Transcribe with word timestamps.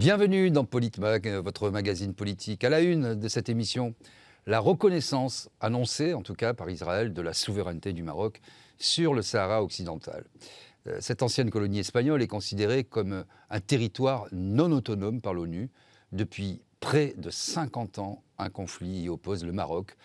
Bienvenue 0.00 0.50
dans 0.50 0.64
Politmag, 0.64 1.28
votre 1.28 1.68
magazine 1.68 2.14
politique. 2.14 2.64
À 2.64 2.70
la 2.70 2.80
une 2.80 3.14
de 3.14 3.28
cette 3.28 3.50
émission, 3.50 3.94
la 4.46 4.58
reconnaissance 4.58 5.50
annoncée, 5.60 6.14
en 6.14 6.22
tout 6.22 6.32
cas 6.32 6.54
par 6.54 6.70
Israël, 6.70 7.12
de 7.12 7.20
la 7.20 7.34
souveraineté 7.34 7.92
du 7.92 8.02
Maroc 8.02 8.40
sur 8.78 9.12
le 9.12 9.20
Sahara 9.20 9.62
occidental. 9.62 10.24
Euh, 10.86 10.96
cette 11.02 11.22
ancienne 11.22 11.50
colonie 11.50 11.80
espagnole 11.80 12.22
est 12.22 12.28
considérée 12.28 12.82
comme 12.82 13.26
un 13.50 13.60
territoire 13.60 14.26
non 14.32 14.72
autonome 14.72 15.20
par 15.20 15.34
l'ONU. 15.34 15.68
Depuis 16.12 16.62
près 16.80 17.12
de 17.18 17.28
50 17.28 17.98
ans, 17.98 18.22
un 18.38 18.48
conflit 18.48 19.02
y 19.02 19.10
oppose 19.10 19.44
le 19.44 19.52
Maroc 19.52 19.98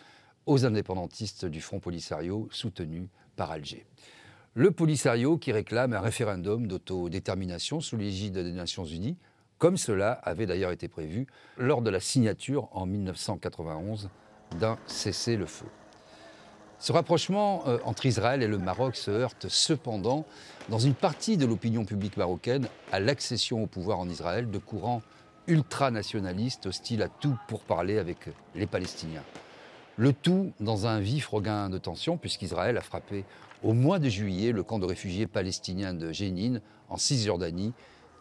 aux 0.45 0.65
indépendantistes 0.65 1.45
du 1.45 1.61
Front 1.61 1.79
Polisario 1.79 2.49
soutenu 2.51 3.07
par 3.37 3.49
Alger. 3.49 3.85
Le 4.55 4.71
Polisario 4.71 5.37
qui 5.37 5.53
réclame 5.53 5.93
un 5.93 6.01
référendum 6.01 6.67
d'autodétermination 6.67 7.79
sous 7.79 7.95
l'égide 7.95 8.33
des 8.33 8.51
Nations 8.51 8.83
Unies, 8.83 9.15
comme 9.57 9.77
cela 9.77 10.11
avait 10.11 10.45
d'ailleurs 10.45 10.71
été 10.71 10.87
prévu 10.87 11.27
lors 11.57 11.81
de 11.81 11.89
la 11.89 11.99
signature 11.99 12.69
en 12.71 12.85
1991 12.85 14.09
d'un 14.59 14.77
cessez-le-feu. 14.85 15.67
Ce 16.79 16.91
rapprochement 16.91 17.63
euh, 17.67 17.77
entre 17.85 18.05
Israël 18.05 18.43
et 18.43 18.47
le 18.47 18.57
Maroc 18.57 18.95
se 18.95 19.09
heurte 19.09 19.47
cependant, 19.49 20.25
dans 20.69 20.79
une 20.79 20.93
partie 20.93 21.37
de 21.37 21.45
l'opinion 21.45 21.85
publique 21.85 22.17
marocaine, 22.17 22.67
à 22.91 22.99
l'accession 22.99 23.63
au 23.63 23.67
pouvoir 23.67 23.99
en 23.99 24.09
Israël 24.09 24.51
de 24.51 24.57
courants 24.57 25.01
ultranationalistes 25.47 26.65
hostiles 26.65 27.01
à 27.01 27.07
tout 27.07 27.37
pour 27.47 27.61
parler 27.61 27.97
avec 27.97 28.29
les 28.55 28.67
Palestiniens. 28.67 29.23
Le 29.97 30.11
tout 30.11 30.51
dans 30.59 30.87
un 30.87 30.99
vif 30.99 31.27
regain 31.27 31.69
de 31.69 31.77
tension, 31.77 32.17
puisqu'Israël 32.17 32.77
a 32.77 32.81
frappé 32.81 33.23
au 33.63 33.73
mois 33.73 33.99
de 33.99 34.09
juillet 34.09 34.51
le 34.51 34.63
camp 34.63 34.79
de 34.79 34.85
réfugiés 34.85 35.27
palestiniens 35.27 35.93
de 35.93 36.11
Jénine, 36.11 36.61
en 36.89 36.97
Cisjordanie, 36.97 37.73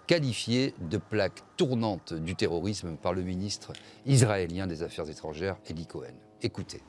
qualifié 0.07 0.75
de 0.79 0.99
plaque 0.99 1.43
tournante 1.57 2.15
du 2.15 2.35
terrorisme 2.35 2.97
par 2.97 3.13
le 3.13 3.23
ministre 3.23 3.73
israélien 4.07 4.67
des 4.67 4.83
Affaires 4.83 5.09
étrangères, 5.09 5.57
Eli 5.69 5.87
Cohen. 5.87 6.15
Écoutez. 6.43 6.81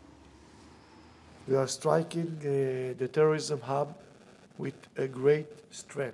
We 1.48 1.58
are 1.58 1.70
striking 1.70 2.26
the 2.98 3.12
terrorism 3.12 3.60
hub 3.68 3.90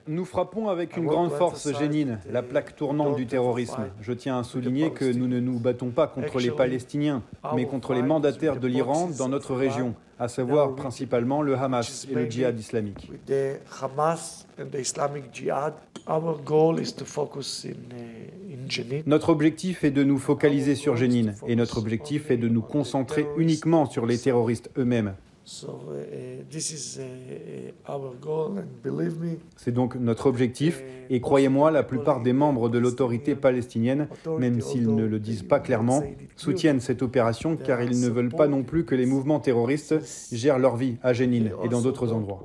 nous 0.07 0.25
frappons 0.25 0.67
avec 0.69 0.97
une 0.97 1.05
grande 1.05 1.31
force 1.31 1.71
Jénine, 1.77 2.19
la 2.29 2.41
plaque 2.41 2.75
tournante 2.75 3.15
du 3.15 3.27
terrorisme. 3.27 3.89
Je 4.01 4.13
tiens 4.13 4.39
à 4.39 4.43
souligner 4.43 4.91
que 4.91 5.05
nous 5.05 5.27
ne 5.27 5.39
nous 5.39 5.59
battons 5.59 5.89
pas 5.89 6.07
contre 6.07 6.39
les 6.39 6.51
Palestiniens, 6.51 7.21
mais 7.55 7.65
contre 7.65 7.93
les 7.93 8.01
mandataires 8.01 8.59
de 8.59 8.67
l'Iran 8.67 9.09
dans 9.17 9.29
notre 9.29 9.55
région, 9.55 9.93
à 10.21 10.27
savoir 10.27 10.75
principalement 10.75 11.41
le 11.41 11.57
Hamas 11.57 12.07
et 12.09 12.13
le 12.13 12.29
djihad 12.29 12.59
islamique. 12.59 13.09
Notre 19.07 19.29
objectif 19.29 19.83
est 19.83 19.89
de 19.89 20.03
nous 20.03 20.19
focaliser 20.19 20.75
sur 20.75 20.95
Jénine 20.95 21.33
et 21.47 21.55
notre 21.55 21.79
objectif 21.79 22.29
est 22.29 22.37
de 22.37 22.47
nous 22.47 22.61
concentrer 22.61 23.25
uniquement 23.35 23.87
sur 23.87 24.05
les 24.05 24.19
terroristes 24.19 24.69
eux-mêmes. 24.77 25.15
C'est 29.57 29.71
donc 29.71 29.95
notre 29.95 30.27
objectif 30.27 30.83
et 31.09 31.19
croyez-moi, 31.19 31.71
la 31.71 31.83
plupart 31.83 32.21
des 32.21 32.33
membres 32.33 32.69
de 32.69 32.77
l'autorité 32.77 33.35
palestinienne, 33.35 34.07
même 34.39 34.61
s'ils 34.61 34.93
ne 34.95 35.05
le 35.05 35.19
disent 35.19 35.43
pas 35.43 35.59
clairement, 35.59 36.03
soutiennent 36.35 36.79
cette 36.79 37.01
opération 37.01 37.57
car 37.57 37.81
ils 37.81 37.99
ne 37.99 38.09
veulent 38.09 38.29
pas 38.29 38.47
non 38.47 38.63
plus 38.63 38.85
que 38.85 38.95
les 38.95 39.05
mouvements 39.05 39.39
terroristes 39.39 39.95
gèrent 40.31 40.59
leur 40.59 40.77
vie 40.77 40.97
à 41.03 41.13
Jénine 41.13 41.51
et 41.63 41.69
dans 41.69 41.81
d'autres 41.81 42.13
endroits. 42.13 42.41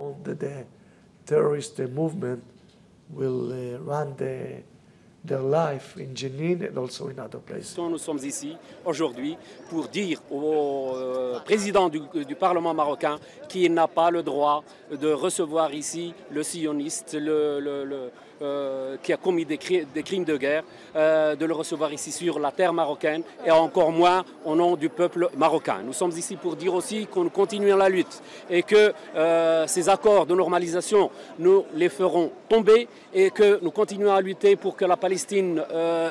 Nous 7.78 7.98
sommes 7.98 8.18
ici 8.18 8.56
aujourd'hui 8.84 9.36
pour 9.70 9.88
dire 9.88 10.20
au 10.30 10.92
euh, 10.94 11.38
président 11.40 11.88
du, 11.88 12.00
Parlement 12.38 12.74
marocain 12.74 13.18
qu'il 13.48 13.72
n'a 13.74 13.88
pas 13.88 14.10
le 14.10 14.22
droit 14.22 14.62
de 14.90 15.10
recevoir 15.12 15.72
ici 15.74 16.12
le 16.30 16.42
sioniste, 16.42 17.14
le 17.18 18.10
euh, 18.42 18.96
qui 19.02 19.12
a 19.12 19.16
commis 19.16 19.46
des, 19.46 19.56
crimes 19.56 20.24
de 20.24 20.36
guerre, 20.36 20.62
euh, 20.94 21.34
de 21.36 21.46
le 21.46 21.54
recevoir 21.54 21.92
ici 21.92 22.12
sur 22.12 22.38
la 22.38 22.52
terre 22.52 22.72
marocaine 22.72 23.22
et 23.44 23.50
encore 23.50 23.92
moins 23.92 24.24
au 24.44 24.54
nom 24.54 24.76
du 24.76 24.90
peuple 24.90 25.30
marocain. 25.36 25.78
Nous 25.84 25.94
sommes 25.94 26.10
ici 26.10 26.36
pour 26.36 26.54
dire 26.54 26.74
aussi 26.74 27.06
qu'on 27.06 27.28
continue 27.30 27.68
la 27.68 27.88
lutte 27.88 28.22
et 28.50 28.62
que 28.62 28.92
euh, 29.14 29.66
ces 29.66 29.88
accords 29.88 30.26
de 30.26 30.34
normalisation, 30.34 31.10
nous 31.38 31.64
les 31.74 31.88
ferons 31.88 32.30
tomber 32.48 32.88
et 33.14 33.30
que 33.30 33.58
nous 33.62 33.70
continuons 33.70 34.12
à 34.12 34.20
lutter 34.20 34.56
pour 34.56 34.76
que 34.76 34.84
la 34.84 34.96
Palestine 34.96 35.62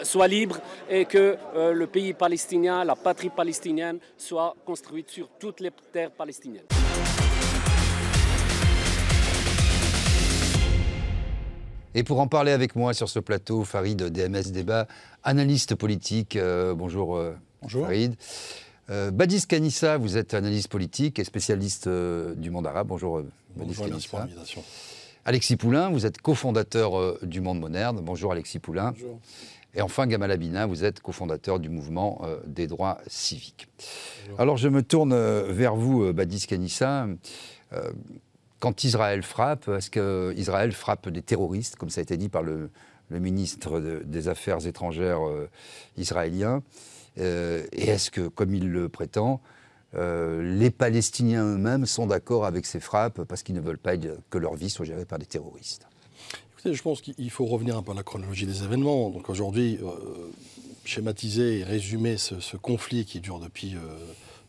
soit 0.03 0.27
libre 0.27 0.57
et 0.89 1.05
que 1.05 1.37
le 1.55 1.87
pays 1.87 2.13
palestinien, 2.13 2.83
la 2.83 2.95
patrie 2.95 3.29
palestinienne 3.29 3.99
soit 4.17 4.55
construite 4.65 5.09
sur 5.09 5.27
toutes 5.39 5.59
les 5.59 5.71
terres 5.91 6.11
palestiniennes. 6.11 6.65
Et 11.97 12.03
pour 12.03 12.19
en 12.19 12.28
parler 12.28 12.51
avec 12.51 12.75
moi 12.75 12.94
sur 12.94 13.07
ce 13.07 13.19
plateau, 13.19 13.63
Farid 13.63 14.03
DMS 14.03 14.51
Débat, 14.51 14.85
analyste 15.23 15.75
politique. 15.75 16.35
Euh, 16.35 16.75
bonjour, 16.75 17.16
euh, 17.16 17.33
bonjour, 17.61 17.85
Farid. 17.85 18.16
Euh, 18.89 19.11
Badis 19.11 19.47
Kanissa, 19.47 19.97
vous 19.97 20.17
êtes 20.17 20.34
analyste 20.34 20.67
politique 20.67 21.19
et 21.19 21.23
spécialiste 21.23 21.88
du 21.88 22.50
monde 22.51 22.67
arabe. 22.67 22.88
Bonjour, 22.88 23.22
Badis 23.55 23.75
Kanissa. 23.75 24.28
Alexis 25.23 25.55
Poulain, 25.55 25.89
vous 25.89 26.05
êtes 26.05 26.22
cofondateur 26.22 27.17
du 27.25 27.39
Monde 27.39 27.61
Moderne. 27.61 28.01
Bonjour, 28.03 28.34
Alexis 28.34 28.59
Poulain. 28.59 28.91
Bonjour. 28.91 29.22
Et 29.73 29.81
enfin, 29.81 30.05
Gamal 30.05 30.31
Abina, 30.31 30.66
vous 30.66 30.84
êtes 30.84 31.00
cofondateur 31.00 31.61
du 31.61 31.69
mouvement 31.69 32.22
des 32.45 32.67
droits 32.67 33.00
civiques. 33.07 33.67
Alors, 34.38 34.57
je 34.57 34.67
me 34.67 34.84
tourne 34.84 35.16
vers 35.50 35.75
vous, 35.75 36.11
Badis 36.11 36.45
Kanissa 36.45 37.07
quand 38.65 38.83
Israël 38.83 39.21
frappe, 39.21 39.67
est-ce 39.67 39.91
qu'Israël 39.91 40.71
frappe 40.71 41.09
des 41.09 41.21
terroristes, 41.21 41.75
comme 41.75 41.91
ça 41.91 42.01
a 42.01 42.01
été 42.01 42.17
dit 42.17 42.29
par 42.29 42.41
le, 42.41 42.71
ministre 43.11 43.79
des 43.79 44.27
Affaires 44.27 44.65
étrangères 44.65 45.23
euh, 45.23 45.47
israélien 45.97 46.63
euh, 47.19 47.63
Et 47.73 47.89
est-ce 47.89 48.09
que, 48.09 48.27
comme 48.27 48.55
il 48.55 48.71
le 48.71 48.89
prétend, 48.89 49.39
euh, 49.93 50.41
les 50.57 50.71
Palestiniens 50.71 51.45
eux-mêmes 51.45 51.85
sont 51.85 52.07
d'accord 52.07 52.43
avec 52.43 52.65
ces 52.65 52.79
frappes 52.79 53.21
parce 53.25 53.43
qu'ils 53.43 53.53
ne 53.53 53.61
veulent 53.61 53.77
pas 53.77 53.97
que 54.31 54.37
leur 54.39 54.55
vie 54.55 54.71
soit 54.71 54.87
gérée 54.87 55.05
par 55.05 55.19
des 55.19 55.27
terroristes? 55.27 55.85
Écoutez, 56.53 56.73
je 56.73 56.81
pense 56.81 57.01
qu'il 57.01 57.29
faut 57.29 57.45
revenir 57.45 57.77
un 57.77 57.83
peu 57.83 57.91
à 57.91 57.93
la 57.93 58.01
chronologie 58.01 58.47
des 58.47 58.63
événements. 58.63 59.11
Donc 59.11 59.29
aujourd'hui, 59.29 59.79
schématiser 60.85 61.59
et 61.59 61.63
résumer 61.63 62.17
ce, 62.17 62.57
conflit 62.57 63.05
qui 63.05 63.19
dure 63.19 63.37
depuis, 63.37 63.75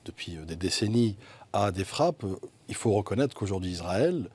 depuis 0.07 0.39
des 0.49 0.57
décennies 0.57 1.17
à 1.53 1.71
des 1.71 1.85
frappes, 1.85 2.25
il 2.69 2.75
faut 2.75 2.93
reconnaître 2.93 3.35
qu'aujourd'hui 3.35 3.71
Israël, 3.73 4.29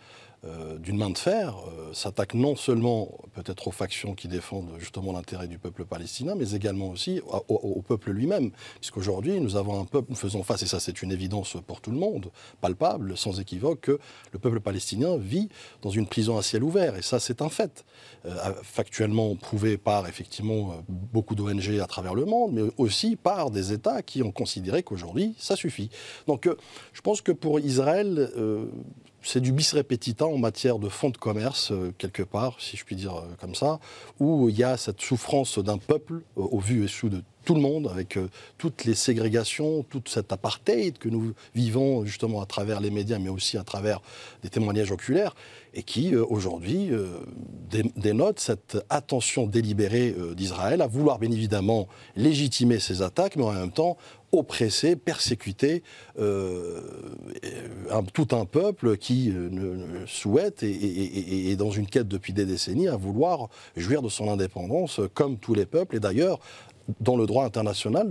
euh, 0.44 0.80
d'une 0.80 0.98
main 0.98 1.12
de 1.12 1.20
fer, 1.20 1.56
euh, 1.68 1.94
s'attaque 1.94 2.34
non 2.34 2.56
seulement 2.56 3.20
peut-être 3.36 3.68
aux 3.68 3.72
factions 3.72 4.16
qui 4.16 4.28
défendent 4.28 4.72
justement 4.80 5.12
l'intérêt 5.12 5.48
du 5.48 5.60
peuple 5.60 5.86
palestinien, 5.86 6.34
mais 6.36 6.54
également 6.54 6.90
aussi 6.90 7.22
au, 7.48 7.84
peuple 7.84 8.10
lui-même. 8.10 8.50
Puisqu'aujourd'hui, 8.80 9.40
nous 9.40 9.56
avons 9.56 9.80
un 9.80 9.86
peuple, 9.86 10.08
nous 10.10 10.16
faisons 10.16 10.42
face, 10.42 10.64
et 10.64 10.66
ça 10.66 10.80
c'est 10.80 11.04
une 11.04 11.12
évidence 11.12 11.58
pour 11.68 11.80
tout 11.80 11.92
le 11.92 11.98
monde, 11.98 12.32
palpable, 12.60 13.16
sans 13.16 13.40
équivoque, 13.40 13.82
que 13.82 14.00
le 14.32 14.40
peuple 14.40 14.62
palestinien 14.62 15.16
vit 15.16 15.48
dans 15.84 15.92
une 15.92 16.08
prison 16.08 16.40
à 16.40 16.42
ciel 16.42 16.64
ouvert. 16.64 16.96
Et 16.96 17.04
ça, 17.04 17.20
c'est 17.20 17.44
un 17.44 17.50
fait. 17.50 17.86
Euh, 18.26 18.32
factuellement 18.64 19.36
prouvé 19.36 19.78
par 19.78 20.08
effectivement 20.08 20.84
beaucoup 20.88 21.36
d'ONG 21.36 21.80
à 21.80 21.86
travers 21.86 22.16
le 22.16 22.26
monde, 22.26 22.54
mais 22.54 22.64
aussi 22.78 23.16
par 23.16 23.52
des 23.52 23.74
États 23.74 24.02
qui 24.02 24.24
ont 24.24 24.32
considéré 24.32 24.82
qu'aujourd'hui, 24.82 25.36
ça 25.38 25.56
suffit. 25.56 25.92
Donc 26.26 26.50
je 26.94 27.02
pense 27.02 27.22
que 27.22 27.32
pour 27.32 27.60
Israël, 27.60 28.32
c'est 29.24 29.42
du 29.42 29.52
bis 29.52 29.74
repetita 29.74 30.26
en 30.26 30.38
matière 30.38 30.80
de 30.80 30.90
fonds 30.90 31.10
de 31.10 31.18
commerce, 31.18 31.72
euh, 31.72 31.94
quelque 31.98 32.24
part, 32.24 32.56
si 32.60 32.76
je 32.76 32.84
puis 32.84 32.96
dire 32.96 33.16
euh, 33.16 33.22
comme 33.40 33.56
ça, 33.56 33.80
où 34.20 34.50
il 34.50 34.58
y 34.58 34.64
a 34.64 34.78
cette 34.78 35.02
souffrance 35.02 35.60
d'un 35.60 35.78
peuple, 35.78 36.22
euh, 36.38 36.42
au 36.42 36.60
vu 36.60 36.84
et 36.84 36.88
sous 36.88 37.10
de 37.10 37.22
tout 37.44 37.56
le 37.56 37.62
monde, 37.62 37.88
avec 37.88 38.20
toutes 38.60 38.86
les 38.86 38.94
ségrégations, 38.94 39.82
toute 39.82 40.10
cette 40.10 40.32
apartheid 40.32 41.00
que 41.00 41.10
nous 41.10 41.34
vivons 41.56 42.06
justement 42.06 42.40
à 42.40 42.46
travers 42.46 42.80
les 42.80 42.92
médias, 42.92 43.18
mais 43.18 43.30
aussi 43.30 43.58
à 43.58 43.64
travers 43.64 44.00
des 44.44 44.50
témoignages 44.50 44.92
oculaires, 44.92 45.34
et 45.74 45.82
qui 45.82 46.16
aujourd'hui 46.16 46.92
dénote 47.96 48.40
cette 48.40 48.78
attention 48.92 49.48
délibérée 49.48 50.16
d'Israël 50.36 50.84
à 50.84 50.88
vouloir 50.88 51.18
bien 51.18 51.32
évidemment 51.32 51.88
légitimer 52.16 52.78
ces 52.78 53.02
attaques, 53.02 53.36
mais 53.38 53.44
en 53.44 53.54
même 53.54 53.72
temps 53.72 53.98
oppresser, 54.32 54.96
persécuter 54.96 55.84
euh, 56.20 56.82
tout 58.14 58.28
un 58.32 58.46
peuple 58.46 58.98
qui 58.98 59.32
euh, 59.32 60.06
souhaite 60.08 60.64
et, 60.64 61.52
est 61.52 61.56
dans 61.56 61.72
une 61.72 61.88
quête 61.88 62.08
depuis 62.08 62.34
des 62.34 62.46
décennies 62.46 62.88
à 62.88 62.96
vouloir 62.96 63.50
jouir 63.76 64.02
de 64.02 64.10
son 64.10 64.30
indépendance 64.30 65.02
comme 65.14 65.38
tous 65.38 65.54
les 65.54 65.66
peuples. 65.66 65.98
Et 65.98 66.00
d'ailleurs, 66.00 66.40
dans 67.00 67.16
le 67.16 67.26
droit 67.26 67.46
international, 67.46 68.10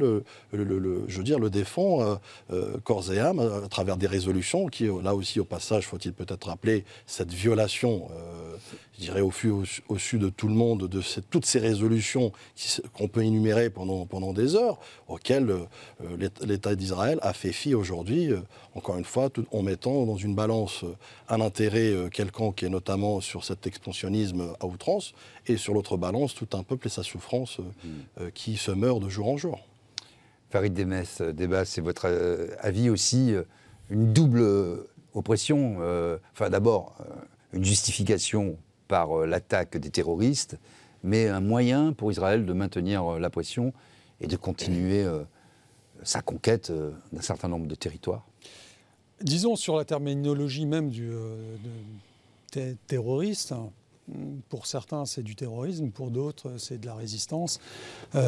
je 0.52 0.58
veux 0.58 1.24
dire, 1.24 1.38
le 1.38 1.50
défend 1.50 2.02
euh, 2.02 2.14
euh, 2.52 2.76
corps 2.84 3.12
et 3.12 3.18
âme 3.18 3.40
à, 3.40 3.68
travers 3.68 3.96
des 3.96 4.06
résolutions 4.06 4.66
qui, 4.66 4.88
là 5.02 5.14
aussi, 5.14 5.40
au 5.40 5.44
passage, 5.44 5.86
faut-il 5.86 6.12
peut-être 6.12 6.48
rappeler 6.48 6.84
cette 7.06 7.32
violation, 7.32 8.08
je 8.94 9.00
dirais, 9.00 9.20
au, 9.20 9.28
au, 9.28 9.64
au 9.88 9.98
su 9.98 10.18
de 10.18 10.28
tout 10.28 10.48
le 10.48 10.54
monde 10.54 10.88
de 10.88 11.02
toutes 11.30 11.46
ces 11.46 11.58
résolutions 11.58 12.32
qu'on 12.92 13.08
peut 13.08 13.24
énumérer 13.24 13.70
pendant, 13.70 14.32
des 14.32 14.54
heures, 14.54 14.78
auxquelles 15.08 15.50
euh, 15.50 16.28
l'État 16.42 16.74
d'Israël 16.74 17.18
a 17.22 17.32
fait 17.32 17.52
fi 17.52 17.74
aujourd'hui, 17.74 18.32
euh, 18.32 18.40
encore 18.74 18.96
une 18.96 19.04
fois, 19.04 19.30
en 19.52 19.62
mettant 19.62 20.06
dans 20.06 20.16
une 20.16 20.34
balance 20.34 20.84
euh, 20.84 20.94
un 21.28 21.40
intérêt 21.40 21.94
quelconque, 22.10 22.62
et 22.62 22.68
notamment 22.68 23.20
sur 23.20 23.44
cet 23.44 23.66
expansionnisme 23.66 24.54
à 24.60 24.66
outrance, 24.66 25.12
et 25.50 25.56
sur 25.56 25.74
l'autre 25.74 25.96
balance, 25.96 26.34
tout 26.34 26.48
un 26.54 26.62
peuple 26.62 26.86
et 26.86 26.90
sa 26.90 27.02
souffrance 27.02 27.58
mm. 27.58 28.30
qui 28.34 28.56
se 28.56 28.70
meurt 28.70 29.00
de 29.00 29.08
jour 29.08 29.28
en 29.28 29.36
jour. 29.36 29.60
Farid 30.50 30.74
Demès, 30.74 31.20
débat, 31.20 31.64
c'est 31.64 31.80
votre 31.80 32.06
avis 32.60 32.90
aussi, 32.90 33.34
une 33.88 34.12
double 34.12 34.44
oppression, 35.14 35.76
enfin 36.32 36.50
d'abord 36.50 36.96
une 37.52 37.64
justification 37.64 38.56
par 38.88 39.20
euh, 39.20 39.26
l'attaque 39.26 39.76
des 39.76 39.90
terroristes, 39.90 40.58
mais 41.02 41.28
un 41.28 41.40
moyen 41.40 41.92
pour 41.92 42.10
Israël 42.10 42.44
de 42.44 42.52
maintenir 42.52 43.14
euh, 43.14 43.18
la 43.18 43.30
pression 43.30 43.72
et 44.20 44.26
de 44.26 44.36
continuer 44.36 45.04
euh, 45.04 45.22
sa 46.02 46.20
conquête 46.20 46.72
d'un 47.12 47.22
certain 47.22 47.48
nombre 47.48 47.66
de 47.66 47.74
territoires 47.74 48.26
Disons 49.22 49.54
sur 49.54 49.76
la 49.76 49.84
terminologie 49.84 50.64
même 50.64 50.88
du 50.88 51.10
terroriste, 52.86 53.54
pour 54.48 54.66
certains, 54.66 55.06
c'est 55.06 55.22
du 55.22 55.34
terrorisme, 55.34 55.90
pour 55.90 56.10
d'autres, 56.10 56.58
c'est 56.58 56.80
de 56.80 56.86
la 56.86 56.94
résistance. 56.94 57.60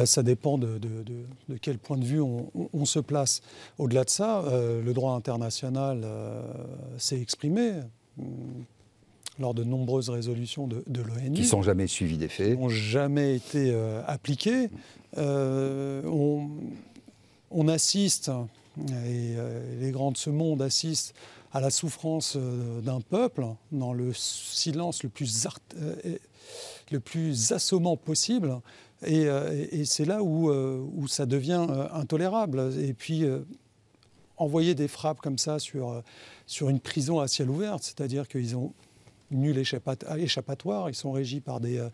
ça 0.05 0.23
dépend 0.23 0.57
de, 0.57 0.79
quel 1.61 1.77
point 1.77 1.97
de 1.97 2.05
vue 2.05 2.21
on, 2.21 2.85
se 2.85 2.99
place. 2.99 3.41
Au-delà 3.77 4.03
de 4.03 4.09
ça, 4.09 4.43
le 4.49 4.93
droit 4.93 5.13
international 5.13 6.05
s'est 6.97 7.19
exprimé 7.19 7.73
lors 9.39 9.53
de 9.53 9.63
nombreuses 9.63 10.09
résolutions 10.09 10.67
de, 10.67 10.83
de 10.87 11.01
l'ONU. 11.01 11.31
Qui 11.33 11.45
sont 11.45 11.61
jamais 11.61 11.87
suivies 11.87 12.17
des 12.17 12.27
faits. 12.27 12.55
Qui 12.55 12.61
n'ont 12.61 12.69
jamais 12.69 13.35
été 13.35 13.71
euh, 13.71 14.01
appliquées. 14.05 14.69
Euh, 15.17 16.01
on, 17.51 17.67
assiste, 17.67 18.29
et 18.79 19.35
euh, 19.37 19.79
les 19.79 19.91
grands 19.91 20.11
de 20.11 20.17
ce 20.17 20.29
monde 20.29 20.61
assistent 20.61 21.13
à 21.53 21.61
la 21.61 21.69
souffrance 21.69 22.35
d'un 22.35 22.99
peuple 22.99 23.45
dans 23.71 23.93
le 23.93 24.11
silence 24.13 25.03
le 25.03 25.09
plus, 25.09 25.47
le 26.91 26.99
plus 26.99 27.51
assommant 27.51 27.95
possible. 27.95 28.59
Et, 29.05 29.27
c'est 29.85 30.05
là 30.05 30.23
où, 30.23 31.07
ça 31.07 31.25
devient 31.25 31.67
intolérable. 31.93 32.73
Et 32.79 32.93
puis, 32.93 33.25
envoyer 34.37 34.73
des 34.73 34.87
frappes 34.87 35.21
comme 35.21 35.37
ça 35.37 35.59
sur, 35.59 36.01
sur 36.47 36.69
une 36.69 36.79
prison 36.79 37.19
à 37.19 37.27
ciel 37.27 37.49
ouvert, 37.49 37.77
c'est-à-dire 37.81 38.27
qu'ils 38.27 38.55
ont 38.55 38.73
nul 39.33 39.57
échappatoire. 39.57 40.89
Ils 40.89 40.95
sont 40.95 41.11
régis 41.11 41.41
par 41.41 41.59
des, 41.59 41.77
euh, 41.77 41.89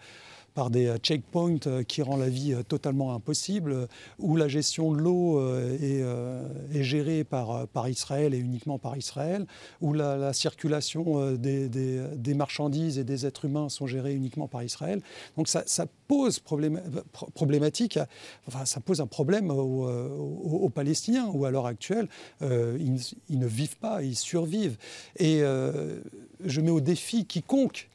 par 0.60 0.70
des 0.70 0.88
euh, 0.88 0.98
checkpoints 0.98 1.68
euh, 1.68 1.84
qui 1.84 2.02
rend 2.02 2.18
la 2.18 2.28
vie 2.28 2.54
totalement 2.68 3.14
impossible, 3.14 3.88
où 4.18 4.36
la 4.36 4.50
gestion 4.50 4.92
de 4.92 4.98
l'eau 4.98 5.42
est, 5.80 6.84
gérée 6.84 7.24
par, 7.24 7.88
Israël 7.88 8.34
et 8.34 8.38
uniquement 8.38 8.78
par 8.78 8.98
Israël, 8.98 9.46
où 9.80 9.94
la, 9.94 10.34
circulation 10.34 11.32
des, 11.32 12.34
marchandises 12.36 12.98
et 12.98 13.06
des 13.06 13.26
êtres 13.26 13.46
humains 13.46 13.70
sont 13.70 13.88
gérés 13.88 14.14
uniquement 14.14 14.50
par 14.50 14.64
Israël. 14.64 15.02
Donc 15.38 15.48
ça, 15.48 15.64
pose 16.08 16.40
problématique, 16.40 18.00
enfin 18.48 18.66
ça 18.66 18.80
pose 18.80 19.00
un 19.00 19.08
problème 19.08 19.52
aux, 19.52 20.70
Palestiniens, 20.74 21.30
où 21.34 21.46
à 21.46 21.52
l'heure 21.52 21.68
actuelle, 21.68 22.10
ils, 22.42 23.40
ne 23.40 23.48
vivent 23.48 23.78
pas, 23.78 24.04
ils 24.04 24.16
survivent. 24.16 24.78
Et 25.18 25.40
je 25.40 26.62
mets 26.62 26.72
au 26.72 26.82
défi 26.82 27.26
quiconque 27.26 27.89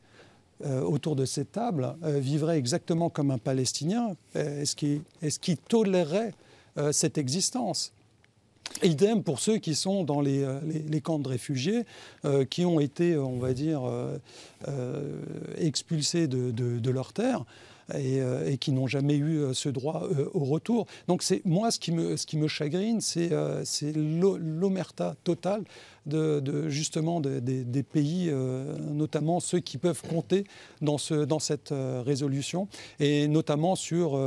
euh, 0.65 0.81
autour 0.81 1.17
de 1.17 1.25
cette 1.25 1.53
table 1.53 1.95
euh, 2.05 2.19
vivrait 2.19 2.59
exactement 2.59 3.11
comme 3.11 3.31
un 3.31 3.39
Palestinien, 3.39 4.17
euh, 4.37 4.63
est-ce 4.63 5.39
qu'il 5.39 5.57
tolérerait 5.57 6.33
cette 6.91 7.19
existence? 7.19 7.93
Idem 8.83 9.23
pour 9.23 9.39
ceux 9.39 9.59
qui 9.59 9.77
sont 9.77 10.03
dans 10.03 10.21
les, 10.21 10.45
camps 11.05 11.21
de 11.21 11.29
réfugiés, 11.29 11.85
qui 12.51 12.65
ont 12.65 12.81
été, 12.81 13.17
on 13.17 13.39
va 13.39 13.53
dire, 13.53 13.83
expulsés 15.57 16.27
de, 16.27 16.51
de 16.51 16.91
leurs 16.91 17.13
terres. 17.13 17.45
Euh, 17.45 17.74
et, 17.93 18.59
qui 18.59 18.73
n'ont 18.73 18.87
jamais 18.87 19.17
eu 19.17 19.39
euh, 19.39 19.53
ce 19.53 19.69
droit 19.69 20.05
euh, 20.05 20.29
au 20.35 20.45
retour. 20.45 20.87
Donc 21.09 21.23
c'est 21.23 21.45
moi 21.45 21.71
ce 21.71 21.79
qui 21.79 21.93
me, 21.93 22.49
chagrine, 22.49 23.01
c'est 23.01 23.31
l'omerta 23.95 25.17
totale 25.25 25.65
de, 26.07 26.69
justement 26.69 27.21
des 27.21 27.83
pays, 27.83 28.31
notamment 28.79 29.41
ceux 29.41 29.61
qui 29.61 29.79
peuvent 29.79 30.03
compter 30.03 30.45
dans 30.83 30.99
cette 30.99 31.73
résolution, 31.73 32.69
et 33.01 33.27
notamment 33.29 33.75
sur 33.77 34.19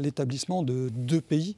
l'établissement 0.00 0.62
de 0.62 0.88
deux 0.88 1.20
pays, 1.20 1.56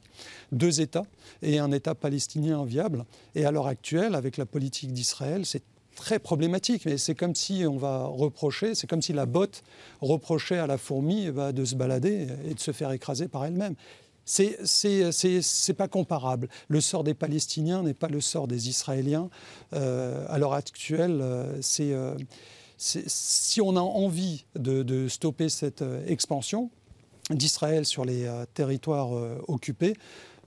deux 0.51 0.81
États, 0.81 1.05
et 1.41 1.59
un 1.59 1.71
État 1.71 1.95
palestinien 1.95 2.65
viable. 2.65 3.05
Et 3.35 3.45
à 3.45 3.51
l'heure 3.51 3.67
actuelle, 3.67 4.15
avec 4.15 4.37
la 4.37 4.45
politique 4.45 4.91
d'Israël, 4.91 5.45
c'est 5.45 5.63
très 5.99 6.19
problématique. 6.19 6.85
Mais 6.85 6.97
c'est 6.97 7.15
comme 7.15 7.35
si 7.35 7.65
on 7.67 7.77
va 7.77 8.05
reprocher, 8.05 8.73
c'est 8.73 8.87
comme 8.87 9.01
si 9.01 9.13
la 9.13 9.25
botte 9.25 9.63
reprochait 10.01 10.57
à 10.57 10.65
la 10.65 10.77
fourmi 10.77 11.25
eh 11.27 11.31
ben, 11.31 11.51
de 11.51 11.65
se 11.65 11.75
balader 11.75 12.27
et 12.49 12.53
de 12.53 12.59
se 12.59 12.71
faire 12.71 12.91
écraser 12.91 13.27
par 13.27 13.45
elle-même. 13.45 13.75
C'est 14.25 15.73
pas 15.75 15.87
comparable. 15.87 16.49
Le 16.67 16.81
sort 16.81 17.03
des 17.03 17.15
Palestiniens 17.15 17.81
n'est 17.81 17.95
pas 17.95 18.07
le 18.07 18.21
sort 18.21 18.47
des 18.47 18.69
Israéliens. 18.69 19.29
Euh, 19.73 20.25
à 20.29 20.37
l'heure 20.37 20.53
actuelle, 20.53 21.19
euh, 21.21 21.57
c'est 21.61 21.95
si 22.77 23.59
on 23.59 23.75
a 23.75 23.81
envie 23.81 24.45
de, 24.55 25.07
stopper 25.09 25.49
cette 25.49 25.81
euh, 25.81 26.05
expansion 26.07 26.69
d'Israël 27.31 27.85
sur 27.85 28.05
les 28.05 28.27
territoires 28.55 29.11
occupés, 29.47 29.93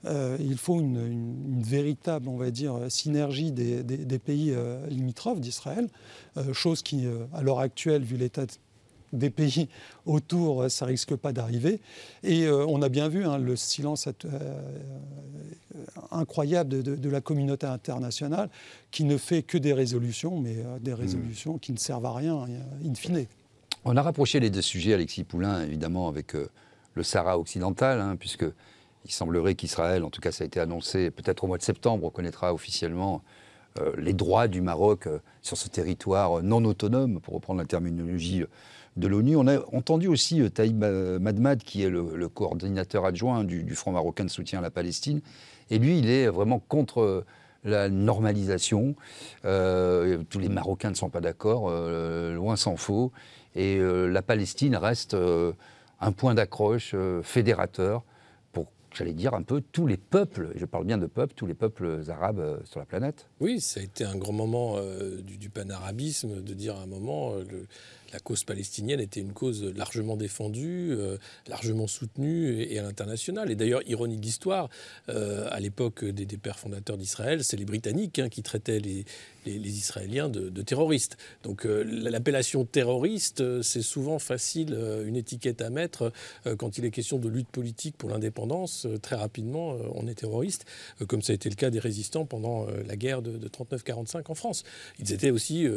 euh, 0.05 0.37
il 0.39 0.57
faut 0.57 0.79
une, 0.79 1.61
véritable, 1.61 2.27
on 2.27 2.37
va 2.37 2.51
dire, 2.51 2.75
synergie 2.89 3.51
des, 3.51 4.19
pays 4.19 4.51
euh, 4.51 4.85
limitrophes 4.87 5.39
d'Israël, 5.39 5.87
euh, 6.37 6.53
chose 6.53 6.81
qui, 6.81 7.05
à 7.33 7.41
l'heure 7.41 7.59
actuelle, 7.59 8.03
vu 8.03 8.17
l'état 8.17 8.45
des 9.13 9.29
pays 9.29 9.69
autour, 10.07 10.69
ça 10.71 10.85
risque 10.85 11.15
pas 11.15 11.33
d'arriver. 11.33 11.79
Et 12.23 12.49
on 12.49 12.81
a 12.81 12.89
bien 12.89 13.09
vu 13.09 13.25
hein, 13.25 13.37
le 13.37 13.55
silence 13.55 14.09
incroyable 16.09 16.81
de, 16.81 17.09
la 17.09 17.21
communauté 17.21 17.67
internationale 17.67 18.49
qui 18.89 19.03
ne 19.03 19.17
fait 19.17 19.43
que 19.43 19.59
des 19.59 19.73
résolutions, 19.73 20.39
mais 20.39 20.57
des 20.81 20.95
résolutions 20.95 21.59
qui 21.59 21.73
ne 21.73 21.77
servent 21.77 22.07
à 22.07 22.13
rien, 22.13 22.47
in 22.83 22.95
fine. 22.95 23.27
On 23.85 23.95
a 23.97 24.01
rapproché 24.01 24.39
les 24.39 24.49
deux 24.49 24.63
sujets, 24.63 24.95
Alexis 24.95 25.23
Poulain, 25.23 25.61
évidemment, 25.61 26.07
avec 26.07 26.33
le 26.33 27.03
Sahara 27.03 27.37
occidental, 27.37 28.01
hein, 28.01 28.15
puisque 28.19 28.45
il 29.05 29.11
semblerait 29.11 29.55
qu'Israël, 29.55 30.03
en 30.03 30.09
tout 30.09 30.21
cas 30.21 30.31
ça 30.31 30.43
a 30.43 30.47
été 30.47 30.59
annoncé, 30.59 31.11
peut-être 31.11 31.43
au 31.43 31.47
mois 31.47 31.57
de 31.57 31.63
septembre, 31.63 32.05
reconnaîtra 32.05 32.53
officiellement 32.53 33.21
euh, 33.79 33.91
les 33.97 34.13
droits 34.13 34.47
du 34.47 34.61
Maroc 34.61 35.07
euh, 35.07 35.17
sur 35.41 35.57
ce 35.57 35.67
territoire 35.67 36.43
non 36.43 36.63
autonome, 36.63 37.19
pour 37.19 37.33
reprendre 37.33 37.59
la 37.59 37.65
terminologie 37.65 38.43
de 38.97 39.07
l'ONU. 39.07 39.35
On 39.35 39.47
a 39.47 39.59
entendu 39.73 40.07
aussi 40.07 40.41
euh, 40.41 40.49
Taïb 40.49 40.85
Madmad, 41.19 41.63
qui 41.63 41.83
est 41.83 41.89
le, 41.89 42.27
coordinateur 42.29 43.05
adjoint 43.05 43.43
du, 43.43 43.75
Front 43.75 43.91
marocain 43.91 44.25
de 44.25 44.29
soutien 44.29 44.59
à 44.59 44.61
la 44.61 44.69
Palestine. 44.69 45.21
Et 45.71 45.79
lui, 45.79 45.97
il 45.97 46.09
est 46.09 46.27
vraiment 46.27 46.59
contre 46.59 47.25
la 47.63 47.89
normalisation. 47.89 48.95
tous 49.41 50.39
les 50.39 50.49
Marocains 50.49 50.89
ne 50.89 50.95
sont 50.95 51.09
pas 51.09 51.21
d'accord, 51.21 51.71
loin 51.71 52.57
s'en 52.57 52.75
faut. 52.75 53.11
Et 53.55 53.79
la 53.79 54.21
Palestine 54.21 54.75
reste 54.75 55.15
un 56.01 56.11
point 56.11 56.35
d'accroche 56.35 56.93
fédérateur 57.23 58.03
j'allais 58.93 59.13
dire, 59.13 59.33
un 59.33 59.43
peu 59.43 59.61
tous 59.71 59.87
les 59.87 59.97
peuples, 59.97 60.51
et 60.55 60.59
je 60.59 60.65
parle 60.65 60.85
bien 60.85 60.97
de 60.97 61.07
peuples, 61.07 61.33
tous 61.35 61.45
les 61.45 61.53
peuples 61.53 62.01
arabes 62.09 62.39
euh, 62.39 62.57
sur 62.63 62.79
la 62.79 62.85
planète. 62.85 63.27
Oui, 63.39 63.59
ça 63.59 63.79
a 63.79 63.83
été 63.83 64.03
un 64.03 64.15
grand 64.15 64.33
moment 64.33 64.75
euh, 64.77 65.21
du, 65.21 65.49
panarabisme, 65.49 66.41
de 66.41 66.53
dire 66.53 66.75
à 66.75 66.83
un 66.83 66.87
moment, 66.87 67.33
euh, 67.33 67.43
la 68.13 68.19
cause 68.19 68.43
palestinienne 68.43 68.99
était 68.99 69.19
une 69.19 69.33
cause 69.33 69.63
largement 69.75 70.15
défendue, 70.15 70.95
largement 71.47 71.87
soutenue 71.87 72.61
et, 72.61 72.79
à 72.79 72.83
l'international. 72.83 73.51
Et 73.51 73.55
d'ailleurs, 73.55 73.81
ironie 73.87 74.17
de 74.17 74.21
l'histoire, 74.21 74.69
à 75.07 75.59
l'époque 75.59 76.05
des, 76.05 76.25
pères 76.37 76.59
fondateurs 76.59 76.97
d'Israël, 76.97 77.43
c'est 77.43 77.57
les 77.57 77.65
Britanniques 77.65 78.19
hein, 78.19 78.29
qui 78.29 78.43
traitaient 78.43 78.79
les, 78.79 79.05
Israéliens 79.45 80.29
de, 80.29 80.61
terroristes. 80.61 81.17
Donc 81.43 81.65
l'appellation 81.65 82.65
terroriste, 82.65 83.61
c'est 83.61 83.81
souvent 83.81 84.19
facile, 84.19 84.77
une 85.05 85.15
étiquette 85.15 85.61
à 85.61 85.69
mettre 85.69 86.13
quand 86.57 86.77
il 86.77 86.85
est 86.85 86.91
question 86.91 87.17
de 87.17 87.27
lutte 87.27 87.49
politique 87.49 87.97
pour 87.97 88.09
l'indépendance 88.09 88.87
très 89.01 89.15
rapidement 89.15 89.77
on 89.95 90.07
est 90.07 90.15
terroriste, 90.15 90.65
comme 91.07 91.21
ça 91.21 91.33
a 91.33 91.35
été 91.35 91.49
le 91.49 91.55
cas 91.55 91.69
des 91.69 91.79
résistants 91.79 92.25
pendant 92.25 92.67
la 92.87 92.95
guerre 92.95 93.21
de, 93.21 93.47
39-45 93.47 94.23
en 94.29 94.35
France. 94.35 94.63
Ils 94.99 95.11
étaient 95.13 95.31
aussi 95.31 95.67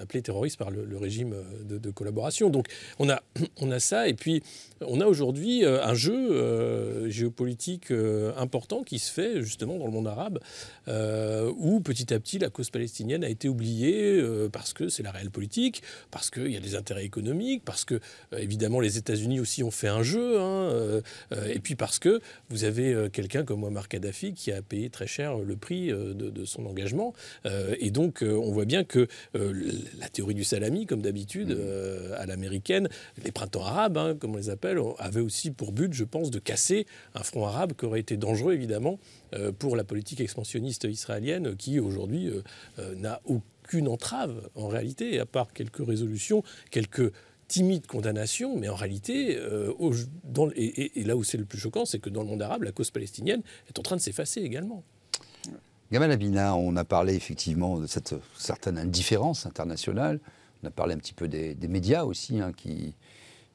appelés 0.00 0.22
terroristes 0.22 0.58
par 0.58 0.70
le, 0.70 0.96
régime 0.96 1.34
de, 1.62 1.73
collaboration. 1.90 2.50
Donc 2.50 2.66
on 2.98 3.08
a, 3.08 3.22
on 3.60 3.70
a 3.70 3.80
ça, 3.80 4.08
et 4.08 4.14
puis 4.14 4.42
on 4.80 5.00
a 5.00 5.06
aujourd'hui 5.06 5.64
un 5.64 5.94
jeu 5.94 7.08
géopolitique 7.08 7.92
important 8.36 8.82
qui 8.82 8.98
se 8.98 9.10
fait 9.10 9.42
justement 9.42 9.76
dans 9.78 9.86
le 9.86 9.92
monde 9.92 10.08
arabe, 10.08 10.40
où 10.88 11.80
petit 11.80 12.12
à 12.12 12.20
petit 12.20 12.38
la 12.38 12.50
cause 12.50 12.70
palestinienne 12.70 13.24
a 13.24 13.28
été 13.28 13.48
oubliée 13.48 14.22
parce 14.52 14.72
que 14.72 14.88
c'est 14.88 15.02
la 15.02 15.10
réelle 15.10 15.30
politique, 15.30 15.82
parce 16.10 16.30
qu'il 16.30 16.50
y 16.50 16.56
a 16.56 16.60
des 16.60 16.74
intérêts 16.74 17.04
économiques, 17.04 17.62
parce 17.64 17.84
que 17.84 18.00
évidemment 18.36 18.80
les 18.80 18.98
États-Unis 18.98 19.40
aussi 19.40 19.62
ont 19.62 19.70
fait 19.70 19.88
un 19.88 20.02
jeu, 20.02 20.40
hein, 20.40 20.70
euh, 20.70 21.00
euh, 21.32 21.46
et 21.52 21.58
puis 21.58 21.74
parce 21.74 21.98
que 21.98 22.20
vous 22.50 22.64
avez 22.64 22.92
euh, 22.92 23.08
quelqu'un 23.08 23.44
comme 23.44 23.60
Muammar 23.60 23.88
Kadhafi 23.88 24.34
qui 24.34 24.52
a 24.52 24.62
payé 24.62 24.90
très 24.90 25.06
cher 25.06 25.38
le 25.38 25.56
prix 25.56 25.88
de, 25.88 26.44
son 26.44 26.66
engagement. 26.66 27.14
et 27.78 27.90
donc, 27.90 28.22
on 28.22 28.50
voit 28.50 28.64
bien 28.64 28.84
que 28.84 29.06
la 29.34 30.08
théorie 30.08 30.34
du 30.34 30.44
salami, 30.44 30.86
comme 30.86 31.00
d'habitude, 31.00 31.56
mmh. 31.64 32.12
à 32.18 32.26
l'américaine, 32.26 32.88
les 33.24 33.32
printemps 33.32 33.64
arabes, 33.64 33.98
hein, 33.98 34.16
comme 34.18 34.34
on 34.34 34.38
les 34.38 34.50
appelle, 34.50 34.78
avaient 34.98 35.20
aussi 35.20 35.50
pour 35.50 35.72
but, 35.72 35.92
je 35.92 36.04
pense, 36.04 36.30
de 36.30 36.38
casser 36.38 36.86
un 37.14 37.22
front 37.22 37.46
arabe 37.46 37.72
qui 37.78 37.84
aurait 37.84 38.00
été 38.00 38.16
dangereux, 38.16 38.52
évidemment, 38.52 38.98
pour 39.58 39.76
la 39.76 39.84
politique 39.84 40.20
expansionniste 40.20 40.84
israélienne, 40.84 41.56
qui 41.56 41.80
aujourd'hui 41.80 42.30
n'a 42.96 43.20
aucune 43.24 43.88
entrave, 43.88 44.48
en 44.54 44.68
réalité, 44.68 45.18
à 45.18 45.26
part 45.26 45.52
quelques 45.52 45.84
résolutions, 45.84 46.42
quelques 46.70 47.12
timide 47.48 47.86
condamnation, 47.86 48.56
mais 48.56 48.68
en 48.68 48.74
réalité, 48.74 49.36
euh, 49.38 49.72
et, 50.56 51.04
là 51.04 51.16
où 51.16 51.24
c'est 51.24 51.38
le 51.38 51.44
plus 51.44 51.58
choquant, 51.58 51.84
c'est 51.84 51.98
que 51.98 52.10
dans 52.10 52.22
le 52.22 52.28
monde 52.28 52.42
arabe, 52.42 52.62
la 52.62 52.72
cause 52.72 52.90
palestinienne 52.90 53.42
est 53.68 53.78
en 53.78 53.82
train 53.82 53.96
de 53.96 54.00
s'effacer 54.00 54.40
également. 54.40 54.82
Gamal 55.92 56.10
Abina, 56.10 56.56
on 56.56 56.74
a 56.76 56.84
parlé 56.84 57.14
effectivement 57.14 57.78
de 57.78 57.86
cette 57.86 58.14
certaine 58.36 58.78
indifférence 58.78 59.46
internationale. 59.46 60.18
On 60.64 60.66
a 60.66 60.70
parlé 60.70 60.94
un 60.94 60.98
petit 60.98 61.12
peu 61.12 61.28
des, 61.28 61.56
médias 61.68 62.04
aussi, 62.04 62.40
hein, 62.40 62.52
qui, 62.56 62.94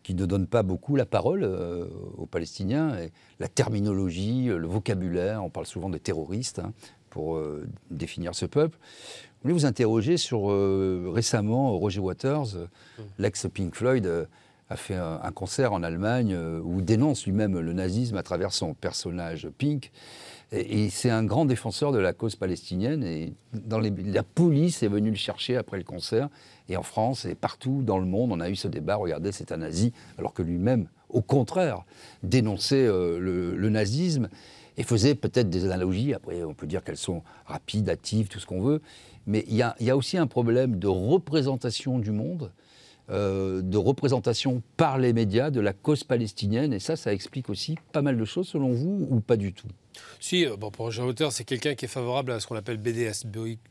qui 0.03 0.13
ne 0.13 0.25
donnent 0.25 0.47
pas 0.47 0.61
beaucoup 0.61 0.95
la 0.95 1.07
parole 1.07 1.43
euh, 1.43 1.87
aux 2.17 2.27
Palestiniens. 2.27 2.99
Et 2.99 3.11
la 3.39 3.47
terminologie, 3.47 4.45
le 4.45 4.67
vocabulaire, 4.67 5.43
on 5.43 5.49
parle 5.49 5.65
souvent 5.65 5.89
des 5.89 5.99
terroristes 5.99 6.59
hein, 6.59 6.71
pour 7.09 7.35
euh, 7.35 7.67
définir 7.89 8.35
ce 8.35 8.45
peuple. 8.45 8.77
Je 9.37 9.43
voulais 9.43 9.53
vous 9.53 9.65
interroger 9.65 10.17
sur 10.17 10.51
euh, 10.51 11.09
récemment 11.11 11.77
Roger 11.77 11.99
Waters, 11.99 12.55
mm. 12.55 13.01
l'ex-Pink 13.17 13.75
Floyd, 13.75 14.05
euh, 14.05 14.25
a 14.69 14.75
fait 14.75 14.95
un, 14.95 15.31
concert 15.31 15.73
en 15.73 15.81
Allemagne 15.81 16.37
où 16.63 16.81
dénonce 16.81 17.25
lui-même 17.25 17.57
le 17.57 17.73
nazisme 17.73 18.17
à 18.17 18.21
travers 18.21 18.53
son 18.53 18.75
personnage 18.75 19.49
Pink. 19.57 19.91
Et, 20.51 20.89
c'est 20.89 21.09
un 21.09 21.23
grand 21.23 21.45
défenseur 21.45 21.91
de 21.91 21.99
la 21.99 22.13
cause 22.13 22.35
palestinienne. 22.35 23.03
Et 23.03 23.33
la 23.71 24.23
police 24.23 24.83
est 24.83 24.87
venue 24.87 25.09
le 25.09 25.15
chercher 25.15 25.57
après 25.57 25.77
le 25.77 25.83
concert. 25.83 26.29
Et 26.69 26.77
en 26.77 26.83
France 26.83 27.25
et 27.25 27.35
partout 27.35 27.81
dans 27.83 27.99
le 27.99 28.05
monde, 28.05 28.31
on 28.31 28.39
a 28.39 28.49
eu 28.49 28.55
ce 28.55 28.67
débat. 28.67 28.95
Regardez, 28.95 29.31
c'est 29.31 29.51
un 29.51 29.57
nazi, 29.57 29.93
alors 30.17 30.33
que 30.33 30.41
lui-même, 30.41 30.87
au 31.09 31.21
contraire, 31.21 31.83
dénonçait 32.23 32.87
le 32.87 33.69
nazisme 33.69 34.29
et 34.79 34.83
faisait 34.83 35.13
peut-être 35.13 35.49
des 35.49 35.65
analogies. 35.65 36.13
Après, 36.13 36.43
on 36.43 36.53
peut 36.53 36.65
dire 36.65 36.83
qu'elles 36.83 36.97
sont 36.97 37.21
rapides, 37.45 37.89
hâtives, 37.89 38.29
tout 38.29 38.39
ce 38.39 38.45
qu'on 38.45 38.61
veut. 38.61 38.81
Mais 39.27 39.43
il 39.47 39.55
y, 39.55 39.61
a, 39.61 39.97
aussi 39.97 40.17
un 40.17 40.25
problème 40.25 40.79
de 40.79 40.87
représentation 40.87 41.99
du 41.99 42.11
monde, 42.11 42.51
euh, 43.11 43.61
de 43.61 43.77
représentation 43.77 44.63
par 44.77 44.97
les 44.97 45.11
médias 45.11 45.51
de 45.51 45.59
la 45.59 45.73
cause 45.73 46.05
palestinienne. 46.05 46.71
Et 46.71 46.79
ça, 46.79 46.95
ça 46.95 47.13
explique 47.13 47.49
aussi 47.49 47.75
pas 47.91 48.01
mal 48.01 48.17
de 48.17 48.25
choses, 48.25 48.47
selon 48.47 48.71
vous, 48.71 49.05
ou 49.09 49.19
pas 49.19 49.35
du 49.35 49.51
tout? 49.51 49.67
Si, 50.19 50.45
euh, 50.45 50.57
bon, 50.57 50.71
pour 50.71 50.91
Jean 50.91 51.05
Hauteur, 51.05 51.31
c'est 51.31 51.43
quelqu'un 51.43 51.75
qui 51.75 51.85
est 51.85 51.89
favorable 51.89 52.31
à 52.31 52.39
ce 52.39 52.47
qu'on 52.47 52.55
appelle 52.55 52.77
BDS, 52.77 53.25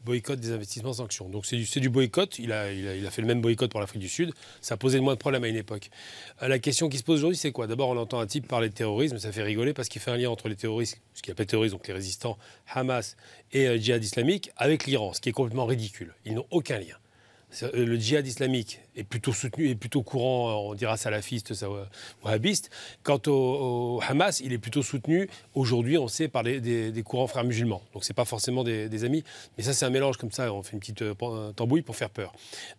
boycott 0.05 0.41
des 0.41 0.53
investissements 0.53 0.95
sanctions. 0.95 1.29
Donc 1.29 1.47
c'est 1.47 1.57
du, 1.57 1.81
du, 1.81 1.89
boycott, 1.89 2.39
il 2.39 2.53
a, 2.53 2.73
il, 2.73 3.07
a, 3.07 3.11
fait 3.11 3.23
le 3.23 3.29
même 3.29 3.41
boycott 3.41 3.71
pour 3.71 3.81
l'Afrique 3.81 4.01
du 4.01 4.09
Sud, 4.09 4.33
ça 4.61 4.75
a 4.75 4.77
posé 4.77 5.01
moins 5.01 5.15
de 5.15 5.19
problèmes 5.19 5.45
à 5.45 5.49
une 5.49 5.57
époque. 5.57 5.91
Euh, 6.43 6.49
la 6.49 6.59
question 6.59 6.89
qui 6.89 6.99
se 6.99 7.05
pose 7.05 7.19
aujourd'hui, 7.19 7.37
c'est 7.37 7.53
quoi? 7.53 7.67
D'abord, 7.67 7.91
on 7.91 7.97
entend 7.97 8.21
un 8.21 8.27
type 8.27 8.49
parler 8.49 8.69
de 8.69 8.75
terrorisme, 8.75 9.19
ça 9.19 9.33
fait 9.33 9.43
rigoler 9.43 9.75
parce 9.75 9.89
qu'il 9.89 10.01
fait 10.01 10.11
un 10.11 10.17
lien 10.17 10.31
entre 10.31 10.49
les 10.49 10.57
terroristes, 10.57 11.01
ce 11.15 11.23
qu'il 11.23 11.33
appelle 11.33 11.47
terroristes, 11.47 11.75
donc 11.75 11.87
les 11.87 11.95
résistants 11.95 12.39
Hamas 12.73 13.17
et 13.53 13.67
euh, 13.67 13.77
djihad 13.77 14.03
islamique, 14.03 14.51
avec 14.57 14.87
l'Iran, 14.87 15.13
ce 15.13 15.21
qui 15.21 15.29
est 15.29 15.33
complètement 15.33 15.67
ridicule. 15.67 16.15
Ils 16.25 16.35
n'ont 16.35 16.47
aucun 16.51 16.79
lien. 16.79 16.97
Le 17.73 17.97
djihad 17.97 18.27
islamique 18.27 18.81
est 18.99 19.05
plutôt 19.05 19.33
soutenu, 19.33 19.69
est 19.71 19.75
plutôt 19.75 20.03
courant, 20.03 20.71
on 20.71 20.75
dira 20.75 20.97
salafiste, 20.97 21.55
wahhabiste. 22.25 22.71
Quant 23.03 23.21
au, 23.27 24.01
Hamas, 24.07 24.41
il 24.41 24.53
est 24.53 24.59
plutôt 24.59 24.83
soutenu, 24.83 25.29
aujourd'hui, 25.55 25.99
on 25.99 26.09
sait, 26.09 26.29
par 26.29 26.43
des, 26.43 27.03
courants 27.05 27.27
frères 27.27 27.45
musulmans. 27.45 27.83
Donc 27.95 28.05
ce 28.05 28.13
n'est 28.13 28.15
pas 28.15 28.25
forcément 28.25 28.65
des, 28.65 29.05
amis, 29.05 29.23
mais 29.57 29.63
ça 29.63 29.73
c'est 29.73 29.87
un 29.87 29.91
mélange 29.91 30.17
comme 30.17 30.33
ça, 30.33 30.53
on 30.53 30.63
fait 30.65 30.73
une 30.73 30.81
petite 30.81 31.03
euh, 31.03 31.53
tambouille 31.53 31.83
pour 31.83 31.95
faire 31.95 32.11
peur. 32.11 32.33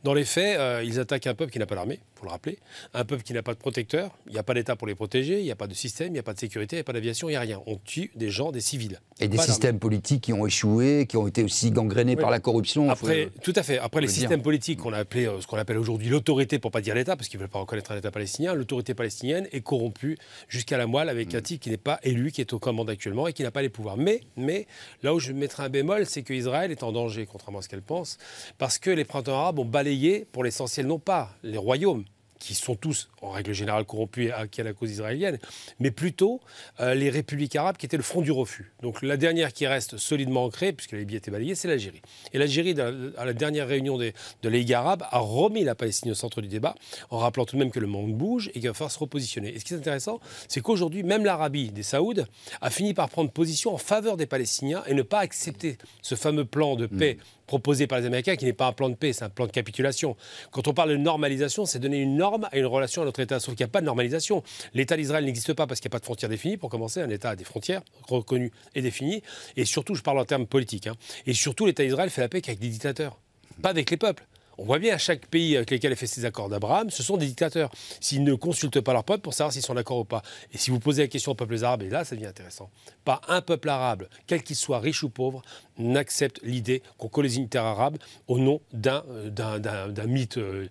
Dans 0.04 0.14
les 0.14 0.26
faits, 0.26 0.60
euh, 0.60 0.84
ils 0.84 1.00
attaquent 1.00 1.28
un 1.28 1.34
peuple 1.34 1.52
qui 1.52 1.60
n'a 1.60 1.66
pas 1.66 1.76
l'armée, 1.76 2.00
pour 2.16 2.26
le 2.26 2.32
rappeler, 2.32 2.60
un 2.94 3.06
peuple 3.06 3.24
qui 3.24 3.32
n'a 3.32 3.42
pas 3.42 3.54
de 3.54 3.60
protecteur, 3.60 4.12
il 4.28 4.34
n'y 4.34 4.40
a 4.40 4.44
pas 4.44 4.54
d'État 4.54 4.76
pour 4.76 4.88
les 4.88 4.96
protéger, 4.96 5.40
il 5.40 5.46
n'y 5.46 5.52
a 5.52 5.56
pas 5.56 5.68
de 5.68 5.74
système, 5.74 6.08
il 6.08 6.14
n'y 6.14 6.20
a 6.20 6.24
pas 6.24 6.34
de 6.34 6.40
sécurité, 6.40 6.76
il 6.76 6.80
n'y 6.80 6.82
a 6.82 6.84
pas 6.84 6.94
d'aviation, 6.94 7.30
il 7.30 7.34
n'y 7.34 7.38
a 7.38 7.42
rien. 7.42 7.62
On 7.66 7.78
tue 7.78 8.12
des 8.16 8.30
gens, 8.30 8.52
des 8.52 8.60
civils. 8.60 9.00
Et 9.22 9.30
des 9.30 9.38
systèmes 9.38 9.80
politiques 9.80 10.24
qui 10.24 10.34
ont 10.34 10.46
échoué, 10.46 11.06
qui 11.08 11.16
ont 11.16 11.28
été 11.28 11.44
aussi 11.44 11.72
gangrénés 11.72 12.18
par 12.18 12.30
la 12.30 12.40
corruption. 12.40 12.90
Après, 12.90 13.30
tout 13.42 13.54
à 13.56 13.64
fait. 13.64 13.80
Après 13.80 14.02
les 14.02 14.08
systèmes 14.08 14.42
politiques 14.42 14.80
qu'on 14.80 14.94
a 14.94 14.98
appelé, 14.98 15.26
euh, 15.26 15.40
ce 15.40 15.48
qu'on 15.48 15.58
appelle 15.58 15.78
aujourd'hui 15.78 16.09
l'autorité, 16.10 16.60
pour 16.60 16.72
pas 16.72 16.82
dire 16.82 16.96
l'État, 16.96 17.16
parce 17.16 17.30
qu'ils 17.30 17.40
ne 17.40 17.44
veulent 17.44 17.52
pas 17.52 17.60
reconnaître 17.60 17.92
un 17.92 17.98
État 17.98 18.12
palestinien, 18.12 18.54
l'autorité 18.54 18.94
palestinienne 18.94 19.48
est 19.52 19.62
corrompue 19.62 20.18
jusqu'à 20.48 20.78
la 20.78 20.88
moelle 20.88 21.10
avec 21.10 21.34
un 21.36 21.42
type 21.42 21.62
qui 21.62 21.70
n'est 21.70 21.78
pas 21.78 22.00
élu, 22.04 22.32
qui 22.32 22.42
est 22.42 22.54
au 22.54 22.60
commande 22.60 22.90
actuellement 22.90 23.28
et 23.28 23.34
qui 23.34 23.44
n'a 23.44 23.52
pas 23.52 23.62
les 23.62 23.70
pouvoirs. 23.70 23.98
Mais, 23.98 24.22
mais 24.38 24.68
là 25.04 25.14
où 25.14 25.20
je 25.20 25.32
mettrai 25.32 25.64
un 25.64 25.70
bémol, 25.70 26.06
c'est 26.06 26.24
qu'Israël 26.24 26.72
est 26.72 26.84
en 26.84 26.92
danger, 26.92 27.26
contrairement 27.26 27.60
à 27.60 27.62
ce 27.62 27.70
qu'elle 27.70 27.82
pense, 27.82 28.18
parce 28.58 28.78
que 28.78 28.90
les 28.90 29.06
printemps 29.06 29.40
arabes 29.40 29.60
ont 29.60 29.66
balayé, 29.66 30.26
pour 30.32 30.44
l'essentiel, 30.44 30.88
non 30.88 31.00
pas 31.00 31.32
les 31.44 31.58
royaumes, 31.58 32.06
qui 32.40 32.56
sont 32.56 32.76
tous, 32.76 33.10
en 33.22 33.30
règle 33.30 33.54
générale, 33.54 33.86
corrompus 33.86 34.32
à, 34.36 34.48
qui 34.48 34.62
a 34.62 34.64
la 34.64 34.74
cause 34.74 34.92
israélienne, 34.92 35.38
mais 35.80 35.92
plutôt 35.92 36.40
euh, 36.80 36.96
les 36.96 37.10
républiques 37.10 37.56
arabes 37.56 37.78
qui 37.78 37.86
étaient 37.86 37.98
le 37.98 38.04
front 38.04 38.22
du 38.22 38.32
refus. 38.32 38.72
Donc 38.82 39.02
la 39.02 39.18
dernière 39.18 39.54
qui 39.54 39.68
reste 39.68 39.98
solidement 39.98 40.46
ancrée, 40.46 40.74
puisque 40.74 40.94
la 40.94 41.00
Libye 41.00 41.16
a 41.16 41.18
été 41.18 41.32
balayée, 41.32 41.56
c'est 41.56 41.68
l'Algérie. 41.68 42.02
Et 42.34 42.38
l'Algérie, 42.38 42.76
à 43.18 43.26
la 43.26 43.34
dernière 43.34 43.68
réunion 43.68 43.98
de 43.98 44.14
la 44.44 44.50
Ligue 44.50 44.74
arabe, 44.74 45.04
a 45.12 45.20
remis 45.20 45.64
la 45.64 45.76
Palestine 45.76 46.12
au 46.12 46.16
centre 46.16 46.42
du 46.42 46.48
débat, 46.48 46.76
en 47.10 47.18
rappelant 47.18 47.46
tout 47.46 47.56
de 47.56 47.60
même 47.60 47.72
que 47.72 47.80
le 47.80 47.88
monde 47.88 48.14
bouge 48.14 48.50
et 48.50 48.60
qu'il 48.60 48.68
va 48.68 48.74
falloir 48.74 48.92
se 48.92 49.00
repositionner. 49.00 49.54
Et 49.54 49.60
ce 49.60 49.66
qui 49.66 49.74
est 49.74 49.78
intéressant, 49.78 50.20
c'est 50.48 50.62
qu'aujourd'hui, 50.62 51.04
même 51.04 51.26
l'Arabie 51.26 51.72
des 51.72 51.84
Saouds 51.84 52.24
a 52.62 52.70
fini 52.70 52.94
par 52.94 53.10
prendre 53.10 53.30
position 53.32 53.74
en 53.74 53.78
faveur 53.78 54.16
des 54.18 54.26
Palestiniens 54.26 54.84
et 54.88 54.94
ne 54.94 55.02
pas 55.02 55.20
accepter 55.20 55.78
ce 56.02 56.16
fameux 56.16 56.46
plan 56.46 56.76
de 56.76 56.86
paix 56.86 57.16
mm 57.16 57.39
proposé 57.50 57.88
par 57.88 58.00
les 58.00 58.06
Américains, 58.06 58.36
qui 58.36 58.46
n'est 58.46 58.54
pas 58.54 58.68
un 58.68 58.74
plan 58.74 58.90
de 58.90 58.96
paix, 58.96 59.12
c'est 59.12 59.26
un 59.26 59.30
plan 59.30 59.48
de 59.48 59.52
capitulation. 59.52 60.16
Quand 60.52 60.68
on 60.68 60.74
parle 60.76 60.92
de 60.92 60.98
normalisation, 60.98 61.66
c'est 61.66 61.80
donner 61.80 61.98
une 61.98 62.16
norme 62.16 62.48
à 62.52 62.60
une 62.60 62.68
relation 62.68 63.02
à 63.02 63.06
notre 63.06 63.20
État. 63.22 63.40
Sauf 63.40 63.56
qu'il 63.56 63.66
n'y 63.66 63.70
a 63.70 63.72
pas 63.72 63.82
de 63.82 63.88
normalisation. 63.88 64.44
L'État 64.76 64.96
d'Israël 64.96 65.26
n'existe 65.26 65.54
pas 65.54 65.66
parce 65.66 65.80
qu'il 65.80 65.90
n'y 65.90 65.94
a 65.94 65.96
pas 65.96 66.00
de 66.00 66.06
frontières 66.06 66.30
définies. 66.30 66.58
Pour 66.58 66.70
commencer, 66.70 67.02
un 67.02 67.10
État 67.10 67.32
a 67.32 67.36
des 67.36 67.44
frontières 67.44 67.82
reconnues 68.08 68.52
et 68.76 68.84
définies. 68.84 69.24
Et 69.58 69.66
surtout, 69.66 69.96
je 69.96 70.04
parle 70.04 70.20
en 70.20 70.26
termes 70.26 70.46
politiques. 70.46 70.86
Hein. 70.86 70.94
Et 71.26 71.34
surtout, 71.34 71.66
l'État 71.66 71.84
d'Israël 71.84 72.12
fait 72.12 72.22
la 72.22 72.30
paix 72.30 72.42
qu'avec 72.42 72.60
des 72.60 72.70
dictateurs, 72.70 73.20
pas 73.64 73.70
avec 73.70 73.90
les 73.90 73.98
peuples. 73.98 74.28
On 74.62 74.66
voit 74.66 74.80
bien 74.80 74.94
à 74.94 74.98
chaque 74.98 75.26
pays 75.28 75.56
avec 75.56 75.72
lequel 75.72 75.94
il 75.94 75.96
fait 75.96 76.06
ses 76.06 76.26
accords 76.26 76.50
d'Abraham, 76.50 76.90
ce 76.90 77.02
sont 77.02 77.16
des 77.16 77.28
dictateurs. 77.28 77.72
S'ils 78.02 78.26
ne 78.26 78.34
consultent 78.34 78.82
pas 78.82 78.92
leur 78.92 79.06
peuple 79.06 79.22
pour 79.22 79.34
savoir 79.34 79.54
s'ils 79.54 79.62
sont 79.62 79.74
d'accord 79.74 80.00
ou 80.00 80.04
pas. 80.04 80.22
Et 80.52 80.58
si 80.58 80.70
vous 80.70 80.82
posez 80.82 81.04
la 81.04 81.08
question 81.08 81.32
aux 81.32 81.36
peuples 81.36 81.64
arabes, 81.64 81.84
et 81.84 81.90
là, 81.90 82.04
ça 82.04 82.14
devient 82.14 82.28
intéressant. 82.28 82.70
Pas 83.06 83.22
un 83.30 83.40
peuple 83.40 83.70
arabe, 83.70 84.10
quel 84.28 84.44
qu'il 84.44 84.58
soit, 84.58 84.80
riche 84.80 85.02
ou 85.04 85.10
pauvre, 85.10 85.44
n'accepte 85.78 86.42
l'idée 86.44 86.84
qu'on 86.98 87.08
colonie 87.08 87.38
une 87.38 87.48
terre 87.48 87.64
arabe 87.64 88.00
au 88.28 88.38
nom 88.38 88.60
d'un 88.74 89.02
euh, 89.08 90.08
mythe 90.08 90.38
euh, 90.38 90.68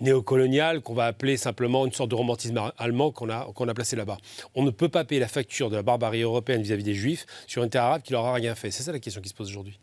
néocolonial 0.00 0.82
qu'on 0.82 0.94
va 0.94 1.06
appeler 1.06 1.38
simplement 1.38 1.86
une 1.86 1.92
sorte 1.92 2.10
de 2.10 2.16
romantisme 2.16 2.60
allemand 2.76 3.10
qu'on 3.10 3.30
a, 3.30 3.50
qu'on 3.54 3.68
a 3.68 3.74
placé 3.74 3.96
là-bas. 3.96 4.18
On 4.54 4.62
ne 4.62 4.70
peut 4.70 4.90
pas 4.90 5.04
payer 5.04 5.20
la 5.20 5.28
facture 5.28 5.70
de 5.70 5.76
la 5.76 5.82
barbarie 5.82 6.20
européenne 6.20 6.60
vis-à-vis 6.60 6.84
des 6.84 6.94
juifs 6.94 7.24
sur 7.46 7.64
une 7.64 7.70
terre 7.70 7.84
arabe 7.84 8.02
qui 8.02 8.12
leur 8.12 8.26
a 8.26 8.34
rien 8.34 8.54
fait. 8.54 8.70
C'est 8.70 8.82
ça 8.82 8.92
la 8.92 8.98
question 8.98 9.22
qui 9.22 9.30
se 9.30 9.34
pose 9.34 9.48
aujourd'hui. 9.48 9.78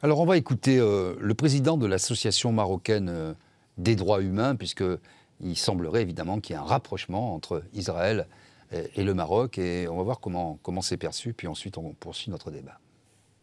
Alors 0.00 0.20
on 0.20 0.26
va 0.26 0.36
écouter 0.36 0.78
euh, 0.78 1.14
le 1.18 1.34
président 1.34 1.76
de 1.76 1.86
l'association 1.86 2.52
marocaine 2.52 3.08
euh, 3.08 3.34
des 3.78 3.96
droits 3.96 4.22
humains, 4.22 4.54
puisqu'il 4.54 5.56
semblerait 5.56 6.02
évidemment 6.02 6.40
qu'il 6.40 6.54
y 6.54 6.58
ait 6.58 6.62
un 6.62 6.64
rapprochement 6.64 7.34
entre 7.34 7.62
Israël 7.74 8.26
et, 8.70 9.02
le 9.02 9.14
Maroc, 9.14 9.56
et 9.56 9.88
on 9.88 9.96
va 9.96 10.02
voir 10.02 10.20
comment, 10.20 10.58
comment 10.62 10.82
c'est 10.82 10.98
perçu, 10.98 11.32
puis 11.32 11.46
ensuite 11.46 11.78
on 11.78 11.94
poursuit 11.94 12.30
notre 12.30 12.50
débat. 12.50 12.78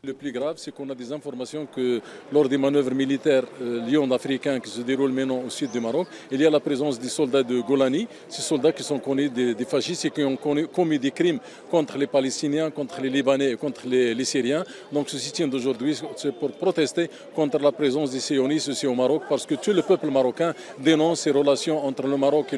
Le 0.06 0.14
plus 0.14 0.32
grave, 0.32 0.56
c'est 0.58 0.72
qu'on 0.72 0.88
a 0.92 0.94
des 0.94 1.12
informations 1.12 1.66
que 1.74 2.00
lors 2.32 2.48
des 2.48 2.60
manœuvres 2.60 2.94
militaires 2.94 3.46
euh, 3.62 4.12
africains 4.12 4.60
qui 4.60 4.70
se 4.70 4.82
déroulent 4.82 5.12
maintenant 5.12 5.42
au 5.44 5.50
sud 5.50 5.72
du 5.72 5.80
Maroc, 5.80 6.08
il 6.30 6.40
y 6.40 6.46
a 6.46 6.50
la 6.52 6.60
présence 6.60 7.00
des 7.00 7.08
soldats 7.08 7.42
de 7.42 7.60
Golani, 7.62 8.08
ces 8.30 8.44
soldats 8.44 8.72
qui 8.72 8.84
sont 8.84 9.00
connus 9.00 9.30
des, 9.30 9.56
fascistes 9.66 10.06
et 10.06 10.12
qui 10.12 10.24
ont 10.24 10.38
commis 10.38 11.00
des 11.00 11.10
crimes 11.10 11.40
contre 11.72 11.98
les 11.98 12.06
Palestiniens, 12.06 12.70
contre 12.70 13.02
les 13.02 13.10
Libanais 13.10 13.52
et 13.54 13.56
contre 13.56 13.88
les, 13.88 14.26
Syriens. 14.26 14.64
Donc 14.92 15.10
ceci 15.10 15.32
tient 15.32 15.48
d'aujourd'hui, 15.48 15.98
c'est 16.18 16.36
pour 16.36 16.52
protester 16.52 17.10
contre 17.34 17.58
la 17.58 17.72
présence 17.72 18.12
des 18.12 18.20
sionistes 18.20 18.70
aussi 18.70 18.86
au 18.86 18.94
Maroc, 18.94 19.24
parce 19.28 19.46
que 19.48 19.56
tout 19.56 19.74
le 19.74 19.82
peuple 19.82 20.12
marocain 20.12 20.54
dénonce 20.78 21.22
ces 21.22 21.32
relations 21.32 21.84
entre 21.84 22.06
le 22.06 22.18
Maroc 22.18 22.56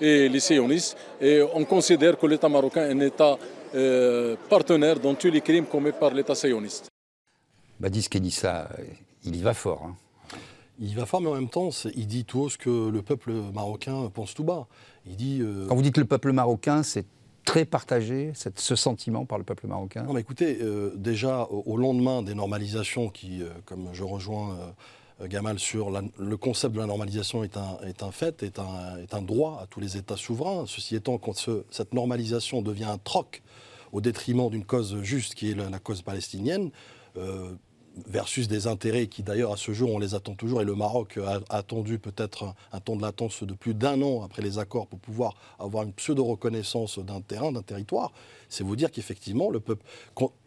et 0.00 0.28
les 0.28 0.40
sionistes. 0.40 0.96
Et 1.20 1.42
on 1.54 1.64
considère 1.64 2.16
que 2.16 2.26
l'État 2.26 2.48
marocain 2.48 2.88
est 2.88 2.92
un 2.92 3.00
État 3.00 3.38
partenaire 4.48 5.00
dans 5.00 5.14
tous 5.14 5.30
les 5.30 5.40
crimes 5.40 5.66
commis 5.66 5.92
par 5.92 6.12
l'État 6.12 6.34
sioniste. 6.34 6.88
Badis 7.80 8.08
Kenissa, 8.08 8.68
il 9.24 9.36
y 9.36 9.42
va 9.42 9.54
fort. 9.54 9.82
Hein. 9.84 9.96
Il 10.78 10.90
y 10.90 10.94
va 10.94 11.06
fort, 11.06 11.20
mais 11.20 11.28
en 11.28 11.34
même 11.34 11.48
temps, 11.48 11.70
il 11.94 12.06
dit 12.06 12.24
tout 12.24 12.40
haut 12.40 12.48
ce 12.48 12.58
que 12.58 12.88
le 12.90 13.02
peuple 13.02 13.32
marocain 13.32 14.10
pense 14.12 14.34
tout 14.34 14.44
bas. 14.44 14.66
Il 15.06 15.16
dit. 15.16 15.42
Quand 15.68 15.74
vous 15.74 15.82
dites 15.82 15.98
le 15.98 16.04
peuple 16.04 16.32
marocain, 16.32 16.82
c'est 16.82 17.06
très 17.46 17.64
partagé, 17.64 18.32
ce 18.34 18.76
sentiment 18.76 19.24
par 19.24 19.38
le 19.38 19.44
peuple 19.44 19.66
marocain 19.68 20.02
Non, 20.02 20.12
mais 20.12 20.20
écoutez, 20.20 20.58
euh, 20.60 20.92
déjà, 20.96 21.44
au, 21.44 21.78
lendemain 21.78 22.20
des 22.20 22.34
normalisations, 22.34 23.08
qui, 23.08 23.42
euh, 23.42 23.48
comme 23.64 23.88
je 23.92 24.02
rejoins 24.02 24.50
euh, 24.50 24.70
Gamal 25.22 25.58
sur 25.58 25.90
le 25.90 26.36
concept 26.36 26.74
de 26.74 26.80
la 26.80 26.86
normalisation 26.86 27.42
est 27.42 27.56
un, 27.56 27.78
est 27.86 28.02
un 28.02 28.10
fait, 28.10 28.42
est 28.42 28.58
un, 28.58 28.98
est 28.98 29.14
un, 29.14 29.22
droit 29.22 29.60
à 29.62 29.66
tous 29.66 29.80
les 29.80 29.96
États 29.96 30.16
souverains. 30.16 30.64
Ceci 30.66 30.94
étant, 30.94 31.16
quand 31.16 31.48
cette 31.70 31.94
normalisation 31.94 32.60
devient 32.60 32.84
un 32.84 32.98
troc 32.98 33.42
au 33.92 34.02
détriment 34.02 34.50
d'une 34.50 34.64
cause 34.64 35.00
juste 35.02 35.34
qui 35.34 35.50
est 35.50 35.54
la, 35.54 35.78
cause 35.78 36.02
palestinienne, 36.02 36.70
versus 38.06 38.48
des 38.48 38.66
intérêts 38.66 39.06
qui 39.06 39.22
d'ailleurs 39.22 39.52
à 39.52 39.56
ce 39.56 39.72
jour 39.72 39.90
on 39.94 39.98
les 39.98 40.14
attend 40.14 40.34
toujours 40.34 40.60
et 40.60 40.64
le 40.64 40.74
Maroc 40.74 41.18
a, 41.18 41.40
attendu 41.48 41.98
peut-être 41.98 42.54
un, 42.72 42.80
temps 42.80 42.96
de 42.96 43.02
latence 43.02 43.42
de 43.42 43.54
plus 43.54 43.74
d'un 43.74 44.02
an 44.02 44.22
après 44.22 44.42
les 44.42 44.58
accords 44.58 44.86
pour 44.86 44.98
pouvoir 44.98 45.34
avoir 45.58 45.84
une 45.84 45.92
pseudo-reconnaissance 45.92 46.98
d'un 46.98 47.20
terrain, 47.20 47.52
d'un 47.52 47.62
territoire 47.62 48.12
c'est 48.56 48.64
vous 48.64 48.76
dire 48.76 48.90
qu'effectivement, 48.90 49.50
le 49.50 49.60
peuple. 49.60 49.84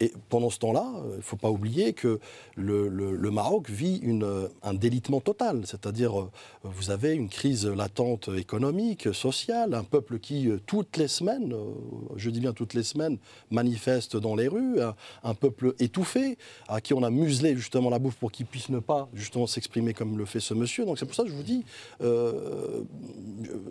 Et 0.00 0.12
pendant 0.28 0.50
ce 0.50 0.58
temps-là, 0.58 0.84
il 1.12 1.16
ne 1.18 1.22
faut 1.22 1.36
pas 1.36 1.50
oublier 1.50 1.92
que 1.92 2.18
le, 2.56 3.30
Maroc 3.30 3.70
vit 3.70 3.98
une, 4.02 4.48
un 4.62 4.74
délitement 4.74 5.20
total. 5.20 5.62
C'est-à-dire, 5.64 6.20
euh, 6.20 6.30
vous 6.64 6.90
avez 6.90 7.14
une 7.14 7.28
crise 7.28 7.66
latente 7.66 8.28
économique, 8.36 9.14
sociale, 9.14 9.74
un 9.74 9.84
peuple 9.84 10.18
qui, 10.18 10.48
euh, 10.48 10.58
toutes 10.66 10.96
les 10.96 11.06
semaines, 11.06 11.52
euh, 11.52 11.72
je 12.16 12.30
dis 12.30 12.40
bien 12.40 12.52
toutes 12.52 12.74
les 12.74 12.82
semaines, 12.82 13.18
manifeste 13.50 14.16
dans 14.16 14.34
les 14.34 14.48
rues, 14.48 14.80
un, 15.22 15.34
peuple 15.34 15.74
étouffé, 15.78 16.36
à 16.68 16.80
qui 16.80 16.92
on 16.92 17.02
a 17.02 17.10
muselé 17.10 17.56
justement 17.56 17.90
la 17.90 17.98
bouffe 17.98 18.16
pour 18.16 18.32
qu'il 18.32 18.46
puisse 18.46 18.68
ne 18.68 18.80
pas 18.80 19.08
justement 19.14 19.46
s'exprimer 19.46 19.94
comme 19.94 20.18
le 20.18 20.24
fait 20.24 20.40
ce 20.40 20.54
monsieur. 20.54 20.84
Donc 20.84 20.98
c'est 20.98 21.06
pour 21.06 21.14
ça 21.14 21.22
que 21.22 21.28
je 21.28 21.34
vous 21.34 21.42
dis, 21.42 21.64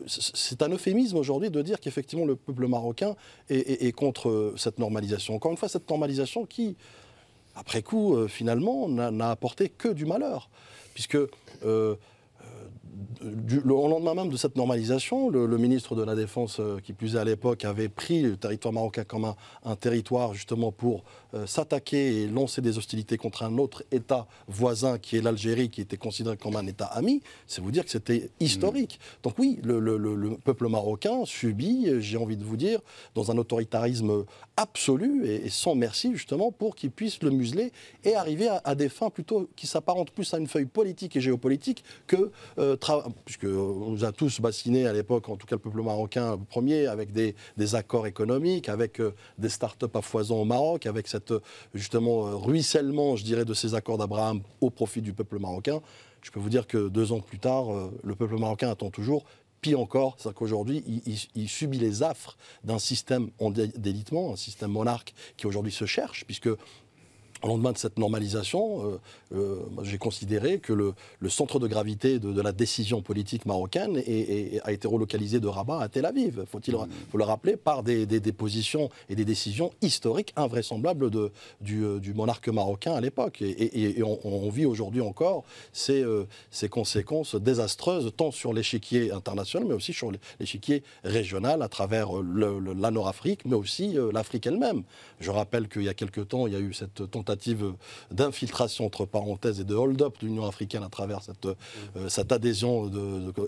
c'est 0.07 0.61
un 0.61 0.69
euphémisme 0.69 1.17
aujourd'hui 1.17 1.49
de 1.49 1.61
dire 1.61 1.79
qu'effectivement 1.79 2.25
le 2.25 2.35
peuple 2.35 2.67
marocain 2.67 3.15
est 3.49 3.91
contre 3.91 4.28
cette 4.55 4.79
normalisation. 4.79 5.35
Encore 5.35 5.51
une 5.51 5.57
fois, 5.57 5.69
cette 5.69 5.89
normalisation 5.89 6.45
qui, 6.45 6.75
après 7.55 7.81
coup, 7.81 8.15
euh, 8.15 8.27
finalement, 8.27 8.87
n'a 8.87 9.31
apporté 9.31 9.69
que 9.69 9.89
du 9.89 10.05
malheur. 10.05 10.49
Puisque 10.93 11.17
euh, 11.65 11.95
du, 13.21 13.59
le, 13.61 13.73
au 13.73 13.87
lendemain 13.87 14.13
même 14.13 14.29
de 14.29 14.37
cette 14.37 14.55
normalisation, 14.55 15.29
le, 15.29 15.57
ministre 15.57 15.95
de 15.95 16.03
la 16.03 16.15
Défense, 16.15 16.59
euh, 16.59 16.79
qui 16.79 16.93
plus 16.93 17.15
est 17.15 17.19
à 17.19 17.23
l'époque, 17.23 17.65
avait 17.65 17.89
pris 17.89 18.21
le 18.21 18.37
territoire 18.37 18.73
marocain 18.73 19.03
comme 19.03 19.33
un, 19.65 19.75
territoire 19.75 20.33
justement 20.33 20.71
pour 20.71 21.03
euh, 21.33 21.45
s'attaquer 21.45 22.21
et 22.21 22.27
lancer 22.27 22.61
des 22.61 22.77
hostilités 22.77 23.17
contre 23.17 23.43
un 23.43 23.57
autre 23.57 23.83
État 23.91 24.27
voisin 24.47 24.97
qui 24.97 25.17
est 25.17 25.21
l'Algérie, 25.21 25.69
qui 25.69 25.81
était 25.81 25.97
considéré 25.97 26.37
comme 26.37 26.55
un 26.55 26.65
État 26.65 26.85
ami. 26.85 27.21
C'est 27.47 27.61
vous 27.61 27.71
dire 27.71 27.85
que 27.85 27.91
c'était 27.91 28.29
historique. 28.39 28.99
Mmh. 28.99 29.23
Donc 29.23 29.39
oui, 29.39 29.59
le, 29.63 30.37
peuple 30.43 30.67
marocain 30.67 31.25
subit, 31.25 31.87
j'ai 31.99 32.17
envie 32.17 32.37
de 32.37 32.43
vous 32.43 32.57
dire, 32.57 32.79
dans 33.15 33.31
un 33.31 33.37
autoritarisme 33.37 34.25
absolu 34.57 35.27
et, 35.27 35.49
sans 35.49 35.75
merci 35.75 36.11
justement 36.13 36.51
pour 36.51 36.75
qu'il 36.75 36.91
puisse 36.91 37.21
le 37.23 37.29
museler 37.29 37.71
et 38.03 38.15
arriver 38.15 38.49
à, 38.63 38.75
des 38.75 38.89
fins 38.89 39.09
plutôt 39.09 39.49
qui 39.55 39.67
s'apparentent 39.67 40.11
plus 40.11 40.33
à 40.33 40.37
une 40.37 40.47
feuille 40.47 40.65
politique 40.65 41.15
et 41.15 41.21
géopolitique 41.21 41.83
que 42.07 42.31
euh, 42.57 42.75
puisque 43.25 43.45
on 43.45 43.91
nous 43.91 44.05
a 44.05 44.11
tous 44.11 44.39
bassinés 44.41 44.87
à 44.87 44.93
l'époque, 44.93 45.29
en 45.29 45.35
tout 45.35 45.47
cas 45.47 45.55
le 45.55 45.61
peuple 45.61 45.81
marocain 45.81 46.37
premier, 46.49 46.87
avec 46.87 47.11
des, 47.11 47.35
accords 47.75 48.07
économiques, 48.07 48.69
avec 48.69 48.99
euh, 48.99 49.13
des 49.37 49.49
start-up 49.49 49.95
à 49.95 50.01
foison 50.01 50.41
au 50.41 50.45
Maroc, 50.45 50.85
avec 50.85 51.07
cette 51.07 51.33
justement 51.73 52.27
euh, 52.27 52.35
ruissellement, 52.35 53.15
je 53.15 53.23
dirais, 53.23 53.45
de 53.45 53.53
ces 53.53 53.75
accords 53.75 53.97
d'Abraham 53.97 54.41
au 54.61 54.69
profit 54.69 55.01
du 55.01 55.13
peuple 55.13 55.39
marocain. 55.39 55.81
Je 56.21 56.31
peux 56.31 56.39
vous 56.39 56.49
dire 56.49 56.67
que 56.67 56.89
deux 56.89 57.11
ans 57.11 57.19
plus 57.19 57.39
tard, 57.39 57.73
euh, 57.73 57.91
le 58.03 58.15
peuple 58.15 58.37
marocain 58.37 58.69
attend 58.69 58.89
toujours 58.89 59.25
Pire 59.61 59.81
encore, 59.81 60.15
c'est 60.17 60.33
qu'aujourd'hui, 60.33 60.83
il, 61.35 61.49
subit 61.49 61.79
les 61.79 62.01
affres 62.01 62.37
d'un 62.63 62.79
système 62.79 63.29
en 63.39 63.51
délitement, 63.51 64.31
un 64.31 64.37
système 64.37 64.71
monarque 64.71 65.13
qui 65.35 65.47
aujourd'hui 65.47 65.73
se 65.73 65.83
cherche, 65.83 66.23
puisque 66.23 66.49
au 67.41 67.47
lendemain 67.47 67.71
de 67.71 67.77
cette 67.77 67.97
normalisation, 67.97 68.83
euh, 68.83 68.99
euh, 69.33 69.55
j'ai 69.83 69.97
considéré 69.97 70.59
que 70.59 70.73
le, 70.73 70.93
centre 71.29 71.59
de 71.59 71.67
gravité 71.67 72.19
de, 72.19 72.41
la 72.41 72.51
décision 72.51 73.01
politique 73.01 73.45
marocaine 73.45 73.97
a 73.97 74.71
été 74.71 74.87
relocalisé 74.87 75.39
de 75.39 75.47
Rabat 75.47 75.79
à 75.81 75.89
Tel 75.89 76.05
Aviv. 76.05 76.43
Faut-il 76.51 76.75
mmh. 76.75 76.87
faut 77.11 77.17
le 77.17 77.23
rappeler 77.23 77.55
par 77.55 77.83
des, 77.83 78.05
positions 78.31 78.89
et 79.09 79.15
des 79.15 79.25
décisions 79.25 79.71
historiques 79.81 80.33
invraisemblables 80.35 81.09
de, 81.09 81.31
du, 81.61 81.83
euh, 81.83 81.99
monarque 82.13 82.49
marocain 82.49 82.93
à 82.93 83.01
l'époque. 83.01 83.41
Et, 83.41 84.01
on, 84.03 84.49
vit 84.49 84.65
aujourd'hui 84.65 85.01
encore 85.01 85.43
ces, 85.73 86.03
ces, 86.49 86.69
conséquences 86.69 87.35
désastreuses 87.35 88.11
tant 88.15 88.31
sur 88.31 88.51
l'échiquier 88.53 89.11
international, 89.11 89.67
mais 89.67 89.75
aussi 89.75 89.93
sur 89.93 90.11
l'échiquier 90.39 90.83
régional 91.03 91.61
à 91.61 91.67
travers 91.67 92.09
la 92.13 92.91
Nord-Afrique, 92.91 93.45
mais 93.45 93.55
aussi 93.55 93.95
l'Afrique 94.11 94.47
elle-même. 94.47 94.83
Je 95.19 95.29
rappelle 95.31 95.67
qu'il 95.67 95.83
y 95.83 95.89
a 95.89 95.93
quelque 95.93 96.21
temps, 96.21 96.47
il 96.47 96.53
y 96.53 96.55
a 96.55 96.59
eu 96.59 96.73
cette 96.73 97.09
tentative 97.11 97.28
d'infiltration, 98.11 98.85
entre 98.85 99.05
parenthèses, 99.05 99.59
et 99.59 99.63
de 99.63 99.75
hold-up 99.75 100.15
de 100.21 100.25
l'Union 100.25 100.45
africaine 100.45 100.83
à 100.83 100.89
travers 100.89 101.21
cette, 101.21 101.45
euh, 101.45 102.09
cette 102.09 102.31
adhésion 102.31 102.89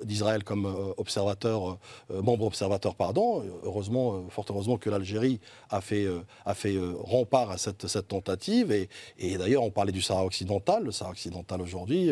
d'Israël 0.03 0.43
comme 0.43 0.65
euh, 0.65 0.93
observateur, 0.97 1.77
euh, 2.11 2.21
membre 2.21 2.45
observateur, 2.45 2.95
pardon. 2.95 3.43
Heureusement, 3.63 4.25
fort 4.29 4.45
heureusement 4.49 4.77
que 4.77 4.89
l'Algérie 4.89 5.39
a 5.69 5.81
fait, 5.81 6.07
a 6.45 6.53
fait 6.53 6.77
rempart 6.99 7.51
à 7.51 7.57
cette, 7.57 7.87
cette 7.87 8.07
tentative. 8.07 8.71
Et, 8.71 9.37
d'ailleurs, 9.37 9.63
on 9.63 9.71
parlait 9.71 9.91
du 9.91 10.01
Sahara 10.01 10.25
occidental. 10.25 10.83
Le 10.83 10.91
Sahara 10.91 11.11
occidental 11.11 11.61
aujourd'hui 11.61 12.11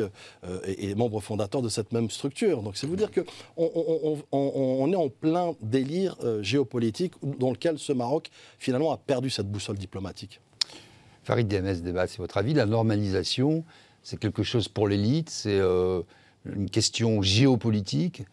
est, 0.65 0.95
membre 0.95 1.21
fondateur 1.21 1.61
de 1.61 1.69
cette 1.69 1.91
même 1.91 2.09
structure. 2.09 2.61
Donc 2.61 2.77
c'est 2.77 2.87
vous 2.87 2.95
dire 2.95 3.09
qu'on 3.11 3.23
on, 3.57 4.17
on, 4.31 4.91
est 4.91 4.95
en 4.95 5.09
plein 5.09 5.55
délire 5.61 6.17
géopolitique 6.41 7.13
dans 7.21 7.51
lequel 7.51 7.79
ce 7.79 7.93
Maroc, 7.93 8.29
finalement, 8.57 8.91
a 8.91 8.97
perdu 8.97 9.29
cette 9.29 9.49
boussole 9.49 9.77
diplomatique. 9.77 10.39
Farid 11.29 11.47
DMS 11.47 11.83
débat, 11.83 12.07
c'est 12.07 12.17
votre 12.17 12.37
avis. 12.37 12.55
La 12.55 12.65
normalisation, 12.65 13.63
c'est 14.01 14.17
quelque 14.17 14.41
chose 14.41 14.67
pour 14.67 14.87
l'élite, 14.87 15.29
c'est 15.29 15.59
euh, 15.59 16.01
une 16.43 16.71
question 16.71 17.21
géopolitique 17.21 18.23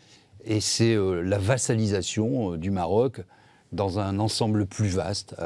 et 0.46 0.62
c'est 0.62 0.94
euh, 0.94 1.20
la 1.20 1.36
vassalisation 1.36 2.54
euh, 2.54 2.56
du 2.56 2.70
Maroc 2.70 3.20
dans 3.72 3.98
un 3.98 4.18
ensemble 4.18 4.64
plus 4.64 4.88
vaste. 4.88 5.36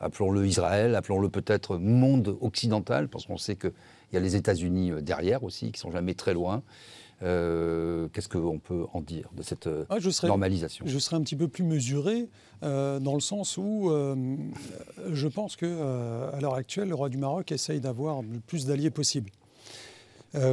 appelons-le 0.00 0.44
Israël, 0.44 0.96
appelons-le 0.96 1.28
peut-être 1.28 1.76
monde 1.76 2.36
occidental, 2.40 3.06
parce 3.06 3.26
qu'on 3.26 3.38
sait 3.38 3.54
qu'il 3.54 3.70
y 4.12 4.16
a 4.16 4.20
les 4.20 4.34
États-Unis 4.34 4.90
derrière 5.02 5.44
aussi, 5.44 5.70
qui 5.70 5.78
sont 5.78 5.92
jamais 5.92 6.14
très 6.14 6.34
loin. 6.34 6.64
Euh, 7.22 8.08
qu'est-ce 8.12 8.28
qu'on 8.28 8.58
peut 8.58 8.84
en 8.92 9.00
dire 9.00 9.30
de 9.36 9.42
cette 9.42 9.68
euh, 9.68 9.84
ah, 9.90 9.98
normalisation? 10.26 10.84
Je 10.88 10.98
serais 10.98 11.16
un 11.16 11.22
petit 11.22 11.36
peu 11.36 11.46
plus 11.46 11.62
mesuré 11.62 12.28
euh, 12.62 12.98
dans 12.98 13.14
le 13.14 13.20
sens 13.20 13.56
où 13.56 13.90
je 15.10 15.28
pense 15.28 15.56
que 15.56 16.32
à 16.32 16.40
l'heure 16.40 16.54
actuelle, 16.54 16.88
le 16.88 16.94
roi 16.94 17.08
du 17.08 17.18
Maroc 17.18 17.52
essaye 17.52 17.80
d'avoir 17.80 18.22
le 18.22 18.40
plus 18.40 18.66
d'alliés 18.66 18.90
possible. 18.90 19.30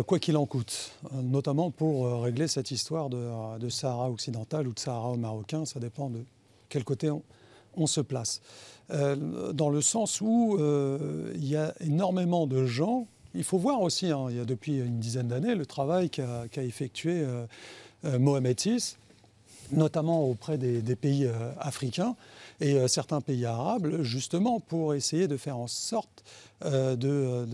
quoi 0.06 0.20
qu'il 0.20 0.38
en 0.38 0.46
coûte, 0.46 0.94
notamment 1.14 1.72
pour 1.72 2.22
régler 2.22 2.48
cette 2.48 2.72
histoire 2.72 3.10
de, 3.10 3.70
Sahara 3.70 4.10
occidental 4.10 4.68
ou 4.68 4.74
de 4.74 4.80
Sahara 4.80 5.16
marocain, 5.16 5.66
ça 5.66 5.80
dépend 5.80 6.10
de 6.10 6.24
quel 6.68 6.84
côté 6.84 7.10
on, 7.76 7.88
se 7.88 8.02
place. 8.02 8.42
dans 8.90 9.70
le 9.70 9.82
sens 9.82 10.22
où 10.22 10.58
il 11.36 11.46
y 11.46 11.56
a 11.56 11.74
énormément 11.80 12.46
de 12.48 12.66
gens 12.66 13.08
il 13.36 13.44
faut 13.44 13.58
voir 13.58 13.82
aussi, 13.82 14.08
hein, 14.08 14.28
il 14.30 14.38
y 14.38 14.40
a 14.40 14.46
depuis 14.46 14.80
une 14.80 15.00
dizaine 15.00 15.28
d'années, 15.28 15.56
le 15.56 15.66
travail 15.66 16.10
qu'a 16.10 16.64
effectué 16.64 17.22
euh, 17.22 17.46
euh, 18.06 18.18
Mohamed 18.18 18.60
VI, 18.60 18.96
notamment 19.72 20.24
auprès 20.24 20.58
des, 20.58 20.96
pays 20.96 21.26
euh, 21.26 21.52
africains 21.60 22.16
et 22.60 22.88
certains 22.88 23.22
pays 23.22 23.46
arabes, 23.46 24.02
justement 24.02 24.60
pour 24.60 24.94
essayer 24.94 25.28
de 25.28 25.38
faire 25.38 25.58
en 25.58 25.68
sorte 25.68 26.24
de, 26.62 27.46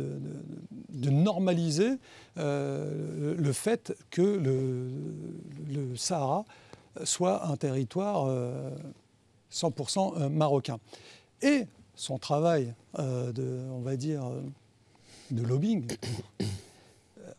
normaliser 0.90 2.00
le 2.38 3.52
fait 3.54 3.96
que 4.10 4.22
le, 4.22 5.96
Sahara 5.96 6.44
soit 7.04 7.46
un 7.48 7.56
territoire 7.56 8.28
100% 9.52 10.28
marocain. 10.30 10.80
Et 11.44 11.68
son 11.94 12.18
travail, 12.18 12.74
de, 12.98 13.60
on 13.72 13.82
va 13.82 13.96
dire, 13.96 14.24
de 15.32 15.44
lobbying 15.44 15.88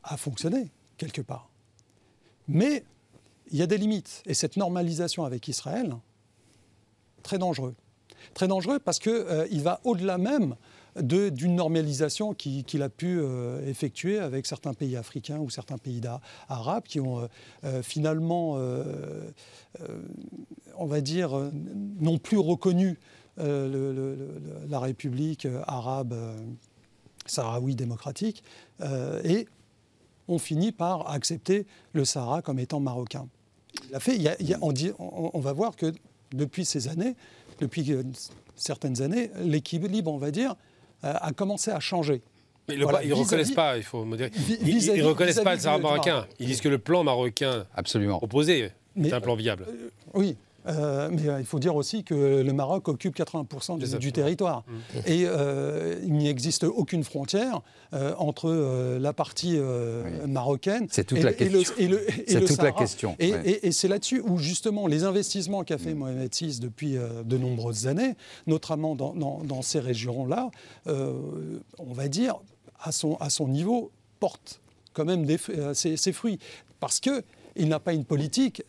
a 0.02 0.16
fonctionné 0.16 0.70
quelque 0.96 1.20
part. 1.20 1.48
Mais 2.48 2.84
il 3.50 3.58
y 3.58 3.62
a 3.62 3.66
des 3.66 3.78
limites. 3.78 4.22
Et 4.26 4.34
cette 4.34 4.56
normalisation 4.56 5.24
avec 5.24 5.46
Israël, 5.48 5.96
très 7.22 7.38
dangereux. 7.38 7.74
Très 8.34 8.48
dangereux 8.48 8.78
parce 8.78 8.98
qu'il 8.98 9.12
euh, 9.12 9.46
va 9.62 9.80
au-delà 9.84 10.18
même 10.18 10.56
d'une 10.96 11.54
normalisation 11.54 12.32
qu'il 12.32 12.82
a 12.82 12.88
pu 12.88 13.18
euh, 13.20 13.68
effectuer 13.68 14.18
avec 14.18 14.46
certains 14.46 14.72
pays 14.72 14.96
africains 14.96 15.38
ou 15.38 15.50
certains 15.50 15.76
pays 15.76 16.00
arabes 16.48 16.84
qui 16.84 17.00
ont 17.00 17.28
euh, 17.64 17.82
finalement, 17.82 18.58
on 20.78 20.86
va 20.86 21.00
dire, 21.02 21.38
n'ont 22.00 22.18
plus 22.18 22.38
reconnu 22.38 22.98
la 23.36 24.78
République 24.80 25.46
arabe 25.66 26.14
sahraoui 27.26 27.74
démocratique, 27.74 28.42
et 29.24 29.46
on 30.28 30.38
finit 30.38 30.72
par 30.72 31.10
accepter 31.10 31.66
le 31.92 32.04
Sahara 32.04 32.42
comme 32.42 32.58
étant 32.58 32.80
marocain. 32.80 33.28
Il 33.88 33.94
a 33.94 34.00
fait, 34.00 34.18
on, 34.98 35.40
va 35.40 35.52
voir 35.52 35.76
que 35.76 35.92
depuis 36.32 36.64
ces 36.64 36.88
années, 36.88 37.14
depuis 37.60 37.86
certaines 38.54 39.02
années, 39.02 39.30
l'équilibre, 39.40 40.12
on 40.12 40.18
va 40.18 40.30
dire, 40.30 40.56
a 41.02 41.32
commencé 41.32 41.70
à 41.70 41.80
changer. 41.80 42.22
ils 42.68 42.78
ne 42.78 43.14
reconnaissent 43.14 43.52
pas, 43.52 43.76
il 43.76 43.82
faut 43.82 44.04
me 44.04 44.16
dire. 44.16 44.30
Ils 44.62 44.96
ne 44.96 45.02
reconnaissent 45.02 45.40
pas 45.40 45.54
le 45.54 45.60
Sahara 45.60 45.78
marocain. 45.78 46.26
Ils 46.38 46.46
disent 46.46 46.60
que 46.60 46.68
le 46.68 46.78
plan 46.78 47.04
marocain 47.04 47.66
Absolument. 47.74 48.18
proposé 48.18 48.72
est 48.96 49.12
un 49.12 49.20
plan 49.20 49.36
viable. 49.36 49.66
Euh, 49.68 49.90
oui, 50.14 50.36
euh, 50.66 51.08
mais 51.12 51.28
euh, 51.28 51.40
il 51.40 51.46
faut 51.46 51.58
dire 51.58 51.76
aussi 51.76 52.04
que 52.04 52.14
le 52.14 52.52
Maroc 52.52 52.88
occupe 52.88 53.16
80% 53.16 53.98
du, 53.98 54.12
territoire. 54.12 54.64
Mmh. 54.66 54.98
Et 55.06 55.24
euh, 55.26 55.96
il 56.02 56.14
n'y 56.14 56.28
existe 56.28 56.64
aucune 56.64 57.04
frontière 57.04 57.60
entre 58.18 58.98
la 59.00 59.12
partie 59.12 59.58
marocaine 60.26 60.86
C'est 60.90 61.04
toute 61.04 61.18
et, 61.18 61.22
la 61.22 61.32
question. 61.32 61.74
et 61.78 61.88
le, 61.88 62.06
C'est 62.26 62.44
toute 62.44 62.62
la 62.62 62.72
question. 62.72 63.16
Et, 63.18 63.72
c'est 63.72 63.88
là-dessus 63.88 64.20
où 64.20 64.38
justement 64.38 64.86
les 64.86 65.04
investissements 65.04 65.64
qu'a 65.64 65.78
fait 65.78 65.94
mmh. 65.94 65.98
Mohamed 65.98 66.34
VI 66.34 66.60
depuis 66.60 66.94
de 66.94 67.38
nombreuses 67.38 67.86
années, 67.86 68.14
notamment 68.46 68.94
dans, 68.94 69.62
ces 69.62 69.80
régions-là, 69.80 70.50
on 70.86 71.92
va 71.92 72.08
dire, 72.08 72.36
à 72.80 72.92
son, 72.92 73.16
à 73.16 73.30
son 73.30 73.48
niveau, 73.48 73.90
portent 74.20 74.60
quand 74.92 75.04
même 75.04 75.26
ses, 75.74 75.96
ses 75.96 76.12
fruits. 76.12 76.38
Parce 76.80 77.00
qu'il 77.00 77.68
n'a 77.68 77.80
pas 77.80 77.92
une 77.92 78.04
politique 78.04 78.62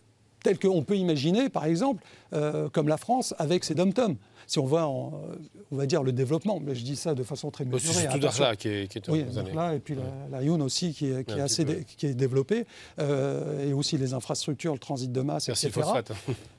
tel 0.48 0.60
qu'on 0.60 0.84
peut 0.84 0.96
imaginer, 0.96 1.50
par 1.50 1.66
exemple, 1.66 2.04
euh, 2.34 2.70
comme 2.70 2.88
la 2.88 2.98
France 2.98 3.34
avec 3.38 3.64
ses 3.64 3.76
dom-toms. 3.76 4.16
Si 4.50 4.60
on 4.60 4.66
voit, 4.66 4.88
on 4.88 5.76
va 5.76 5.86
dire, 5.86 6.04
le 6.04 6.14
développement, 6.14 6.62
mais 6.64 6.74
je 6.74 6.84
dis 6.86 6.96
ça 6.96 7.14
de 7.14 7.24
façon 7.24 7.52
très 7.52 7.66
mesurée. 7.66 7.94
C'est 7.94 8.08
tout 8.08 8.20
Dakhla 8.20 8.56
qui 8.56 8.70
est, 8.70 8.88
qui 8.88 9.00
est 9.00 9.10
oui, 9.10 9.24
Dakhla, 9.24 9.76
et 9.76 9.80
puis 9.80 9.96
la, 9.96 10.40
la 10.40 10.54
aussi 10.64 10.94
qui 10.94 11.08
est, 11.08 11.26
qui 11.26 11.38
est 11.38 11.42
assez 11.42 11.66
qui 11.98 12.06
est 12.06 12.14
développée, 12.14 12.66
euh, 13.00 13.68
et 13.68 13.74
aussi 13.74 13.98
les 13.98 14.14
infrastructures, 14.14 14.72
le 14.72 14.80
transit 14.80 15.12
de 15.12 15.22
masse, 15.22 15.50
Merci 15.50 15.68
etc. 15.68 15.86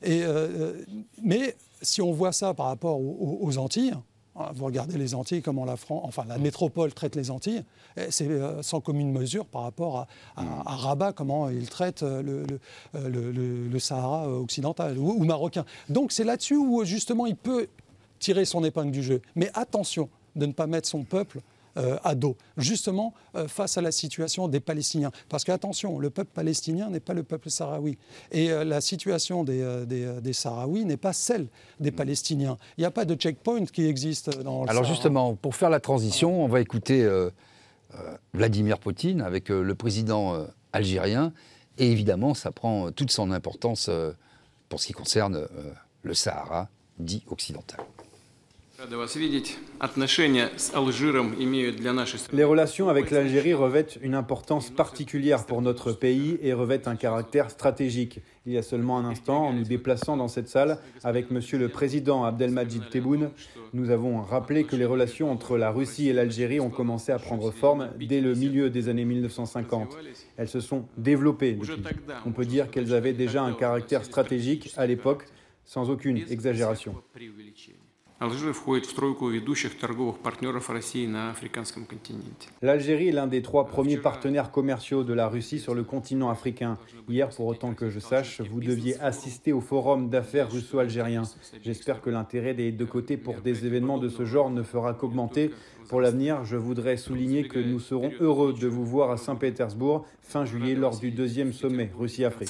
Et, 0.02 0.22
euh, 0.22 0.74
mais 1.22 1.56
si 1.80 2.02
on 2.02 2.12
voit 2.12 2.32
ça 2.32 2.52
par 2.52 2.66
rapport 2.66 3.00
aux 3.00 3.56
Antilles, 3.56 3.94
vous 4.54 4.64
regardez 4.64 4.98
les 4.98 5.14
Antilles, 5.14 5.42
comment 5.42 5.64
la, 5.64 5.76
France, 5.76 6.02
enfin, 6.04 6.24
la 6.28 6.38
métropole 6.38 6.92
traite 6.92 7.16
les 7.16 7.30
Antilles, 7.30 7.64
c'est 8.10 8.28
euh, 8.28 8.62
sans 8.62 8.80
commune 8.80 9.12
mesure 9.12 9.46
par 9.46 9.62
rapport 9.62 10.06
à, 10.36 10.76
Rabat, 10.76 11.12
comment 11.12 11.48
il 11.48 11.68
traite 11.68 12.02
euh, 12.02 12.22
le, 12.94 13.68
le, 13.68 13.78
Sahara 13.78 14.28
occidental 14.28 14.98
ou, 14.98 15.24
marocain. 15.24 15.64
Donc 15.88 16.12
c'est 16.12 16.24
là-dessus 16.24 16.56
où 16.56 16.84
justement 16.84 17.26
il 17.26 17.36
peut 17.36 17.68
tirer 18.18 18.44
son 18.44 18.64
épingle 18.64 18.90
du 18.90 19.02
jeu. 19.02 19.22
Mais 19.36 19.50
attention 19.54 20.08
de 20.36 20.46
ne 20.46 20.52
pas 20.52 20.66
mettre 20.66 20.88
son 20.88 21.04
peuple 21.04 21.38
euh, 21.38 21.40
à 22.02 22.14
dos, 22.14 22.36
justement 22.56 23.14
euh, 23.34 23.48
face 23.48 23.78
à 23.78 23.82
la 23.82 23.92
situation 23.92 24.48
des 24.48 24.60
Palestiniens. 24.60 25.10
Parce 25.28 25.44
qu'attention, 25.44 25.98
le 25.98 26.10
peuple 26.10 26.30
palestinien 26.34 26.90
n'est 26.90 27.00
pas 27.00 27.14
le 27.14 27.22
peuple 27.22 27.50
sahraoui. 27.50 27.98
Et 28.32 28.50
euh, 28.50 28.64
la 28.64 28.80
situation 28.80 29.44
des, 29.44 29.84
des, 29.86 30.32
Sahraouis 30.32 30.84
n'est 30.84 30.96
pas 30.96 31.12
celle 31.12 31.46
des 31.80 31.90
Palestiniens. 31.90 32.58
Il 32.76 32.82
n'y 32.82 32.86
a 32.86 32.90
pas 32.90 33.04
de 33.04 33.14
checkpoint 33.14 33.64
qui 33.66 33.86
existe 33.86 34.30
dans 34.42 34.64
le 34.64 34.70
Alors 34.70 34.84
justement, 34.84 35.34
pour 35.34 35.54
faire 35.54 35.70
la 35.70 35.80
transition, 35.80 36.44
on 36.44 36.48
va 36.48 36.60
écouter 36.60 37.08
Vladimir 38.34 38.78
Poutine 38.78 39.20
avec 39.20 39.48
le 39.48 39.74
président 39.74 40.46
algérien. 40.72 41.32
Et 41.78 41.90
évidemment, 41.90 42.34
ça 42.34 42.52
prend 42.52 42.90
toute 42.92 43.10
son 43.10 43.30
importance 43.30 43.90
pour 44.68 44.80
ce 44.80 44.86
qui 44.86 44.92
concerne 44.92 45.46
le 46.02 46.14
Sahara 46.14 46.68
dit 46.98 47.24
occidental. 47.28 47.80
Les 52.32 52.44
relations 52.44 52.88
avec 52.88 53.10
l'Algérie 53.10 53.54
revêtent 53.54 53.98
une 54.02 54.14
importance 54.14 54.70
particulière 54.70 55.46
pour 55.46 55.62
notre 55.62 55.90
pays 55.90 56.38
et 56.42 56.52
revêtent 56.52 56.86
un 56.86 56.94
caractère 56.94 57.50
stratégique. 57.50 58.20
Il 58.46 58.52
y 58.52 58.58
a 58.58 58.62
seulement 58.62 58.98
un 58.98 59.04
instant, 59.06 59.48
en 59.48 59.52
nous 59.52 59.64
déplaçant 59.64 60.16
dans 60.16 60.28
cette 60.28 60.48
salle 60.48 60.78
avec 61.02 61.32
Monsieur 61.32 61.58
le 61.58 61.68
Président 61.68 62.22
Abdelmajid 62.22 62.88
Tebboune, 62.88 63.30
nous 63.72 63.90
avons 63.90 64.22
rappelé 64.22 64.62
que 64.62 64.76
les 64.76 64.84
relations 64.84 65.32
entre 65.32 65.58
la 65.58 65.72
Russie 65.72 66.08
et 66.08 66.12
l'Algérie 66.12 66.60
ont 66.60 66.70
commencé 66.70 67.10
à 67.10 67.18
prendre 67.18 67.50
forme 67.50 67.90
dès 67.98 68.20
le 68.20 68.36
milieu 68.36 68.70
des 68.70 68.88
années 68.88 69.04
1950. 69.04 69.98
Elles 70.36 70.48
se 70.48 70.60
sont 70.60 70.86
développées 70.96 71.54
depuis. 71.54 71.82
On 72.24 72.30
peut 72.30 72.46
dire 72.46 72.70
qu'elles 72.70 72.94
avaient 72.94 73.12
déjà 73.12 73.42
un 73.42 73.54
caractère 73.54 74.04
stratégique 74.04 74.72
à 74.76 74.86
l'époque, 74.86 75.24
sans 75.64 75.90
aucune 75.90 76.18
exagération. 76.30 76.94
L'Algérie 82.62 83.08
est 83.08 83.12
l'un 83.12 83.28
des 83.28 83.42
trois 83.42 83.66
premiers 83.66 83.96
partenaires 83.96 84.50
commerciaux 84.50 85.04
de 85.04 85.12
la 85.12 85.28
Russie 85.28 85.60
sur 85.60 85.72
le 85.72 85.84
continent 85.84 86.28
africain. 86.28 86.78
Hier, 87.08 87.28
pour 87.28 87.46
autant 87.46 87.74
que 87.74 87.90
je 87.90 88.00
sache, 88.00 88.40
vous 88.40 88.58
deviez 88.60 88.98
assister 89.00 89.52
au 89.52 89.60
forum 89.60 90.08
d'affaires 90.08 90.50
russo-algérien. 90.50 91.22
J'espère 91.62 92.00
que 92.00 92.10
l'intérêt 92.10 92.54
des 92.54 92.72
deux 92.72 92.86
côtés 92.86 93.16
pour 93.16 93.40
des 93.40 93.66
événements 93.66 93.98
de 93.98 94.08
ce 94.08 94.24
genre 94.24 94.50
ne 94.50 94.64
fera 94.64 94.94
qu'augmenter. 94.94 95.52
Pour 95.88 96.00
l'avenir, 96.00 96.44
je 96.44 96.56
voudrais 96.56 96.96
souligner 96.96 97.46
que 97.46 97.60
nous 97.60 97.78
serons 97.78 98.10
heureux 98.18 98.52
de 98.52 98.66
vous 98.66 98.84
voir 98.84 99.12
à 99.12 99.16
Saint-Pétersbourg 99.16 100.04
fin 100.22 100.44
juillet 100.44 100.74
lors 100.74 100.98
du 100.98 101.12
deuxième 101.12 101.52
sommet 101.52 101.92
Russie-Afrique. 101.96 102.48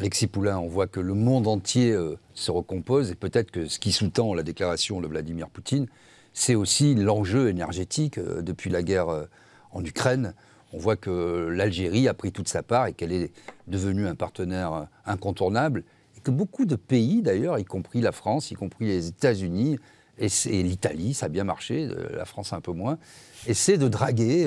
Alexis 0.00 0.28
Poulain, 0.28 0.56
on 0.56 0.66
voit 0.66 0.86
que 0.86 0.98
le 0.98 1.12
monde 1.12 1.46
entier 1.46 1.92
euh, 1.92 2.16
se 2.32 2.50
recompose 2.50 3.10
et 3.10 3.14
peut-être 3.14 3.50
que 3.50 3.66
ce 3.66 3.78
qui 3.78 3.92
sous-tend 3.92 4.32
la 4.32 4.42
déclaration 4.42 5.02
de 5.02 5.06
Vladimir 5.06 5.50
Poutine, 5.50 5.88
c'est 6.32 6.54
aussi 6.54 6.94
l'enjeu 6.94 7.50
énergétique 7.50 8.16
euh, 8.16 8.40
depuis 8.40 8.70
la 8.70 8.82
guerre 8.82 9.10
euh, 9.10 9.26
en 9.72 9.84
Ukraine. 9.84 10.32
On 10.72 10.78
voit 10.78 10.96
que 10.96 11.50
l'Algérie 11.52 12.08
a 12.08 12.14
pris 12.14 12.32
toute 12.32 12.48
sa 12.48 12.62
part 12.62 12.86
et 12.86 12.94
qu'elle 12.94 13.12
est 13.12 13.30
devenue 13.66 14.06
un 14.06 14.14
partenaire 14.14 14.86
incontournable 15.04 15.84
et 16.16 16.20
que 16.20 16.30
beaucoup 16.30 16.64
de 16.64 16.76
pays 16.76 17.20
d'ailleurs, 17.20 17.58
y 17.58 17.66
compris 17.66 18.00
la 18.00 18.12
France, 18.12 18.50
y 18.50 18.54
compris 18.54 18.86
les 18.86 19.08
États-Unis 19.08 19.78
et, 20.16 20.62
l'Italie, 20.62 21.12
ça 21.12 21.26
a 21.26 21.28
bien 21.28 21.44
marché, 21.44 21.88
la 22.14 22.24
France 22.24 22.54
un 22.54 22.62
peu 22.62 22.72
moins, 22.72 22.98
essaient 23.46 23.78
de 23.78 23.88
draguer 23.88 24.46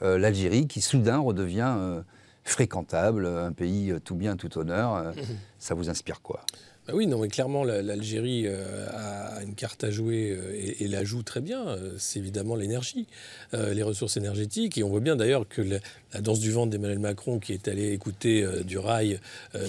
l'Algérie 0.00 0.66
qui 0.66 0.80
soudain 0.80 1.18
redevient 1.18 2.02
fréquentable, 2.44 3.26
un 3.26 3.52
pays 3.52 3.90
euh, 3.90 3.98
tout 3.98 4.14
bien, 4.14 4.36
tout 4.36 4.58
honneur. 4.58 4.94
Euh, 4.94 5.12
ça 5.58 5.74
vous 5.74 5.88
inspire 5.88 6.20
quoi? 6.20 6.44
Bah 6.86 6.92
oui, 6.94 7.06
non, 7.06 7.18
mais 7.18 7.28
clairement, 7.28 7.64
l'Algérie 7.64 8.44
euh, 8.46 8.86
a 8.92 9.42
une 9.42 9.54
carte 9.54 9.84
à 9.84 9.90
jouer 9.90 10.38
et, 10.78 10.86
la 10.86 11.02
joue 11.02 11.22
très 11.22 11.40
bien. 11.40 11.78
C'est 11.96 12.18
évidemment 12.18 12.56
l'énergie, 12.56 13.06
les 13.54 13.82
ressources 13.82 14.18
énergétiques. 14.18 14.76
Et 14.76 14.82
on 14.82 14.90
voit 14.90 15.00
bien 15.00 15.16
d'ailleurs 15.16 15.48
que 15.48 15.62
la, 15.62 16.20
danse 16.20 16.40
du 16.40 16.52
ventre 16.52 16.68
d'Emmanuel 16.68 16.98
Macron, 16.98 17.38
qui 17.38 17.54
est 17.54 17.68
allé 17.68 17.92
écouter 17.92 18.46
du 18.64 18.76
rail, 18.76 19.18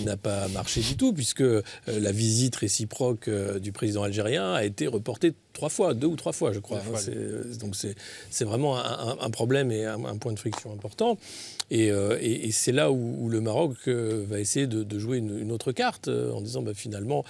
n'a 0.04 0.18
pas 0.18 0.50
marché 0.50 0.82
du 0.82 0.98
tout, 0.98 1.14
puisque 1.14 1.44
la 1.88 2.12
visite 2.12 2.58
réciproque 2.58 3.30
du 3.30 3.72
président 3.72 4.04
algérien 4.04 4.52
a 4.52 4.66
été 4.66 4.86
reportée 4.86 5.34
trois 5.56 5.70
fois, 5.70 5.96
deux 5.96 6.08
ou 6.08 6.16
trois 6.16 6.34
fois, 6.34 6.54
je 6.54 6.60
crois. 6.60 6.78
Hein. 6.80 7.00
donc 7.60 7.76
c'est 7.76 8.46
vraiment 8.46 8.78
un, 8.78 9.30
problème 9.32 9.72
et 9.72 9.86
un, 9.86 10.18
point 10.18 10.34
de 10.34 10.40
friction 10.40 10.72
important. 10.72 11.18
Euh, 11.72 12.18
et, 12.22 12.52
c'est 12.52 12.72
là 12.72 12.92
où, 12.92 13.28
le 13.30 13.42
Maroc 13.42 13.76
euh, 13.88 14.24
va 14.28 14.40
essayer 14.40 14.68
de, 14.68 15.00
jouer 15.00 15.18
une, 15.18 15.52
autre 15.52 15.72
carte 15.72 16.08
euh, 16.08 16.32
en 16.32 16.42
disant 16.42 16.62
bah, 16.62 16.74
finalement, 16.76 17.26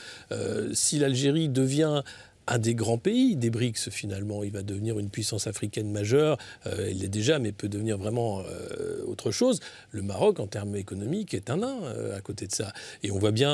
si 0.74 1.00
l'Algérie 1.00 1.48
devient 1.48 2.04
un 2.48 2.60
des 2.60 2.76
grands 2.76 2.98
pays 2.98 3.36
des 3.36 3.50
BRICS 3.50 3.90
finalement. 3.90 4.44
Il 4.44 4.52
va 4.52 4.62
devenir 4.62 5.00
une 5.00 5.10
puissance 5.10 5.48
africaine 5.48 5.92
majeure. 5.92 6.38
Euh, 6.68 6.90
il 6.92 7.00
l'est 7.00 7.08
déjà, 7.08 7.40
mais 7.40 7.52
peut 7.52 7.70
devenir 7.70 7.98
vraiment 7.98 8.42
euh, 8.42 9.04
autre 9.06 9.32
chose. 9.32 9.60
Le 9.92 10.02
Maroc, 10.02 10.40
en 10.40 10.48
termes 10.48 10.76
économiques, 10.76 11.34
est 11.34 11.50
un 11.50 11.58
nain 11.58 11.78
euh, 11.84 12.18
à 12.18 12.22
côté 12.22 12.48
de 12.48 12.54
ça. 12.54 12.74
Et 13.04 13.12
on 13.12 13.18
voit 13.20 13.32
bien 13.32 13.46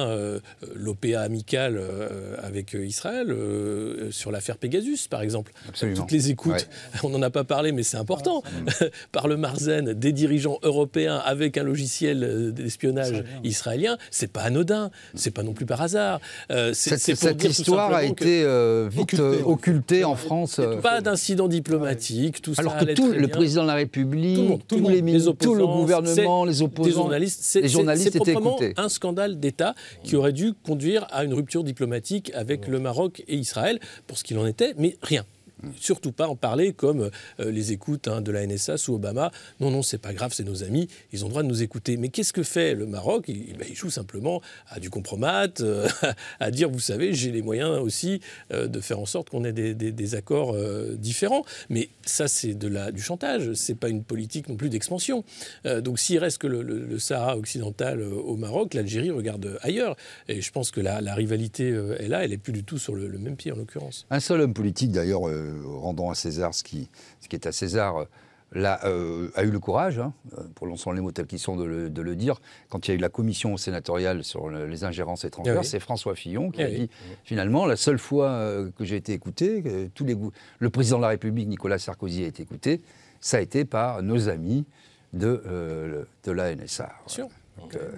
l'OPA 0.75 1.21
amical 1.21 1.82
avec 2.41 2.73
Israël 2.73 3.36
sur 4.12 4.32
l'affaire 4.32 4.58
Pegasus, 4.58 5.08
par 5.10 5.21
exemple. 5.21 5.51
Toutes 5.73 6.12
les 6.12 6.30
écoutes, 6.30 6.67
on 7.04 7.10
n'en 7.10 7.21
a 7.21 7.30
pas 7.30 7.43
parlé, 7.43 7.71
mais 7.71 7.84
c'est 7.84 7.97
important, 7.97 8.43
ah, 8.45 8.86
par 9.12 9.27
le 9.27 9.38
Marzen 9.38 9.93
des 9.93 10.12
dirigeants 10.12 10.60
européens 10.63 11.17
avec 11.17 11.58
un 11.58 11.63
logiciel 11.63 12.54
d'espionnage 12.54 13.23
israélien, 13.43 13.97
c'est 14.10 14.32
pas 14.32 14.41
anodin, 14.41 14.91
c'est 15.15 15.32
pas 15.32 15.43
non 15.43 15.54
plus 15.54 15.65
par 15.65 15.82
hasard. 15.82 16.19
cette, 16.73 16.99
cette 16.99 17.43
histoire 17.43 17.93
a 17.93 18.04
été 18.04 18.45
vite 18.88 19.20
occulté, 19.46 20.04
en 20.04 20.15
France. 20.15 20.60
Euh, 20.60 20.82
pas 20.82 21.02
d'incident 21.02 21.48
diplomatique, 21.48 22.41
tout 22.41 22.54
Alors 22.58 22.74
ça. 22.74 22.80
Alors 22.80 22.88
que 22.88 22.94
tout, 22.94 23.12
le 23.12 23.28
président 23.28 23.63
de 23.63 23.67
la 23.67 23.76
République, 23.76 24.67
tous 24.67 24.88
les 24.88 25.02
ministres, 25.02 25.34
tout 25.34 25.56
le 25.56 25.65
gouvernement, 25.65 26.46
les 26.46 26.62
opposants, 26.62 27.10
les 27.10 27.67
journalistes 27.67 28.15
étaient 28.15 28.32
écoutés. 28.32 28.74
un 28.78 28.89
scandale 28.89 29.39
d'État 29.39 29.76
qui 30.04 30.15
aurait 30.15 30.34
dû 30.34 30.54
conduire 30.54 31.08
à 31.12 31.24
une 31.24 31.34
rupture 31.34 31.63
diplomatique 31.63 32.32
avec 32.34 32.67
le 32.67 32.80
Maroc 32.80 33.24
et 33.28 33.36
Israël, 33.36 33.80
pour 34.08 34.17
ce 34.17 34.24
qu'il 34.24 34.38
en 34.38 34.46
était, 34.46 34.74
mais 34.78 34.98
rien. 35.02 35.26
Surtout 35.78 36.12
pas 36.12 36.28
en 36.28 36.36
parler 36.36 36.74
comme 36.74 37.10
euh, 37.39 37.52
les 37.52 37.71
écoutes 37.71 38.08
hein, 38.08 38.21
de 38.21 38.32
la 38.32 38.45
NSA 38.45 38.78
sous 38.78 38.95
Obama. 38.95 39.32
Non, 39.60 39.71
non, 39.71 39.82
c'est 39.82 39.97
pas 39.97 40.13
grave, 40.13 40.32
c'est 40.34 40.43
nos 40.43 40.63
amis, 40.63 40.88
ils 41.12 41.24
ont 41.24 41.28
le 41.28 41.32
droit 41.32 41.43
de 41.43 41.47
nous 41.47 41.62
écouter. 41.62 41.97
Mais 41.97 42.10
qu'est-ce 42.10 42.34
que 42.34 42.43
fait 42.43 42.74
le 42.74 42.86
Maroc? 42.86 43.26
Il, 43.28 43.58
ben, 43.58 43.67
joue 43.74 43.89
simplement 43.89 44.41
à 44.69 44.80
du 44.80 44.89
compromat, 44.89 45.47
euh, 45.62 45.88
à 46.39 46.52
dire, 46.52 46.69
vous 46.69 46.80
savez, 46.80 47.13
j'ai 47.13 47.32
les 47.32 47.41
moyens 47.41 47.80
aussi 47.80 48.21
euh, 48.52 48.67
de 48.67 48.80
faire 48.80 49.00
en 49.00 49.06
sorte 49.06 49.30
qu'on 49.30 49.43
ait 49.43 49.54
des, 49.54 50.15
accords 50.15 50.58
différents. 50.97 51.45
Mais 51.69 51.89
ça, 52.06 52.28
c'est 52.28 52.54
de 52.54 52.67
la, 52.67 52.91
du 52.91 53.02
chantage, 53.02 53.54
c'est 53.54 53.76
pas 53.76 53.88
une 53.88 54.04
politique 54.04 54.50
non 54.50 54.56
plus 54.56 54.67
d'expansion. 54.67 55.24
donc 55.63 56.00
s'il 56.00 56.17
reste 56.17 56.39
que 56.39 56.47
le, 56.47 57.00
Sahara 57.00 57.38
occidental 57.38 58.02
au 58.02 58.36
Maroc, 58.36 58.74
l'Algérie 58.74 59.12
regarde 59.12 59.58
ailleurs. 59.62 59.95
Et 60.28 60.41
je 60.41 60.52
pense 60.52 60.71
que 60.71 60.82
la, 60.82 61.00
rivalité 61.13 61.69
est 62.00 62.08
là, 62.08 62.26
elle 62.26 62.34
est 62.34 62.38
plus 62.38 62.52
du 62.52 62.63
tout 62.63 62.78
sur 62.78 62.95
le, 62.95 63.08
le 63.08 63.19
même 63.19 63.38
pied 63.38 63.52
en 63.52 63.56
l'occurrence. 63.56 64.06
Un 64.10 64.19
seul 64.19 64.41
homme 64.41 64.54
politique 64.54 64.91
d'ailleurs 64.91 65.21
rendant 65.65 66.09
à 66.09 66.15
César 66.15 66.53
ce 66.53 66.63
qui, 66.63 66.89
ce 67.19 67.27
qui 67.27 67.35
est 67.35 67.47
à 67.47 67.51
César, 67.51 67.97
euh, 67.97 68.05
Là, 68.53 68.81
euh, 68.83 69.29
a 69.35 69.45
eu 69.45 69.49
le 69.49 69.59
courage, 69.59 69.97
hein, 69.97 70.11
euh, 70.37 70.43
pour 70.55 70.67
l'ensemble 70.67 70.97
les 70.97 71.01
mots 71.01 71.13
tels 71.13 71.25
qu'ils 71.25 71.39
sont, 71.39 71.55
de 71.55 71.63
le, 71.63 72.15
dire. 72.17 72.41
Quand 72.67 72.85
il 72.85 72.91
y 72.91 72.93
a 72.93 72.95
eu 72.95 73.01
la 73.01 73.07
commission 73.07 73.55
sénatoriale 73.55 74.25
sur 74.25 74.49
les 74.49 74.83
ingérences 74.83 75.23
étrangères, 75.23 75.63
c'est 75.63 75.79
François 75.79 76.15
Fillon 76.15 76.51
qui 76.51 76.61
a 76.61 76.69
dit 76.69 76.89
finalement, 77.23 77.65
la 77.65 77.77
seule 77.77 77.97
fois 77.97 78.65
que 78.77 78.83
j'ai 78.83 78.97
été 78.97 79.13
écouté, 79.13 79.61
que 79.61 79.87
tous 79.87 80.03
les 80.03 80.17
le 80.59 80.69
président 80.69 80.97
de 80.97 81.03
la 81.03 81.07
République, 81.07 81.47
Nicolas 81.47 81.79
Sarkozy, 81.79 82.25
a 82.25 82.27
été 82.27 82.43
écouté, 82.43 82.81
ça 83.21 83.37
a 83.37 83.39
été 83.39 83.63
par 83.63 84.03
nos 84.03 84.27
amis 84.27 84.65
de, 85.13 86.05
de 86.23 86.31
la 86.31 86.53
NSA. 86.53 86.89
Euh, 87.19 87.23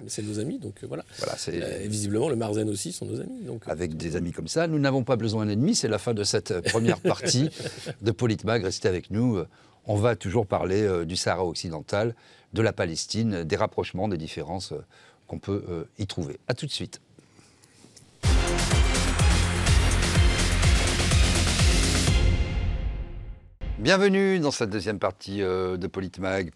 c'est 0.06 0.22
nos 0.22 0.38
amis, 0.38 0.58
donc 0.58 0.82
euh, 0.82 0.86
voilà. 0.86 1.04
voilà 1.18 1.34
euh, 1.48 1.84
et 1.84 1.88
visiblement, 1.88 2.28
le 2.28 2.36
Marzen 2.36 2.68
aussi 2.68 2.92
sont 2.92 3.06
nos 3.06 3.20
amis. 3.20 3.42
Donc, 3.44 3.62
Avec 3.66 3.96
des 3.96 4.16
amis 4.16 4.32
comme 4.32 4.48
ça, 4.48 4.66
nous 4.66 4.78
n'avons 4.78 5.04
pas 5.04 5.16
besoin 5.16 5.46
d'ennemis. 5.46 5.74
C'est 5.74 5.88
la 5.88 5.98
fin 5.98 6.14
de 6.14 6.24
cette 6.24 6.60
première 6.70 7.00
partie 7.02 7.50
de 8.02 8.10
Politmag. 8.10 8.64
Restez 8.64 8.88
avec 8.88 9.10
nous. 9.10 9.42
On 9.86 9.96
va 9.96 10.16
toujours 10.16 10.46
parler 10.46 11.04
du 11.04 11.16
Sahara 11.16 11.44
occidental, 11.44 12.14
de 12.52 12.62
la 12.62 12.72
Palestine, 12.72 13.44
des 13.44 13.56
rapprochements, 13.56 14.08
des 14.08 14.16
différences 14.16 14.72
qu'on 15.26 15.38
peut 15.38 15.86
y 15.98 16.06
trouver. 16.06 16.38
A 16.48 16.54
tout 16.54 16.66
de 16.66 16.70
suite. 16.70 17.00
Bienvenue 23.78 24.38
dans 24.38 24.50
cette 24.50 24.70
deuxième 24.70 24.98
partie 24.98 25.40
de 25.40 25.86
Politmag. 25.86 26.50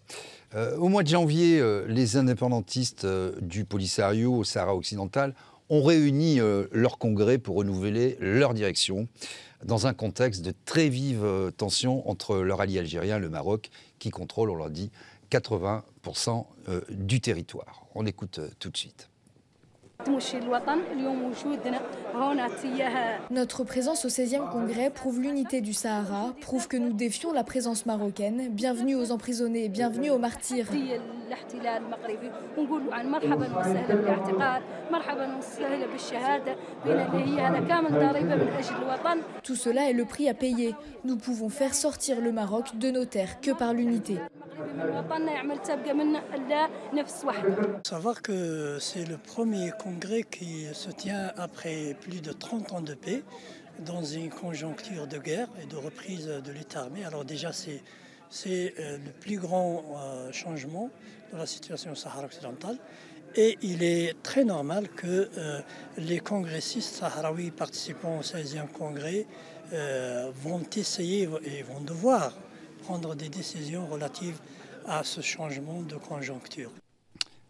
Euh, 0.55 0.75
au 0.77 0.89
mois 0.89 1.03
de 1.03 1.07
janvier, 1.07 1.59
euh, 1.59 1.85
les 1.87 2.17
indépendantistes 2.17 3.05
euh, 3.05 3.33
du 3.41 3.65
Polisario 3.65 4.33
au 4.33 4.43
Sahara 4.43 4.75
occidental 4.75 5.35
ont 5.71 5.83
réuni 5.83 6.39
leur 6.71 6.97
congrès 6.97 7.37
pour 7.37 7.57
renouveler 7.57 8.17
leur 8.19 8.55
direction 8.55 9.07
dans 9.63 9.85
un 9.85 9.93
contexte 9.93 10.41
de 10.43 10.51
très 10.65 10.89
vive 10.89 11.23
tension 11.57 12.09
entre 12.09 12.37
leur 12.37 12.59
allié 12.59 12.79
algérien, 12.79 13.19
le 13.19 13.29
Maroc, 13.29 13.69
qui 13.99 14.09
contrôle, 14.09 14.49
on 14.49 14.55
l'a 14.55 14.71
dit, 14.71 14.89
80% 15.29 16.45
du 16.89 17.21
territoire. 17.21 17.85
On 17.93 18.07
écoute 18.07 18.39
tout 18.57 18.71
de 18.71 18.77
suite. 18.77 19.09
Notre 23.31 23.63
présence 23.63 24.05
au 24.05 24.07
16e 24.07 24.49
congrès 24.49 24.89
prouve 24.89 25.19
l'unité 25.19 25.61
du 25.61 25.73
Sahara, 25.73 26.33
prouve 26.41 26.67
que 26.67 26.77
nous 26.77 26.93
défions 26.93 27.31
la 27.33 27.43
présence 27.43 27.85
marocaine. 27.85 28.49
Bienvenue 28.49 28.95
aux 28.95 29.11
emprisonnés, 29.11 29.69
bienvenue 29.69 30.09
aux 30.09 30.17
martyrs. 30.17 30.67
Tout 39.43 39.55
cela 39.55 39.89
est 39.89 39.93
le 39.93 40.05
prix 40.05 40.29
à 40.29 40.33
payer. 40.33 40.75
Nous 41.03 41.17
pouvons 41.17 41.49
faire 41.49 41.73
sortir 41.73 42.21
le 42.21 42.31
Maroc 42.31 42.77
de 42.77 42.89
nos 42.89 43.05
terres 43.05 43.41
que 43.41 43.51
par 43.51 43.73
l'unité. 43.73 44.17
Savoir 47.83 48.21
que 48.21 48.77
c'est 48.79 49.07
le 49.07 49.17
premier 49.17 49.71
congrès 49.77 49.88
qui 50.29 50.65
se 50.73 50.91
tient 50.91 51.31
après 51.37 51.95
plus 52.01 52.21
de 52.21 52.31
30 52.31 52.73
ans 52.73 52.81
de 52.81 52.93
paix 52.93 53.23
dans 53.85 54.03
une 54.03 54.29
conjoncture 54.29 55.07
de 55.07 55.17
guerre 55.17 55.47
et 55.61 55.65
de 55.65 55.75
reprise 55.75 56.27
de 56.27 56.51
l'État-armée. 56.51 57.05
Alors 57.05 57.25
déjà, 57.25 57.53
c'est 57.53 57.81
c'est 58.29 58.75
euh, 58.79 58.97
le 58.97 59.11
plus 59.11 59.37
grand 59.37 59.83
euh, 59.97 60.31
changement 60.31 60.89
dans 61.31 61.39
la 61.39 61.45
situation 61.45 61.91
au 61.91 61.95
Sahara 61.95 62.25
occidental. 62.25 62.77
Et 63.35 63.57
il 63.61 63.83
est 63.83 64.21
très 64.23 64.43
normal 64.43 64.89
que 64.89 65.29
euh, 65.37 65.61
les 65.97 66.19
congressistes 66.19 66.95
sahraouis 66.95 67.51
participant 67.51 68.19
au 68.19 68.21
16e 68.21 68.67
congrès 68.67 69.25
vont 70.41 70.63
essayer 70.75 71.29
et 71.45 71.61
vont 71.61 71.79
devoir 71.81 72.33
prendre 72.81 73.13
des 73.13 73.29
décisions 73.29 73.85
relatives 73.85 74.39
à 74.87 75.03
ce 75.03 75.21
changement 75.21 75.83
de 75.83 75.93
conjoncture. 75.95 76.71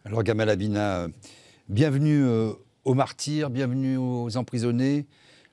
Alors 0.04 0.22
Gamal 0.22 0.50
Abina, 0.50 1.08
bienvenue 1.70 2.24
euh, 2.24 2.52
aux 2.84 2.94
martyrs, 2.94 3.48
bienvenue 3.48 3.96
aux 3.96 4.36
emprisonnés. 4.36 5.06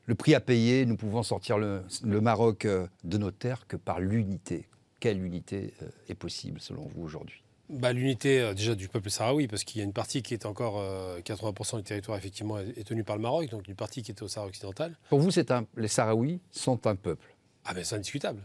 Le 0.07 0.15
prix 0.15 0.33
à 0.33 0.39
payer, 0.39 0.85
nous 0.85 0.97
pouvons 0.97 1.21
sortir 1.21 1.59
le, 1.59 1.83
Maroc 2.03 2.65
euh, 2.65 2.87
de 3.03 3.17
nos 3.17 3.29
terres 3.29 3.67
que 3.67 3.77
par 3.77 3.99
l'unité. 3.99 4.67
Quelle 4.99 5.23
unité 5.23 5.73
euh, 5.83 5.89
est 6.09 6.15
possible 6.15 6.59
selon 6.59 6.87
vous 6.87 7.03
aujourd'hui? 7.03 7.43
Bah, 7.69 7.93
L'unité 7.93 8.51
déjà 8.55 8.73
du 8.73 8.87
peuple 8.87 9.11
sahraoui, 9.11 9.47
parce 9.47 9.63
qu'il 9.63 9.77
y 9.79 9.81
a 9.81 9.85
une 9.85 9.93
partie 9.93 10.23
qui 10.23 10.33
est 10.33 10.45
encore, 10.45 10.81
80% 11.23 11.77
du 11.77 11.83
territoire 11.83 12.17
effectivement 12.17 12.57
est, 12.57 12.87
tenu 12.87 13.03
par 13.03 13.17
le 13.17 13.21
Maroc, 13.21 13.49
donc 13.49 13.67
une 13.67 13.75
partie 13.75 14.01
qui 14.01 14.11
est 14.11 14.21
au 14.21 14.29
Sahara 14.29 14.47
occidental. 14.47 14.97
Pour 15.09 15.19
vous, 15.19 15.37
un, 15.37 15.65
les 15.75 15.89
Sahraouis 15.89 16.39
sont 16.49 16.87
un 16.87 16.95
peuple 16.95 17.27
ah 17.69 17.73
ben 17.73 17.83
c'est 17.83 17.95
indiscutable. 17.95 18.41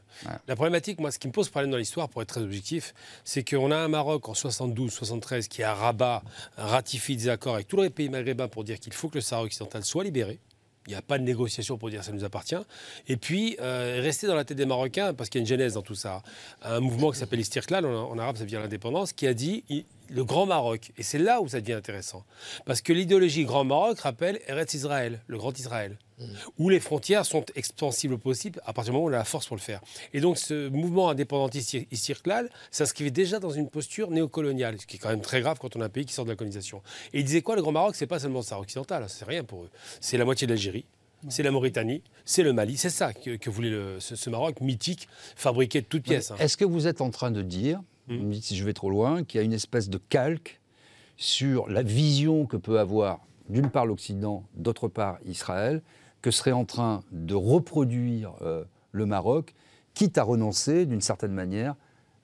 La 0.48 0.56
problématique, 0.56 0.98
moi, 0.98 1.12
ce 1.12 1.18
qui 1.18 1.28
me 1.28 1.32
pose 1.32 1.48
problème 1.48 1.70
dans 1.70 1.76
l'histoire, 1.76 2.08
pour 2.08 2.22
être 2.22 2.28
très 2.28 2.42
objectif, 2.42 2.92
c'est 3.24 3.48
qu'on 3.48 3.70
a 3.70 3.76
un 3.76 3.86
Maroc 3.86 4.28
en 4.28 4.32
72-73 4.32 5.46
qui, 5.46 5.62
à 5.62 5.74
Rabat, 5.74 6.24
ratifie 6.56 7.16
des 7.16 7.28
accords 7.28 7.54
avec 7.54 7.68
tous 7.68 7.80
les 7.80 7.90
pays 7.90 8.08
maghrébins 8.08 8.48
pour 8.48 8.64
dire 8.64 8.80
qu'il 8.80 8.92
faut 8.92 9.08
que 9.08 9.14
le 9.14 9.20
Sahara 9.20 9.44
occidental 9.44 9.84
soit 9.84 10.02
libéré. 10.02 10.40
Il 10.88 10.90
n'y 10.90 10.96
a 10.96 11.02
pas 11.02 11.18
de 11.18 11.22
négociation 11.22 11.78
pour 11.78 11.90
dire 11.90 12.02
ça 12.02 12.10
nous 12.10 12.24
appartient. 12.24 12.56
Et 13.06 13.16
puis, 13.16 13.56
euh, 13.60 14.00
rester 14.02 14.26
dans 14.26 14.34
la 14.34 14.44
tête 14.44 14.56
des 14.56 14.66
Marocains, 14.66 15.14
parce 15.14 15.30
qu'il 15.30 15.38
y 15.38 15.42
a 15.42 15.44
une 15.44 15.48
genèse 15.48 15.74
dans 15.74 15.82
tout 15.82 15.94
ça. 15.94 16.24
Un 16.62 16.80
mouvement 16.80 17.12
qui 17.12 17.18
s'appelle 17.20 17.38
Istirklal, 17.38 17.86
en, 17.86 18.10
en, 18.10 18.18
arabe 18.18 18.36
ça 18.36 18.42
veut 18.42 18.48
dire 18.48 18.58
l'indépendance, 18.58 19.12
qui 19.12 19.28
a 19.28 19.34
dit 19.34 19.62
le 20.12 20.24
Grand 20.24 20.46
Maroc. 20.46 20.92
Et 20.98 21.02
c'est 21.02 21.18
là 21.18 21.40
où 21.40 21.48
ça 21.48 21.60
devient 21.60 21.72
intéressant. 21.72 22.24
Parce 22.64 22.80
que 22.80 22.92
l'idéologie 22.92 23.44
Grand 23.44 23.64
Maroc 23.64 24.00
rappelle 24.00 24.40
Eretz 24.46 24.74
Israël, 24.74 25.20
le 25.26 25.38
Grand 25.38 25.58
Israël, 25.58 25.96
mm. 26.18 26.24
où 26.58 26.68
les 26.68 26.80
frontières 26.80 27.24
sont 27.24 27.44
expansibles 27.54 28.18
possible 28.18 28.60
à 28.64 28.72
partir 28.72 28.92
du 28.92 28.96
moment 28.96 29.06
où 29.06 29.10
on 29.10 29.14
a 29.14 29.18
la 29.18 29.24
force 29.24 29.46
pour 29.46 29.56
le 29.56 29.62
faire. 29.62 29.80
Et 30.12 30.20
donc 30.20 30.38
ce 30.38 30.68
mouvement 30.68 31.08
indépendantiste 31.08 31.76
Istirklal 31.90 32.50
s'inscrivait 32.70 33.10
déjà 33.10 33.38
dans 33.38 33.50
une 33.50 33.68
posture 33.68 34.10
néocoloniale, 34.10 34.80
ce 34.80 34.86
qui 34.86 34.96
est 34.96 34.98
quand 34.98 35.10
même 35.10 35.22
très 35.22 35.40
grave 35.40 35.58
quand 35.60 35.76
on 35.76 35.80
a 35.80 35.86
un 35.86 35.88
pays 35.88 36.04
qui 36.04 36.12
sort 36.12 36.24
de 36.24 36.30
la 36.30 36.36
colonisation. 36.36 36.82
Et 37.12 37.20
il 37.20 37.24
disait 37.24 37.42
quoi 37.42 37.56
Le 37.56 37.62
Grand 37.62 37.72
Maroc, 37.72 37.96
c'est 37.96 38.06
pas 38.06 38.18
seulement 38.18 38.40
le 38.40 38.44
Sahara 38.44 38.62
occidental, 38.62 39.04
c'est 39.08 39.24
rien 39.24 39.44
pour 39.44 39.64
eux. 39.64 39.70
C'est 40.00 40.18
la 40.18 40.24
moitié 40.24 40.46
de 40.46 40.52
l'Algérie, 40.52 40.84
c'est 41.28 41.42
la 41.42 41.50
Mauritanie, 41.50 42.02
c'est 42.24 42.42
le 42.42 42.52
Mali. 42.52 42.76
C'est 42.76 42.90
ça 42.90 43.12
que, 43.12 43.50
voulait 43.50 44.00
ce, 44.00 44.30
Maroc 44.30 44.60
mythique, 44.60 45.08
fabriqué 45.36 45.80
de 45.80 45.86
toutes 45.86 46.02
pièces. 46.02 46.30
Hein. 46.30 46.36
Est-ce 46.38 46.56
que 46.56 46.64
vous 46.64 46.86
êtes 46.86 47.00
en 47.00 47.10
train 47.10 47.30
de 47.30 47.42
dire 47.42 47.80
vous 48.08 48.14
me 48.14 48.32
dites 48.32 48.44
si 48.44 48.56
je 48.56 48.64
vais 48.64 48.72
trop 48.72 48.90
loin, 48.90 49.24
qu'il 49.24 49.38
y 49.38 49.42
a 49.42 49.44
une 49.44 49.52
espèce 49.52 49.88
de 49.88 49.98
calque 49.98 50.60
sur 51.16 51.68
la 51.68 51.82
vision 51.82 52.46
que 52.46 52.56
peut 52.56 52.78
avoir 52.78 53.20
d'une 53.48 53.70
part 53.70 53.86
l'Occident, 53.86 54.44
d'autre 54.54 54.88
part 54.88 55.18
Israël, 55.24 55.82
que 56.20 56.30
serait 56.30 56.52
en 56.52 56.64
train 56.64 57.02
de 57.10 57.34
reproduire 57.34 58.34
euh, 58.42 58.64
le 58.92 59.06
Maroc, 59.06 59.54
quitte 59.94 60.18
à 60.18 60.22
renoncer 60.22 60.86
d'une 60.86 61.00
certaine 61.00 61.32
manière 61.32 61.74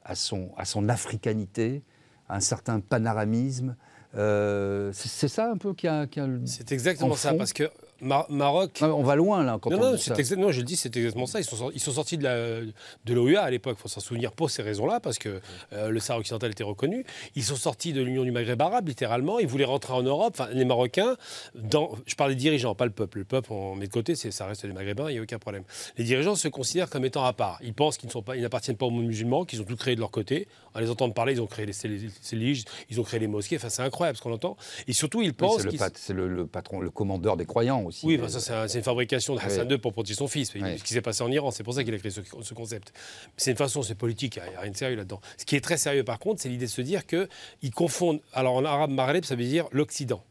à 0.04 0.14
son, 0.14 0.50
à 0.56 0.64
son 0.64 0.88
africanité, 0.88 1.82
à 2.28 2.36
un 2.36 2.40
certain 2.40 2.80
panoramisme. 2.80 3.76
Euh, 4.14 4.90
c'est 4.94 5.28
ça 5.28 5.50
un 5.50 5.56
peu 5.56 5.74
qui 5.74 5.86
a... 5.86 6.02
a 6.02 6.06
c'est 6.46 6.72
exactement 6.72 7.14
ça, 7.14 7.34
parce 7.34 7.52
que 7.52 7.70
Maroc. 8.00 8.78
on 8.82 9.02
va 9.02 9.16
loin 9.16 9.42
là 9.42 9.58
quand 9.60 9.70
non, 9.70 9.78
on 9.78 9.80
non, 9.80 9.94
dit 9.94 10.02
ça. 10.02 10.36
non, 10.36 10.52
je 10.52 10.58
le 10.58 10.64
dis, 10.64 10.76
c'est 10.76 10.94
exactement 10.96 11.26
ça. 11.26 11.40
Ils 11.40 11.44
sont, 11.44 11.70
ils 11.74 11.80
sont 11.80 11.92
sortis 11.92 12.18
de 12.18 12.72
l'OUA 13.08 13.42
à 13.42 13.50
l'époque, 13.50 13.76
il 13.78 13.82
faut 13.82 13.88
s'en 13.88 14.00
souvenir 14.00 14.32
pour 14.32 14.50
ces 14.50 14.62
raisons-là, 14.62 15.00
parce 15.00 15.18
que 15.18 15.40
euh, 15.72 15.90
le 15.90 16.00
Sahara 16.00 16.20
occidental 16.20 16.50
était 16.50 16.64
reconnu. 16.64 17.04
Ils 17.34 17.44
sont 17.44 17.56
sortis 17.56 17.92
de 17.92 18.02
l'Union 18.02 18.24
du 18.24 18.30
Maghreb 18.30 18.60
arabe, 18.60 18.88
littéralement. 18.88 19.38
Ils 19.38 19.46
voulaient 19.46 19.64
rentrer 19.64 19.92
en 19.92 20.02
Europe. 20.02 20.36
Enfin, 20.38 20.48
les 20.52 20.64
Marocains, 20.64 21.16
dans, 21.54 21.90
je 22.06 22.14
parle 22.14 22.30
des 22.30 22.36
dirigeants, 22.36 22.74
pas 22.74 22.86
le 22.86 22.92
peuple. 22.92 23.18
Le 23.18 23.24
peuple, 23.24 23.52
on 23.52 23.74
met 23.74 23.86
de 23.86 23.92
côté, 23.92 24.14
ça 24.14 24.46
reste 24.46 24.64
des 24.64 24.72
Maghrébins, 24.72 25.10
il 25.10 25.14
n'y 25.14 25.18
a 25.18 25.22
aucun 25.22 25.38
problème. 25.38 25.64
Les 25.96 26.04
dirigeants 26.04 26.36
se 26.36 26.48
considèrent 26.48 26.90
comme 26.90 27.04
étant 27.04 27.24
à 27.24 27.32
part. 27.32 27.58
Ils 27.62 27.74
pensent 27.74 27.98
qu'ils 27.98 28.10
n'appartiennent 28.40 28.76
pas, 28.76 28.86
pas 28.86 28.86
au 28.86 28.90
monde 28.90 29.06
musulman, 29.06 29.44
qu'ils 29.44 29.60
ont 29.60 29.64
tout 29.64 29.76
créé 29.76 29.94
de 29.94 30.00
leur 30.00 30.10
côté. 30.10 30.46
En 30.74 30.80
les 30.80 30.90
entendant 30.90 31.12
parler, 31.12 31.32
ils 31.32 31.40
ont 31.40 31.46
créé 31.46 31.66
les 31.66 31.72
céliges, 31.72 32.64
ils 32.90 33.00
ont 33.00 33.02
créé 33.02 33.18
les 33.18 33.26
mosquées. 33.26 33.56
Enfin, 33.56 33.68
c'est 33.68 33.82
incroyable 33.82 34.16
ce 34.16 34.22
qu'on 34.22 34.32
entend. 34.32 34.56
Et 34.86 34.92
surtout, 34.92 35.22
ils 35.22 35.34
pensent. 35.34 35.66
c'est 35.94 36.12
le, 36.12 36.46
patron, 36.46 36.80
le 36.80 36.90
commandeur 36.90 37.36
des 37.36 37.46
croyants 37.46 37.87
aussi. 37.88 38.06
Oui, 38.06 38.20
ça, 38.28 38.40
c'est 38.40 38.68
c'est 38.68 38.78
une 38.78 38.84
fabrication 38.84 39.34
de 39.34 39.40
Hassan 39.40 39.70
II 39.70 39.78
pour 39.78 39.92
protéger 39.92 40.14
son 40.14 40.28
fils. 40.28 40.52
Ce 40.52 40.82
qui 40.82 40.92
s'est 40.92 41.02
passé 41.02 41.22
en 41.22 41.30
Iran, 41.30 41.50
c'est 41.50 41.64
pour 41.64 41.74
ça 41.74 41.84
qu'il 41.84 41.94
a 41.94 41.98
créé 41.98 42.10
ce, 42.10 42.54
concept. 42.54 42.92
C'est 43.36 43.50
une 43.50 43.56
façon, 43.56 43.82
c'est 43.82 43.94
politique, 43.94 44.36
il 44.36 44.50
n'y 44.50 44.56
a, 44.56 44.60
rien 44.60 44.70
de 44.70 44.76
sérieux 44.76 44.96
là-dedans. 44.96 45.20
Ce 45.36 45.44
qui 45.44 45.56
est 45.56 45.60
très 45.60 45.76
sérieux 45.76 46.04
par 46.04 46.18
contre, 46.18 46.40
c'est 46.40 46.48
l'idée 46.48 46.66
de 46.66 46.70
se 46.70 46.80
dire 46.80 47.06
qu'ils 47.06 47.74
confondent. 47.74 48.20
Alors 48.32 48.54
en 48.54 48.64
arabe, 48.64 48.90
Maghreb, 48.90 49.24
ça 49.24 49.34
veut 49.34 49.44
dire 49.44 49.66
l'Occident. 49.72 50.22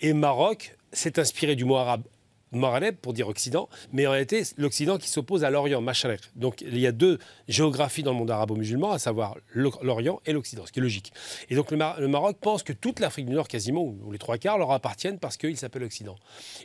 Et 0.00 0.12
Maroc 0.12 0.76
s'est 0.92 1.18
inspiré 1.18 1.56
du 1.56 1.64
mot 1.64 1.76
arabe 1.76 2.02
Maghreb 2.52 2.96
pour 2.96 3.12
dire 3.12 3.28
Occident, 3.28 3.68
mais 3.92 4.06
en 4.06 4.10
réalité 4.10 4.42
l'Occident 4.56 4.98
qui 4.98 5.08
s'oppose 5.08 5.44
à 5.44 5.50
l'Orient, 5.50 5.80
Mashrek. 5.80 6.20
Donc 6.36 6.60
il 6.60 6.78
y 6.78 6.86
a 6.86 6.92
deux 6.92 7.18
géographies 7.48 8.02
dans 8.02 8.12
le 8.12 8.18
monde 8.18 8.30
arabo-musulman, 8.30 8.92
à 8.92 8.98
savoir 8.98 9.36
l'Orient 9.54 10.20
et 10.26 10.32
l'Occident, 10.32 10.64
ce 10.66 10.72
qui 10.72 10.80
est 10.80 10.82
logique. 10.82 11.12
Et 11.50 11.54
donc 11.54 11.70
le, 11.70 12.08
Maroc 12.08 12.36
pense 12.40 12.62
que 12.62 12.72
toute 12.72 13.00
l'Afrique 13.00 13.26
du 13.26 13.34
Nord, 13.34 13.48
quasiment, 13.48 13.82
ou 13.82 14.12
les 14.12 14.18
trois 14.18 14.38
quarts, 14.38 14.58
leur 14.58 14.70
appartiennent 14.70 15.18
parce 15.18 15.36
qu'il 15.36 15.56
s'appelle 15.56 15.84
Occident. 15.84 16.16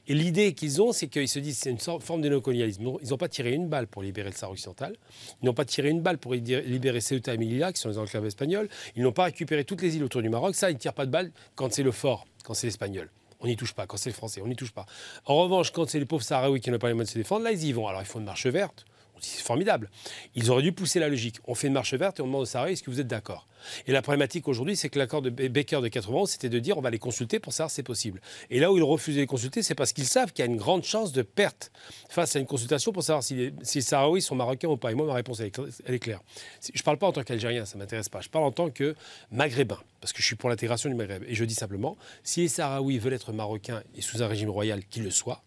Et 0.08 0.14
l'idée 0.14 0.54
qu'ils 0.54 0.82
ont, 0.82 0.92
c'est 0.92 1.08
qu'ils 1.08 1.30
se 1.30 1.40
disent 1.40 1.58
c'est 1.58 1.72
une 1.72 1.80
forme 1.80 2.22
de 2.22 2.30
néocolonialisme. 2.30 2.84
Ils 3.02 3.10
n'ont 3.10 3.18
pas 3.18 3.30
tiré 3.30 3.54
une 3.54 3.68
balle 3.68 3.88
pour 3.88 4.02
libérer 4.02 4.30
le 4.30 4.36
Sahara 4.36 4.54
occidental, 4.54 4.96
ils 5.42 5.46
n'ont 5.46 5.54
pas 5.54 5.66
tiré 5.66 5.90
une 5.90 6.02
balle 6.02 6.18
pour 6.18 6.34
libérer 6.34 7.02
Ceuta 7.02 7.34
et 7.34 7.38
Melilla, 7.38 7.72
qui 7.72 7.82
sont 7.82 7.90
les 7.90 7.98
enclaves 7.98 8.26
espagnols, 8.26 8.70
ils 8.96 9.04
n'ont 9.04 9.12
pas 9.12 9.26
récupéré 9.26 9.64
toutes 9.64 9.82
les 9.82 9.96
îles 9.96 10.04
autour 10.04 10.22
du 10.22 10.30
Maroc. 10.30 10.56
Ça, 10.56 10.70
ils 10.70 10.76
ne 10.76 10.80
tirent 10.80 10.94
pas 10.94 11.06
de 11.06 11.12
balle 11.12 11.32
quand 11.56 11.72
c'est 11.74 11.84
le 11.84 11.92
fort, 11.92 12.26
quand 12.44 12.54
c'est 12.54 12.68
l'espagnol 12.68 13.10
on 13.40 13.48
n'y 13.48 13.56
touche 13.56 13.74
pas. 13.74 13.86
Quand 13.88 13.98
c'est 13.98 14.10
le 14.10 14.16
français, 14.16 14.42
on 14.42 14.48
n'y 14.48 14.56
touche 14.56 14.72
pas. 14.72 14.86
En 15.26 15.36
revanche, 15.36 15.72
quand 15.72 15.90
c'est 15.90 16.00
les 16.00 16.06
pauvres 16.06 16.24
Sahraouis 16.24 16.60
qui 16.60 16.72
n'ont 16.72 16.80
pas 16.80 16.88
les 16.88 16.94
moyens 16.94 17.10
de 17.10 17.14
se 17.14 17.20
défendre, 17.20 17.44
là, 17.44 17.52
ils 17.52 17.64
y 17.64 17.72
vont. 17.74 17.88
Alors, 17.88 18.02
ils 18.02 18.08
font 18.08 18.20
une 18.20 18.26
marche 18.26 18.48
verte. 18.48 18.86
C'est 19.22 19.44
formidable. 19.44 19.90
Ils 20.36 20.52
auraient 20.52 20.64
dû 20.64 20.72
pousser 20.72 21.00
la 21.00 21.10
logique. 21.10 21.38
On 21.46 21.56
fait 21.56 21.68
une 21.68 21.74
marche 21.74 21.94
verte 21.94 22.20
et 22.20 22.22
on 22.22 22.28
demande 22.28 22.42
aux 22.42 22.46
Sahraouis 22.46 22.74
est-ce 22.74 22.84
que 22.84 22.92
vous 22.92 23.00
êtes 23.00 23.08
d'accord? 23.08 23.48
Et 23.88 23.92
la 23.92 24.02
problématique 24.02 24.48
aujourd'hui, 24.48 24.76
c'est 24.76 24.90
que 24.90 25.00
l'accord 25.00 25.22
de 25.22 25.30
Baker 25.30 25.82
de 25.82 25.88
91, 25.88 26.30
c'était 26.30 26.50
de 26.50 26.60
dire 26.60 26.78
on 26.78 26.82
va 26.82 26.90
les 26.90 27.00
consulter 27.00 27.40
pour 27.40 27.54
savoir 27.54 27.70
si 27.70 27.78
c'est 27.78 27.84
possible. 27.84 28.22
Et 28.50 28.60
là 28.60 28.72
où 28.72 28.78
ils 28.78 28.84
refusent 28.84 29.16
de 29.16 29.22
les 29.22 29.28
consulter, 29.28 29.64
c'est 29.64 29.76
parce 29.76 29.94
qu'ils 29.94 30.06
savent 30.06 30.32
qu'il 30.32 30.46
y 30.46 30.48
a 30.48 30.52
une 30.52 30.58
grande 30.58 30.84
chance 30.84 31.12
de 31.12 31.22
perte 31.22 31.72
face 32.10 32.36
à 32.36 32.40
une 32.40 32.46
consultation 32.46 32.92
pour 32.92 33.04
savoir 33.04 33.24
si 33.24 33.36
les, 33.36 33.54
si 33.64 33.82
Sahraouis 33.82 34.22
sont 34.22 34.36
marocains 34.36 34.68
ou 34.68 34.78
pas. 34.78 34.92
Et 34.92 34.96
moi, 34.96 35.06
ma 35.06 35.14
réponse, 35.14 35.40
elle 35.40 35.48
est, 35.94 36.00
claire. 36.00 36.22
Je 36.62 36.80
ne 36.80 36.84
parle 36.84 36.98
pas 36.98 37.08
en 37.08 37.12
tant 37.12 37.24
qu'Algérien, 37.24 37.66
ça 37.66 37.76
ne 37.76 37.84
m'intéresse 37.84 38.10
pas. 38.10 38.22
Je 38.22 38.30
parle 38.30 38.46
en 38.46 38.52
tant 38.52 38.70
que 38.70 38.96
Maghrébin, 39.32 39.80
parce 40.02 40.14
que 40.14 40.22
je 40.22 40.28
suis 40.28 40.36
pour 40.36 40.50
l'intégration 40.50 40.90
du 40.90 40.96
Maghreb. 40.96 41.24
Et 41.28 41.36
je 41.36 41.44
dis 41.46 41.56
simplement 41.56 41.98
si 42.24 42.42
les 42.42 42.48
Sahraouis 42.48 43.00
veulent 43.00 43.14
être 43.14 43.34
marocains 43.34 43.82
et 43.96 44.02
sous 44.02 44.24
un 44.24 44.28
régime 44.28 44.50
royal, 44.50 44.84
qu'ils 44.86 45.04
le 45.04 45.12
soient, 45.12 45.44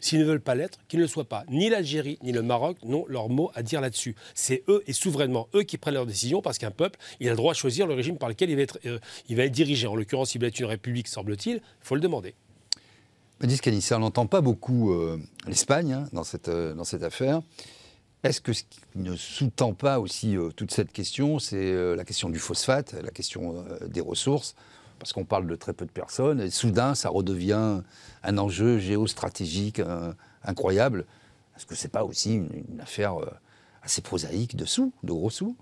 S'ils 0.00 0.18
ne 0.18 0.24
veulent 0.24 0.40
pas 0.40 0.54
l'être, 0.54 0.78
qu'ils 0.88 0.98
ne 0.98 1.04
le 1.04 1.08
soient 1.08 1.28
pas. 1.28 1.44
Ni 1.48 1.68
l'Algérie 1.68 2.18
ni 2.22 2.32
le 2.32 2.42
Maroc 2.42 2.78
n'ont 2.84 3.04
leur 3.08 3.28
mot 3.28 3.50
à 3.54 3.62
dire 3.62 3.80
là-dessus. 3.80 4.14
C'est 4.34 4.62
eux 4.68 4.82
et 4.86 4.92
souverainement 4.92 5.48
eux 5.54 5.62
qui 5.62 5.78
prennent 5.78 5.94
leurs 5.94 6.06
décisions 6.06 6.42
parce 6.42 6.58
qu'un 6.58 6.70
peuple, 6.70 6.98
il 7.20 7.28
a 7.28 7.30
le 7.30 7.36
droit 7.36 7.52
de 7.52 7.58
choisir 7.58 7.86
le 7.86 7.94
régime 7.94 8.18
par 8.18 8.28
lequel 8.28 8.50
il 8.50 8.56
va 8.56 8.62
être, 8.62 8.78
euh, 8.86 9.48
dirigé. 9.48 9.86
En 9.86 9.94
l'occurrence, 9.94 10.34
il 10.34 10.40
va 10.40 10.46
être 10.46 10.58
une 10.58 10.66
république, 10.66 11.08
semble-t-il, 11.08 11.56
il 11.56 11.62
faut 11.80 11.94
le 11.94 12.00
demander. 12.00 12.34
Madis 13.40 13.58
Canissa, 13.58 13.96
on 13.96 14.00
n'entend 14.00 14.26
pas 14.26 14.40
beaucoup 14.40 14.92
euh, 14.92 15.18
l'Espagne 15.46 15.92
hein, 15.92 16.08
dans, 16.12 16.24
cette, 16.24 16.48
euh, 16.48 16.74
dans 16.74 16.84
cette 16.84 17.02
affaire. 17.02 17.42
Est-ce 18.22 18.40
que 18.40 18.52
ce 18.54 18.62
qui 18.62 18.80
ne 18.94 19.16
sous-tend 19.16 19.74
pas 19.74 20.00
aussi 20.00 20.34
toute 20.56 20.70
cette 20.70 20.92
question, 20.92 21.38
c'est 21.38 21.94
la 21.94 22.04
question 22.06 22.30
du 22.30 22.38
phosphate, 22.38 22.94
la 22.94 23.10
question 23.10 23.66
des 23.86 24.00
ressources 24.00 24.54
parce 24.98 25.12
qu'on 25.12 25.24
parle 25.24 25.46
de 25.46 25.54
très 25.54 25.72
peu 25.72 25.86
de 25.86 25.90
personnes, 25.90 26.40
et 26.40 26.50
soudain, 26.50 26.94
ça 26.94 27.08
redevient 27.08 27.82
un 28.22 28.38
enjeu 28.38 28.78
géostratégique 28.78 29.80
euh, 29.80 30.12
incroyable. 30.44 31.04
Est-ce 31.56 31.66
que 31.66 31.74
ce 31.74 31.84
n'est 31.84 31.90
pas 31.90 32.04
aussi 32.04 32.34
une, 32.36 32.80
affaire 32.80 33.20
euh, 33.20 33.30
assez 33.82 34.02
prosaïque 34.02 34.56
de 34.56 34.64
sous, 34.64 34.92
de 35.02 35.12
gros 35.12 35.30
sous? 35.30 35.56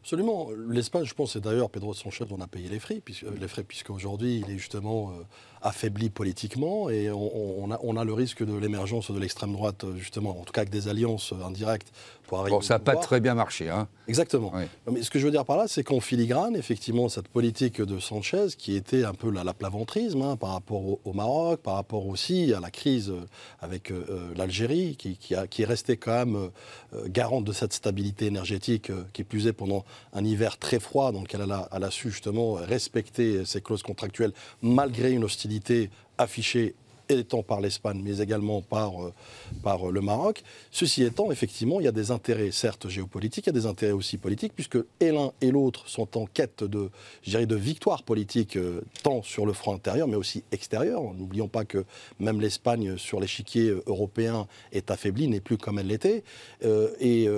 Absolument. 0.00 0.48
L'Espagne, 0.68 1.04
je 1.04 1.14
pense, 1.14 1.34
et 1.34 1.40
d'ailleurs 1.40 1.68
Pedro 1.68 1.92
Sanchez 1.92 2.24
en 2.30 2.40
a 2.40 2.46
payé 2.46 2.68
les 2.68 2.78
frais, 2.78 3.02
puisque, 3.04 3.26
les 3.40 3.48
frais 3.48 3.64
puisqu'aujourd'hui, 3.64 4.38
il 4.38 4.50
est 4.50 4.56
justement 4.56 5.10
euh, 5.10 5.22
affaibli 5.62 6.10
politiquement 6.10 6.88
et 6.88 7.10
on, 7.10 7.70
a, 7.72 7.78
on, 7.82 7.96
a, 7.96 8.04
le 8.04 8.12
risque 8.12 8.44
de 8.44 8.54
l'émergence 8.54 9.10
de 9.10 9.18
l'extrême 9.18 9.52
droite, 9.52 9.84
justement, 9.96 10.38
en 10.40 10.44
tout 10.44 10.52
cas 10.52 10.60
avec 10.60 10.70
des 10.70 10.86
alliances 10.88 11.34
indirectes 11.44 11.92
pour 12.26 12.40
arriver. 12.40 12.56
Bon, 12.56 12.60
ça 12.60 12.74
n'a 12.74 12.78
pas 12.78 12.96
très 12.96 13.20
bien 13.20 13.34
marché. 13.34 13.68
Hein. 13.68 13.88
Exactement. 14.08 14.52
Mais 14.90 15.02
ce 15.02 15.10
que 15.10 15.18
je 15.18 15.24
veux 15.24 15.30
dire 15.30 15.44
par 15.44 15.56
là, 15.56 15.66
c'est 15.68 15.82
qu'en 15.82 16.00
filigrane, 16.00 16.56
effectivement, 16.56 17.08
cette 17.08 17.28
politique 17.28 17.80
de 17.80 17.98
Sanchez, 17.98 18.48
qui 18.56 18.76
était 18.76 19.04
un 19.04 19.14
peu 19.14 19.30
la, 19.30 19.44
la 19.44 19.54
plaventrisme 19.54 20.22
hein, 20.22 20.36
par 20.36 20.52
rapport 20.52 20.82
au, 21.04 21.12
Maroc, 21.12 21.60
par 21.60 21.74
rapport 21.74 22.06
aussi 22.06 22.52
à 22.52 22.60
la 22.60 22.70
crise 22.70 23.12
avec 23.60 23.90
euh, 23.90 24.04
euh, 24.10 24.34
l'Algérie, 24.36 24.96
qui, 24.96 25.16
qui, 25.16 25.34
qui, 25.50 25.62
est 25.62 25.66
restée 25.66 25.96
quand 25.96 26.12
même 26.12 26.36
euh, 26.36 27.08
garante 27.08 27.44
de 27.44 27.52
cette 27.52 27.72
stabilité 27.72 28.26
énergétique, 28.26 28.90
qui 29.12 29.24
plus 29.24 29.46
est 29.46 29.52
pendant 29.52 29.84
un 30.12 30.24
hiver 30.24 30.58
très 30.58 30.78
froid, 30.78 31.12
dans 31.12 31.22
lequel 31.22 31.42
elle 31.44 31.52
a, 31.52 31.68
elle 31.72 31.84
a 31.84 31.90
su 31.90 32.10
justement 32.10 32.54
respecter 32.54 33.44
ses 33.44 33.60
clauses 33.60 33.82
contractuelles 33.82 34.32
malgré 34.62 35.10
une 35.10 35.24
hostilité 35.24 35.90
affichée 36.18 36.74
étant 37.08 37.42
par 37.42 37.60
l'Espagne, 37.60 38.00
mais 38.02 38.18
également 38.18 38.62
par, 38.62 39.02
euh, 39.02 39.12
par 39.62 39.90
le 39.90 40.00
Maroc. 40.00 40.42
Ceci 40.70 41.02
étant, 41.02 41.30
effectivement, 41.30 41.80
il 41.80 41.84
y 41.84 41.88
a 41.88 41.92
des 41.92 42.10
intérêts, 42.10 42.50
certes 42.50 42.88
géopolitiques, 42.88 43.46
il 43.46 43.48
y 43.48 43.56
a 43.56 43.60
des 43.60 43.66
intérêts 43.66 43.92
aussi 43.92 44.18
politiques, 44.18 44.52
puisque 44.54 44.78
et 45.00 45.12
l'un 45.12 45.32
et 45.40 45.50
l'autre 45.50 45.88
sont 45.88 46.16
en 46.18 46.26
quête 46.26 46.64
de, 46.64 46.90
de 47.26 47.54
victoire 47.54 48.02
politique, 48.02 48.56
euh, 48.56 48.80
tant 49.02 49.22
sur 49.22 49.46
le 49.46 49.52
front 49.52 49.74
intérieur, 49.74 50.08
mais 50.08 50.16
aussi 50.16 50.42
extérieur. 50.52 51.02
N'oublions 51.14 51.48
pas 51.48 51.64
que 51.64 51.84
même 52.18 52.40
l'Espagne, 52.40 52.96
sur 52.96 53.20
l'échiquier 53.20 53.68
euh, 53.68 53.82
européen, 53.86 54.46
est 54.72 54.90
affaiblie, 54.90 55.28
n'est 55.28 55.40
plus 55.40 55.58
comme 55.58 55.78
elle 55.78 55.88
l'était. 55.88 56.22
et 57.00 57.28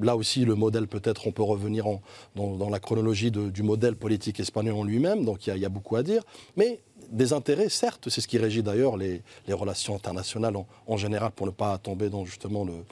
là 0.00 0.16
aussi, 0.16 0.44
le 0.44 0.54
modèle, 0.54 0.86
peut-être, 0.86 1.26
on 1.26 1.32
peut 1.32 1.42
revenir 1.42 1.86
en, 1.86 2.00
dans, 2.34 2.68
la 2.68 2.78
chronologie 2.78 3.30
du 3.30 3.62
modèle 3.62 3.96
politique 3.96 4.40
espagnol 4.40 4.74
en 4.74 4.84
lui-même, 4.84 5.24
donc 5.24 5.46
il 5.46 5.50
y, 5.50 5.52
a, 5.52 5.56
y 5.56 5.64
a 5.64 5.68
beaucoup 5.68 5.96
à 5.96 6.02
dire. 6.02 6.22
Mais 6.56 6.80
des 7.10 7.32
intérêts, 7.32 7.68
certes, 7.68 8.08
c'est 8.08 8.20
ce 8.20 8.28
qui 8.28 8.38
régit 8.38 8.62
d'ailleurs 8.62 8.96
les, 8.96 9.22
relations 9.48 9.94
internationales 9.94 10.54
en, 10.86 10.96
général, 10.96 11.30
pour 11.32 11.46
ne 11.46 11.52
pas 11.52 11.78
tomber 11.78 12.08
dans 12.08 12.24
justement 12.24 12.64
le, 12.64 12.84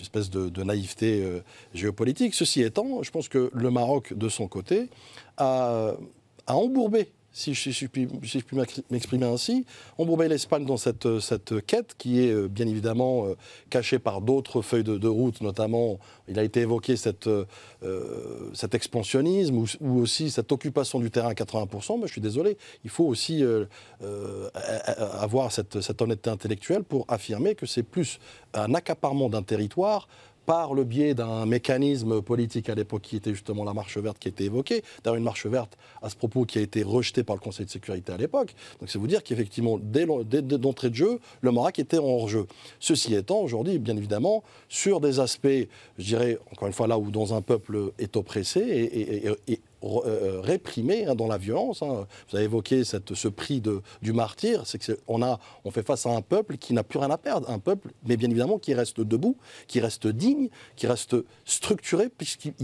espèce 0.00 0.30
de, 0.30 0.62
naïveté 0.62 1.22
euh, 1.22 1.40
géopolitique. 1.74 2.34
Ceci 2.34 2.62
étant, 2.62 3.02
je 3.02 3.10
pense 3.10 3.28
que 3.28 3.50
le 3.52 3.70
Maroc, 3.70 4.12
de 4.14 4.28
son 4.28 4.48
côté, 4.48 4.88
a 5.36 5.94
embourbé 6.46 7.10
si 7.32 7.54
je, 7.54 7.86
puis, 7.86 8.08
m'exprimer 8.90 9.26
ainsi, 9.26 9.64
embourbé 9.98 10.28
l'Espagne 10.28 10.64
dans 10.64 10.76
cette, 10.76 11.20
cette, 11.20 11.64
quête 11.64 11.94
qui 11.96 12.24
est 12.24 12.32
euh, 12.32 12.48
bien 12.48 12.66
évidemment 12.66 13.26
euh, 13.26 13.36
cachée 13.70 13.98
par 13.98 14.20
d'autres 14.20 14.62
feuilles 14.62 14.84
de, 14.84 15.08
route, 15.08 15.40
notamment, 15.40 15.98
il 16.28 16.38
a 16.38 16.42
été 16.42 16.60
évoqué 16.60 16.94
euh, 17.26 17.44
cet 18.52 18.74
expansionnisme 18.74 19.64
ou, 19.80 20.00
aussi 20.00 20.30
cette 20.30 20.50
occupation 20.50 20.98
du 20.98 21.10
terrain 21.10 21.30
à 21.30 21.34
80%, 21.34 22.00
mais 22.00 22.06
je 22.06 22.12
suis 22.12 22.20
désolé, 22.20 22.56
il 22.84 22.90
faut 22.90 23.04
aussi 23.04 23.44
avoir 25.20 25.52
cette 25.52 26.02
honnêteté 26.02 26.30
intellectuelle 26.30 26.82
pour 26.82 27.04
affirmer 27.08 27.54
que 27.54 27.66
c'est 27.66 27.82
plus 27.82 28.18
un 28.54 28.74
accaparement 28.74 29.28
d'un 29.28 29.42
territoire 29.42 30.08
par 30.46 30.74
le 30.74 30.84
biais 30.84 31.14
d'un 31.14 31.46
mécanisme 31.46 32.22
politique 32.22 32.68
à 32.68 32.74
l'époque 32.74 33.02
qui 33.02 33.16
était 33.16 33.32
justement 33.32 33.64
la 33.64 33.74
marche 33.74 33.98
verte 33.98 34.18
qui 34.18 34.28
a 34.28 34.30
été 34.30 34.44
évoquée. 34.44 34.82
D'ailleurs, 35.02 35.16
une 35.16 35.24
marche 35.24 35.46
verte 35.46 35.76
à 36.02 36.10
ce 36.10 36.16
propos 36.16 36.44
qui 36.44 36.58
a 36.58 36.62
été 36.62 36.82
rejetée 36.82 37.22
par 37.22 37.36
le 37.36 37.40
Conseil 37.40 37.66
de 37.66 37.70
sécurité 37.70 38.12
à 38.12 38.16
l'époque. 38.16 38.54
Donc 38.80 38.90
c'est 38.90 38.98
vous 38.98 39.06
dire 39.06 39.22
qu'effectivement, 39.22 39.78
dès, 39.80 40.06
d'entrée 40.06 40.90
de 40.90 40.94
jeu, 40.94 41.20
le 41.40 41.52
Maroc 41.52 41.78
était 41.78 41.98
en 41.98 42.04
hors-jeu. 42.04 42.46
Ceci 42.78 43.14
étant, 43.14 43.40
aujourd'hui, 43.40 43.78
bien 43.78 43.96
évidemment, 43.96 44.42
sur 44.68 45.00
des 45.00 45.20
aspects, 45.20 45.48
je 45.98 46.04
dirais, 46.04 46.38
encore 46.52 46.68
une 46.68 46.74
fois, 46.74 46.86
là 46.86 46.98
où 46.98 47.10
dans 47.10 47.34
un 47.34 47.42
peuple 47.42 47.92
est 47.98 48.16
oppressé 48.16 48.60
et, 48.60 49.60
réprimé 49.82 51.06
hein, 51.06 51.14
dans 51.14 51.26
la 51.26 51.38
violence. 51.38 51.82
Hein. 51.82 52.06
Vous 52.28 52.36
avez 52.36 52.44
évoqué 52.44 52.84
ce 52.84 53.28
prix 53.28 53.60
de, 53.60 53.82
du 54.02 54.12
martyr, 54.12 54.66
c'est 54.66 54.78
qu'on 54.78 55.38
on 55.64 55.70
fait 55.70 55.86
face 55.86 56.06
à 56.06 56.10
un 56.10 56.22
peuple 56.22 56.56
qui 56.56 56.72
n'a 56.72 56.82
plus 56.82 56.98
rien 56.98 57.10
à 57.10 57.18
perdre, 57.18 57.48
un 57.50 57.58
peuple, 57.58 57.90
mais 58.06 58.16
bien 58.16 58.30
évidemment 58.30 58.58
qui 58.58 58.74
reste 58.74 59.00
debout, 59.00 59.36
qui 59.66 59.80
reste 59.80 60.06
digne, 60.06 60.48
qui 60.76 60.86
reste 60.86 61.16
structuré, 61.44 62.08
puisqu'il 62.08 62.54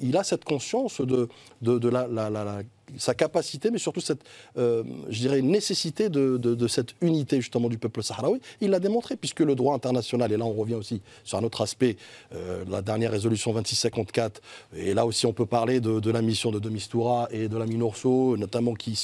il, 0.00 0.16
a 0.16 0.24
cette 0.24 0.44
conscience 0.44 1.00
de, 1.00 1.28
de, 1.62 1.88
la, 1.88 2.06
la, 2.08 2.62
sa 2.96 3.14
capacité, 3.14 3.70
mais 3.70 3.78
surtout 3.78 4.00
cette, 4.00 4.20
euh, 4.58 4.82
je 5.08 5.18
dirais, 5.20 5.42
nécessité 5.42 6.08
de, 6.08 6.66
cette 6.68 6.94
unité 7.00 7.40
justement 7.40 7.68
du 7.68 7.78
peuple 7.78 8.02
sahraoui. 8.02 8.40
Il 8.60 8.70
l'a 8.70 8.80
démontré, 8.80 9.16
puisque 9.16 9.40
le 9.40 9.54
droit 9.54 9.74
international, 9.74 10.32
et 10.32 10.36
là 10.36 10.44
on 10.44 10.52
revient 10.52 10.74
aussi 10.74 11.00
sur 11.24 11.38
un 11.38 11.44
autre 11.44 11.60
aspect, 11.62 11.96
euh, 12.34 12.64
la 12.68 12.82
dernière 12.82 13.10
résolution 13.10 13.52
2654, 13.52 14.40
et 14.76 14.94
là 14.94 15.06
aussi 15.06 15.26
on 15.26 15.32
peut 15.32 15.46
parler 15.46 15.80
de, 15.80 16.10
la 16.10 16.22
mission 16.22 16.50
de 16.50 16.58
Demistura 16.58 17.28
et 17.30 17.48
de 17.48 17.56
la 17.56 17.66
Minorso, 17.66 18.36
notamment 18.36 18.74
qui, 18.74 18.96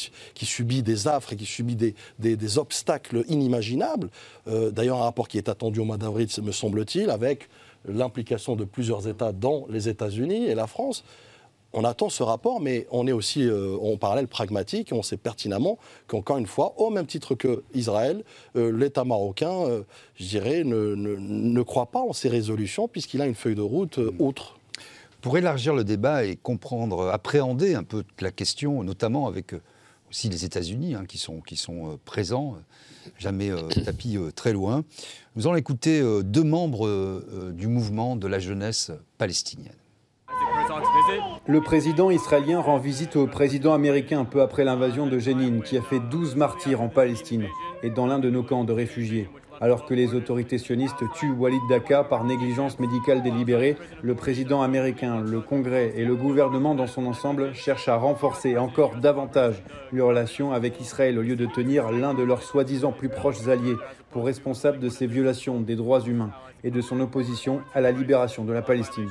subit 0.42 0.83
des 0.83 1.09
affres 1.09 1.33
et 1.33 1.37
qui 1.37 1.47
subit 1.47 1.77
des 1.77 2.59
obstacles 2.59 3.25
inimaginables. 3.29 4.11
Euh, 4.49 4.71
d'ailleurs, 4.71 4.99
un 4.99 5.05
rapport 5.05 5.29
qui 5.29 5.38
est 5.38 5.49
attendu 5.49 5.81
au 5.81 5.85
mois 5.85 5.99
d'avril, 5.99 6.29
me 6.42 6.53
semble-t-il, 6.53 7.11
avec 7.11 7.49
l'implication 7.87 8.57
de 8.57 8.64
plusieurs 8.64 9.09
États, 9.09 9.33
dans 9.33 9.66
les 9.68 9.88
États-Unis 9.88 10.47
et 10.47 10.55
la 10.55 10.66
France 10.66 11.05
on 11.73 11.85
attend 11.85 12.09
ce 12.09 12.23
rapport, 12.23 12.61
mais 12.61 12.87
on 12.91 13.07
est 13.07 13.13
aussi 13.13 13.45
euh, 13.45 13.77
en 13.77 13.97
parallèle 13.97 14.29
pragmatique 14.29 14.93
et 14.93 14.95
on 14.95 15.03
sait 15.03 15.17
pertinemment 15.17 15.79
qu'encore 16.07 16.39
une 16.39 16.47
fois, 16.47 16.75
au 16.79 16.91
même 16.91 17.07
titre 17.07 17.35
que 17.35 17.63
Israël, 17.75 18.25
euh, 18.57 18.71
l'État 18.71 19.05
marocain, 19.05 19.53
euh, 19.53 19.83
je 20.17 20.27
dirais, 20.27 20.65
ne, 20.65 21.63
croit 21.63 21.87
pas 21.87 22.01
en 22.01 22.13
ces 22.13 22.29
résolutions 22.29 22.89
puisqu'il 22.89 23.23
a 23.23 23.27
une 23.27 23.35
feuille 23.35 23.55
de 23.55 23.63
route 23.63 23.99
autre. 24.19 24.59
Pour 25.21 25.39
élargir 25.39 25.75
le 25.75 25.85
débat 25.85 26.25
et 26.25 26.37
comprendre, 26.37 27.09
appréhender 27.09 27.75
un 27.75 27.85
peu 27.85 28.05
la 28.21 28.33
question, 28.33 28.83
notamment 28.83 29.29
avec 29.29 29.55
aussi 30.11 30.29
les 30.29 30.45
États-Unis 30.45 30.95
hein, 30.95 31.05
qui 31.07 31.17
sont, 31.17 31.41
qui 31.41 31.57
sont 31.57 31.99
présents, 32.05 32.57
jamais 33.19 33.51
tapis 33.85 34.19
très 34.35 34.53
loin, 34.53 34.85
nous 35.37 35.47
allons 35.47 35.57
écouter 35.57 36.03
deux 36.25 36.43
membres 36.43 37.23
du 37.53 37.68
mouvement 37.68 38.16
de 38.16 38.27
la 38.27 38.41
jeunesse 38.41 38.91
palestinienne. 39.16 39.82
Le 41.47 41.61
président 41.61 42.11
israélien 42.11 42.61
rend 42.61 42.79
visite 42.79 43.16
au 43.16 43.27
président 43.27 43.75
américain 43.75 44.25
peu 44.25 44.41
après 44.41 44.64
l'invasion 44.64 45.07
de 45.07 45.18
Jénine, 45.18 45.62
qui 45.62 45.77
a 45.77 45.83
fait 45.83 46.01
12 46.01 46.37
martyrs 46.37 46.81
en 46.81 46.89
Palestine 46.89 47.47
et 47.83 47.91
dans 47.91 48.07
l'un 48.07 48.18
de 48.18 48.31
nos 48.31 48.43
camps 48.43 48.64
de 48.64 48.73
réfugiés. 48.73 49.29
Alors 49.61 49.87
que 49.87 49.95
les 49.95 50.14
autorités 50.14 50.59
sionistes 50.59 51.05
tuent 51.14 51.31
Walid 51.31 51.61
Daka 51.68 52.03
par 52.03 52.25
négligence 52.25 52.81
médicale 52.81 53.23
délibérée, 53.23 53.77
le 54.03 54.14
président 54.16 54.61
américain, 54.61 55.20
le 55.20 55.41
Congrès 55.41 55.93
et 55.95 56.05
le 56.05 56.16
gouvernement 56.16 56.75
dans 56.75 56.89
son 56.89 57.07
ensemble 57.07 57.55
cherchent 57.55 57.89
à 57.89 57.95
renforcer 57.95 58.59
encore 58.59 58.97
davantage 58.97 59.62
leurs 59.93 60.09
relations 60.09 60.53
avec 60.53 60.81
Israël 60.81 61.16
au 61.16 61.23
lieu 61.23 61.37
de 61.37 61.47
tenir 61.47 61.93
l'un 61.93 62.12
de 62.12 62.25
leurs 62.25 62.43
soi-disant 62.43 62.91
plus 62.91 63.09
proches 63.09 63.47
alliés 63.47 63.77
pour 64.13 64.27
responsable 64.27 64.79
de 64.79 64.89
ces 64.89 65.07
violations 65.07 65.61
des 65.61 65.75
droits 65.75 66.01
humains 66.01 66.31
et 66.65 66.71
de 66.71 66.81
son 66.81 67.01
opposition 67.01 67.61
à 67.75 67.81
la 67.81 67.91
libération 67.91 68.45
de 68.45 68.53
la 68.53 68.63
Palestine. 68.63 69.09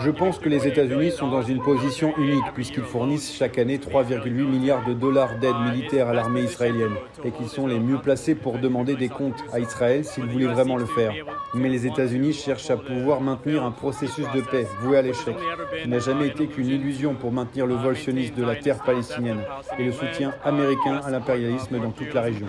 Je 0.00 0.10
pense 0.10 0.38
que 0.38 0.48
les 0.48 0.66
États-Unis 0.66 1.12
sont 1.12 1.28
dans 1.28 1.42
une 1.42 1.62
position 1.62 2.16
unique 2.18 2.52
puisqu'ils 2.54 2.82
fournissent 2.82 3.32
chaque 3.32 3.58
année 3.58 3.78
3,8 3.78 4.28
milliards 4.30 4.84
de 4.84 4.94
dollars 4.94 5.38
d'aide 5.38 5.56
militaire 5.72 6.08
à 6.08 6.14
l'armée 6.14 6.42
israélienne 6.42 6.94
et 7.24 7.30
qu'ils 7.30 7.48
sont 7.48 7.66
les 7.66 7.78
mieux 7.78 7.98
placés 7.98 8.34
pour 8.34 8.58
demander 8.58 8.96
des 8.96 9.08
comptes 9.08 9.44
à 9.52 9.60
Israël 9.60 10.04
s'ils 10.04 10.26
voulaient 10.26 10.46
vraiment 10.46 10.76
le 10.76 10.86
faire. 10.86 11.12
Mais 11.54 11.68
les 11.68 11.86
États-Unis 11.86 12.32
cherchent 12.32 12.70
à 12.70 12.76
pouvoir 12.76 13.20
maintenir 13.20 13.64
un 13.64 13.70
processus 13.70 14.26
de 14.34 14.40
paix 14.40 14.66
voué 14.80 14.98
à 14.98 15.02
l'échec, 15.02 15.36
qui 15.82 15.88
n'a 15.88 16.00
jamais 16.00 16.26
été 16.26 16.48
qu'une 16.48 16.68
illusion 16.68 17.14
pour 17.14 17.32
maintenir 17.32 17.66
le 17.66 17.74
vol 17.74 17.96
sioniste 17.96 18.36
de 18.36 18.44
la 18.44 18.56
terre 18.56 18.82
palestinienne 18.82 19.42
et 19.78 19.84
le 19.84 19.92
soutien 19.92 20.34
américain 20.46 21.00
à 21.04 21.10
l'impérialisme 21.10 21.78
dans 21.78 21.90
toute 21.90 22.14
la 22.14 22.22
région. 22.22 22.46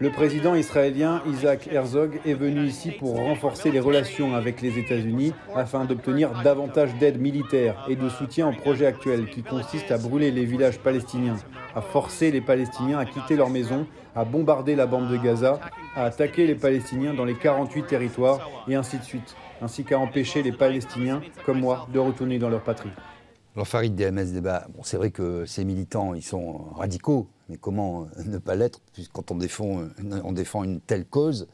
Le 0.00 0.10
président 0.10 0.54
israélien 0.54 1.22
Isaac 1.26 1.68
Herzog 1.70 2.20
est 2.26 2.34
venu 2.34 2.64
ici 2.64 2.90
pour 2.90 3.16
renforcer 3.16 3.70
les 3.70 3.78
relations 3.78 4.34
avec 4.34 4.60
les 4.60 4.78
États-Unis 4.78 5.32
afin 5.54 5.84
d'obtenir 5.84 6.30
davantage 6.42 6.94
d'aide 6.96 7.20
militaire 7.20 7.86
et 7.88 7.96
de 7.96 8.08
soutien 8.08 8.48
au 8.48 8.52
projet 8.52 8.86
actuel 8.86 9.26
qui 9.26 9.42
consiste 9.42 9.90
à 9.92 9.98
brûler 9.98 10.30
les 10.30 10.44
villages 10.44 10.78
palestiniens, 10.78 11.36
à 11.74 11.80
forcer 11.80 12.30
les 12.30 12.40
Palestiniens 12.40 12.98
à 12.98 13.04
quitter 13.04 13.36
leurs 13.36 13.50
maisons, 13.50 13.86
à 14.16 14.24
bombarder 14.24 14.74
la 14.74 14.86
bande 14.86 15.08
de 15.08 15.16
Gaza, 15.16 15.60
à 15.94 16.04
attaquer 16.04 16.46
les 16.46 16.56
Palestiniens 16.56 17.14
dans 17.14 17.24
les 17.24 17.34
48 17.34 17.86
territoires 17.86 18.50
et 18.68 18.74
ainsi 18.74 18.98
de 18.98 19.04
suite, 19.04 19.36
ainsi 19.60 19.84
qu'à 19.84 19.98
empêcher 19.98 20.42
les 20.42 20.52
Palestiniens, 20.52 21.22
comme 21.46 21.60
moi, 21.60 21.86
de 21.92 21.98
retourner 21.98 22.38
dans 22.38 22.50
leur 22.50 22.62
patrie. 22.62 22.90
Alors 23.54 23.68
Farid 23.68 23.94
DMS 23.94 24.32
débat, 24.32 24.66
c'est 24.82 24.96
vrai 24.96 25.10
que 25.10 25.44
ces 25.44 25.66
militants, 25.66 26.14
ils 26.14 26.22
sont 26.22 26.70
radicaux, 26.74 27.28
mais 27.50 27.58
comment 27.58 28.08
ne 28.24 28.38
pas 28.38 28.54
l'être 28.54 28.80
quand 29.12 29.30
on 29.30 29.34
défend, 29.34 29.88
on 30.24 30.32
défend 30.32 30.64
une 30.64 30.80
telle 30.80 31.04
cause 31.04 31.48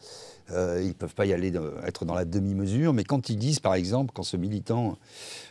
euh, 0.52 0.78
Ils 0.80 0.88
ne 0.88 0.92
peuvent 0.92 1.14
pas 1.14 1.26
y 1.26 1.32
aller, 1.32 1.52
être 1.84 2.04
dans 2.04 2.14
la 2.14 2.24
demi-mesure. 2.24 2.92
Mais 2.92 3.02
quand 3.02 3.30
ils 3.30 3.36
disent, 3.36 3.58
par 3.58 3.74
exemple, 3.74 4.12
quand 4.14 4.22
ce 4.22 4.36
militant 4.36 4.96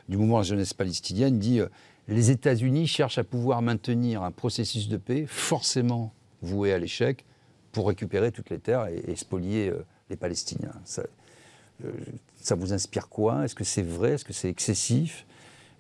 du 0.08 0.16
mouvement 0.16 0.41
jeunesse 0.41 0.74
palestinienne 0.74 1.38
dit 1.38 1.60
euh, 1.60 1.68
les 2.08 2.32
États-Unis 2.32 2.88
cherchent 2.88 3.18
à 3.18 3.26
pouvoir 3.26 3.62
maintenir 3.62 4.24
un 4.24 4.32
processus 4.32 4.88
de 4.88 4.95
paix 4.95 5.26
forcément 5.28 6.14
voué 6.41 6.72
à 6.72 6.78
l'échec 6.78 7.26
pour 7.74 7.89
récupérer 7.89 8.32
toutes 8.32 8.52
les 8.52 8.60
terres 8.60 8.88
et, 8.88 9.18
spolier 9.18 9.68
euh, 9.68 9.86
les 10.10 10.16
Palestiniens. 10.16 10.72
Ça 10.86 12.56
vous 12.56 12.72
inspire 12.72 13.10
quoi? 13.10 13.43
Est-ce 13.43 13.54
que 13.54 13.66
c'est 13.66 13.84
vrai? 13.84 14.14
Est-ce 14.14 14.24
que 14.24 14.32
c'est 14.32 14.50
excessif? 14.50 15.26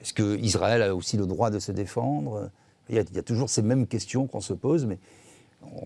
Est-ce 0.01 0.13
qu'Israël 0.13 0.81
a 0.81 0.95
aussi 0.95 1.17
le 1.17 1.25
droit 1.25 1.49
de 1.49 1.59
se 1.59 1.71
défendre? 1.71 2.49
Il 2.89 2.95
y, 2.95 2.99
a, 2.99 3.23
toujours 3.23 3.49
ces 3.49 3.61
mêmes 3.61 3.85
questions 3.85 4.27
qu'on 4.27 4.39
se 4.39 4.53
pose, 4.53 4.85
mais 4.85 4.97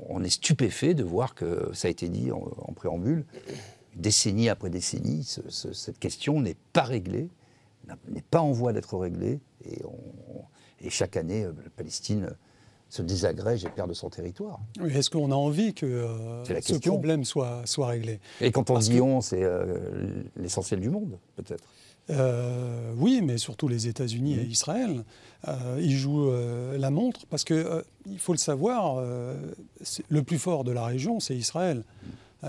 on 0.09 0.23
est 0.23 0.29
stupéfait 0.29 0.93
de 0.93 1.03
voir 1.03 1.33
que 1.33 1.69
ça 1.73 1.87
a 1.87 1.91
été 1.91 2.09
dit 2.09 2.31
en, 2.31 2.73
préambule, 2.73 3.25
décennie 3.95 4.49
après 4.49 4.69
décennie, 4.69 5.23
cette 5.23 5.97
question 5.97 6.41
n'est 6.41 6.57
pas 6.73 6.83
réglée, 6.83 7.29
n'est 8.09 8.21
pas 8.21 8.41
en 8.41 8.51
voie 8.51 8.73
d'être 8.73 8.97
réglée, 8.97 9.39
et, 9.65 10.89
chaque 10.89 11.15
année, 11.15 11.43
euh, 11.43 11.53
la 11.63 11.69
Palestine 11.69 12.29
se 12.89 13.03
désagrège 13.03 13.63
et 13.63 13.69
perd 13.69 13.87
de 13.87 13.93
son 13.93 14.09
territoire. 14.09 14.59
Est-ce 14.83 15.11
qu'on 15.11 15.31
a 15.31 15.35
envie 15.35 15.75
que 15.75 15.85
euh, 15.85 16.43
ce 16.43 16.73
problème 16.75 17.23
soit, 17.23 17.61
soit 17.65 17.87
réglé? 17.87 18.19
Et 18.41 18.51
quand 18.51 18.71
on 18.71 18.79
dit 18.79 18.99
on, 18.99 19.21
c'est 19.21 19.43
euh, 19.43 20.23
l'essentiel 20.35 20.79
du 20.79 20.89
monde, 20.89 21.19
peut-être 21.35 21.63
euh, 22.09 22.91
oui, 22.97 23.21
mais 23.23 23.37
surtout 23.37 23.67
les 23.67 23.87
États-Unis 23.87 24.35
et 24.35 24.43
Israël. 24.43 25.03
Euh, 25.47 25.79
ils 25.79 25.95
jouent 25.95 26.29
euh, 26.29 26.77
la 26.77 26.91
montre 26.91 27.21
parce 27.29 27.43
que 27.43 27.83
il 28.05 28.19
faut 28.19 28.33
le 28.33 28.37
savoir, 28.37 29.03
le 30.09 30.23
plus 30.23 30.39
fort 30.39 30.63
de 30.63 30.71
la 30.71 30.85
région, 30.85 31.19
c'est 31.19 31.35
Israël. 31.35 31.83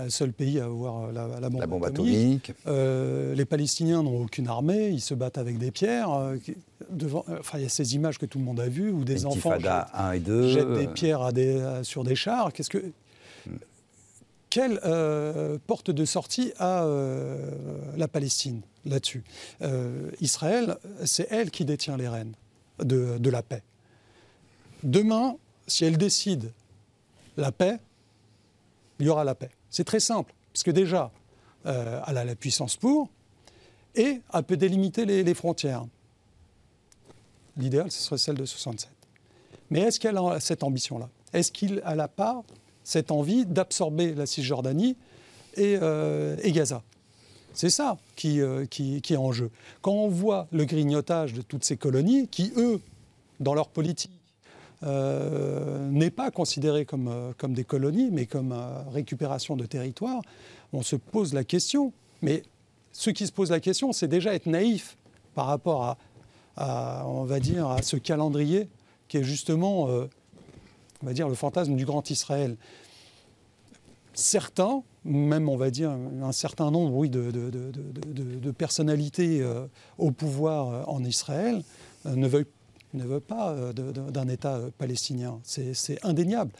seul 0.09 0.33
pays 0.33 0.59
à 0.59 0.65
avoir 0.65 1.11
la, 1.11 1.49
bombe, 1.49 1.85
atomique. 1.85 2.51
les 2.65 3.45
Palestiniens 3.45 4.01
n'ont 4.01 4.23
aucune 4.23 4.47
armée, 4.47 4.89
ils 4.89 5.01
se 5.01 5.13
battent 5.13 5.37
avec 5.37 5.59
des 5.59 5.69
pierres. 5.69 6.09
devant, 6.89 7.23
enfin, 7.39 7.59
il 7.59 7.63
y 7.63 7.67
a 7.67 7.69
ces 7.69 7.93
images 7.93 8.17
que 8.17 8.25
tout 8.25 8.39
le 8.39 8.45
monde 8.45 8.59
a 8.59 8.67
vues 8.67 8.89
où 8.89 9.03
des 9.03 9.27
enfants 9.27 9.59
jettent, 9.59 10.73
des 10.73 10.87
pierres 10.87 11.31
sur 11.83 12.03
des 12.03 12.15
chars. 12.15 12.51
Qu'est-ce 12.51 12.71
que 12.71 12.83
quelle 14.53 14.79
porte 15.65 15.89
de 15.89 16.05
sortie 16.05 16.53
a 16.59 16.85
la 17.97 18.07
Palestine 18.07 18.61
là-dessus? 18.85 19.23
Euh, 19.63 20.11
Israël, 20.21 20.77
c'est 21.05 21.27
elle 21.31 21.49
qui 21.49 21.65
détient 21.65 21.97
les 21.97 22.07
rênes 22.07 22.33
de, 22.77 23.29
la 23.31 23.41
paix. 23.41 23.63
Demain, 24.83 25.37
si 25.65 25.85
elle 25.85 25.97
décide 25.97 26.51
la 27.35 27.51
paix, 27.51 27.79
il 28.99 29.07
y 29.07 29.09
aura 29.09 29.23
la 29.23 29.33
paix. 29.33 29.49
C'est 29.71 29.85
très 29.85 29.99
simple, 29.99 30.31
parce 30.51 30.61
que 30.61 30.69
déjà, 30.69 31.11
euh, 31.65 31.99
elle 32.05 32.17
a 32.17 32.23
la 32.23 32.35
puissance 32.35 32.75
pour, 32.75 33.09
et 33.95 34.21
elle 34.31 34.43
peut 34.43 34.57
délimiter 34.57 35.05
les, 35.05 35.33
frontières. 35.33 35.83
L'idéal, 37.57 37.91
ce 37.91 38.03
serait 38.03 38.19
celle 38.19 38.37
de 38.37 38.45
67. 38.45 38.91
Mais 39.71 39.79
est-ce 39.79 39.99
qu'elle 39.99 40.17
a 40.17 40.39
cette 40.39 40.61
ambition-là? 40.61 41.09
Est-ce 41.33 41.51
qu'elle 41.51 41.81
n'a 41.95 42.07
pas 42.07 42.43
cette 42.83 43.11
envie 43.11 43.45
d'absorber 43.45 44.13
la 44.13 44.25
Cisjordanie 44.25 44.95
et 45.55 45.77
euh, 45.81 46.35
Gaza 46.45 46.81
c'est 47.53 47.69
ça 47.69 47.97
euh, 48.25 48.65
qui, 48.65 49.01
est 49.09 49.15
en 49.17 49.31
jeu. 49.31 49.51
Quand 49.81 49.91
on 49.91 50.07
voit 50.07 50.47
le 50.51 50.65
grignotage 50.65 51.33
de 51.33 51.41
toutes 51.41 51.63
ces 51.63 51.77
colonies, 51.77 52.27
qui, 52.27 52.51
eux, 52.57 52.81
dans 53.39 53.53
leur 53.53 53.69
politique, 53.69 54.11
euh, 54.81 55.87
n'est 55.89 56.09
pas 56.09 56.31
considéré 56.31 56.85
comme, 56.85 57.33
des 57.49 57.63
colonies, 57.63 58.09
mais 58.11 58.25
comme 58.25 58.55
récupération 58.91 59.55
de 59.55 59.65
territoire, 59.65 60.21
on 60.73 60.81
se 60.81 60.95
pose 60.95 61.33
la 61.33 61.43
question. 61.43 61.93
Mais 62.21 62.43
ceux 62.91 63.11
qui 63.11 63.27
se 63.27 63.31
posent 63.31 63.51
la 63.51 63.59
question, 63.59 63.93
c'est 63.93 64.07
déjà 64.07 64.33
être 64.33 64.47
naïf 64.47 64.97
par 65.35 65.45
rapport 65.45 65.95
à, 66.57 67.05
on 67.07 67.23
va 67.23 67.39
dire, 67.39 67.67
à 67.67 67.81
ce 67.81 67.97
calendrier 67.97 68.67
qui 69.07 69.17
est 69.17 69.23
justement, 69.23 69.89
on 71.03 71.05
va 71.05 71.13
dire, 71.13 71.29
le 71.29 71.35
fantasme 71.35 71.75
du 71.75 71.85
grand 71.85 72.09
Israël. 72.09 72.55
Certains 74.15 74.83
même, 75.05 75.49
on 75.49 75.57
va 75.57 75.69
dire, 75.69 75.91
un 75.91 76.31
certain 76.31 76.71
nombre 76.71 77.05
de, 77.07 78.51
personnalités 78.51 79.41
euh, 79.41 79.65
au 79.97 80.11
pouvoir 80.11 80.69
euh, 80.69 80.83
en 80.87 81.03
Israël 81.03 81.61
euh, 82.05 82.15
ne 82.15 82.27
veulent 82.27 83.21
pas 83.21 83.55
d'un 83.73 84.27
État 84.27 84.59
palestinien. 84.77 85.39
C'est 85.43 86.03
indéniable. 86.03 86.51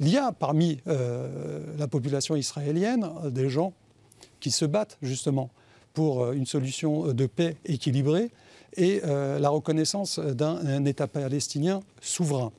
Il 0.00 0.08
y 0.08 0.16
a 0.16 0.32
parmi 0.32 0.80
la 0.86 1.86
population 1.88 2.36
israélienne 2.36 3.06
des 3.30 3.50
gens 3.50 3.74
qui 4.40 4.50
se 4.50 4.64
battent 4.64 4.96
justement 5.02 5.50
pour 5.92 6.32
une 6.32 6.46
solution 6.46 7.12
de 7.12 7.26
paix 7.26 7.58
équilibrée 7.66 8.30
et 8.78 9.02
la 9.04 9.50
reconnaissance 9.50 10.18
d'un 10.18 10.86
État 10.86 11.06
palestinien 11.06 11.80
souverain, 12.00 12.50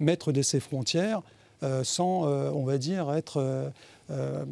maître 0.00 0.32
de 0.32 0.42
ses 0.42 0.60
frontières, 0.60 1.22
sans, 1.82 2.24
on 2.24 2.64
va 2.64 2.78
dire, 2.78 3.12
être 3.12 3.72
euh, 4.10 4.44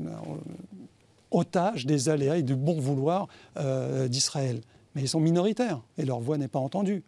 otages 1.30 1.84
des 1.84 2.08
aléas 2.08 2.38
et 2.38 2.42
du 2.42 2.54
bon 2.54 2.80
vouloir 2.80 3.28
euh, 3.58 4.08
d'Israël. 4.08 4.62
Mais 4.94 5.02
ils 5.02 5.08
sont 5.08 5.20
minoritaires 5.20 5.82
et 5.98 6.06
leur 6.06 6.20
voix 6.20 6.38
n'est 6.38 6.48
pas 6.48 6.58
entendue. 6.58 7.02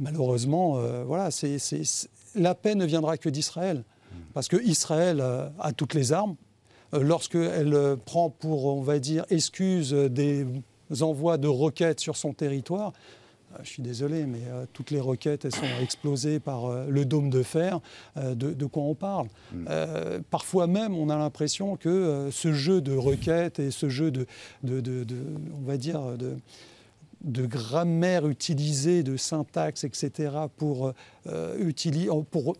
Malheureusement, 0.00 0.78
euh, 0.78 1.04
voilà, 1.04 1.28
la 2.34 2.54
paix 2.56 2.74
ne 2.74 2.84
viendra 2.84 3.16
que 3.16 3.28
d'Israël. 3.28 3.84
Parce 4.32 4.48
que 4.48 4.56
Israël 4.64 5.20
a 5.20 5.72
toutes 5.72 5.94
les 5.94 6.12
armes. 6.12 6.34
Lorsqu'elle 6.92 7.96
prend 8.04 8.30
pour, 8.30 8.66
on 8.66 8.82
va 8.82 8.98
dire, 8.98 9.24
excuse 9.30 9.92
des 9.92 10.46
envois 11.00 11.36
de 11.36 11.46
roquettes 11.46 12.00
sur 12.00 12.16
son 12.16 12.32
territoire, 12.32 12.92
euh, 12.92 13.23
je 13.62 13.68
suis 13.68 13.82
désolé, 13.82 14.26
mais 14.26 14.42
euh, 14.48 14.66
toutes 14.72 14.90
les 14.90 15.00
roquettes, 15.00 15.44
elles 15.44 15.54
sont 15.54 15.62
explosées 15.82 16.40
par 16.40 16.66
euh, 16.66 16.86
le 16.88 17.04
dôme 17.04 17.30
de 17.30 17.42
fer. 17.42 17.80
De, 18.16 18.66
quoi 18.66 18.82
on 18.82 18.94
parle 18.94 19.28
mm. 19.52 19.66
Parfois 20.30 20.66
même, 20.66 20.94
on 20.94 21.10
a 21.10 21.16
l'impression 21.16 21.76
que 21.76 22.28
ce 22.30 22.52
jeu 22.52 22.80
de 22.80 22.94
roquettes 22.94 23.58
et 23.58 23.70
ce 23.70 23.88
jeu 23.88 24.10
de, 24.10 24.26
on 24.64 25.66
va 25.66 25.76
dire, 25.76 26.00
de 26.16 26.36
grammaire 27.24 28.26
utilisée, 28.28 29.02
de 29.02 29.16
syntaxe, 29.16 29.84
etc., 29.84 30.30
pour, 30.56 30.92
euh, 31.26 31.72
pour, 32.30 32.54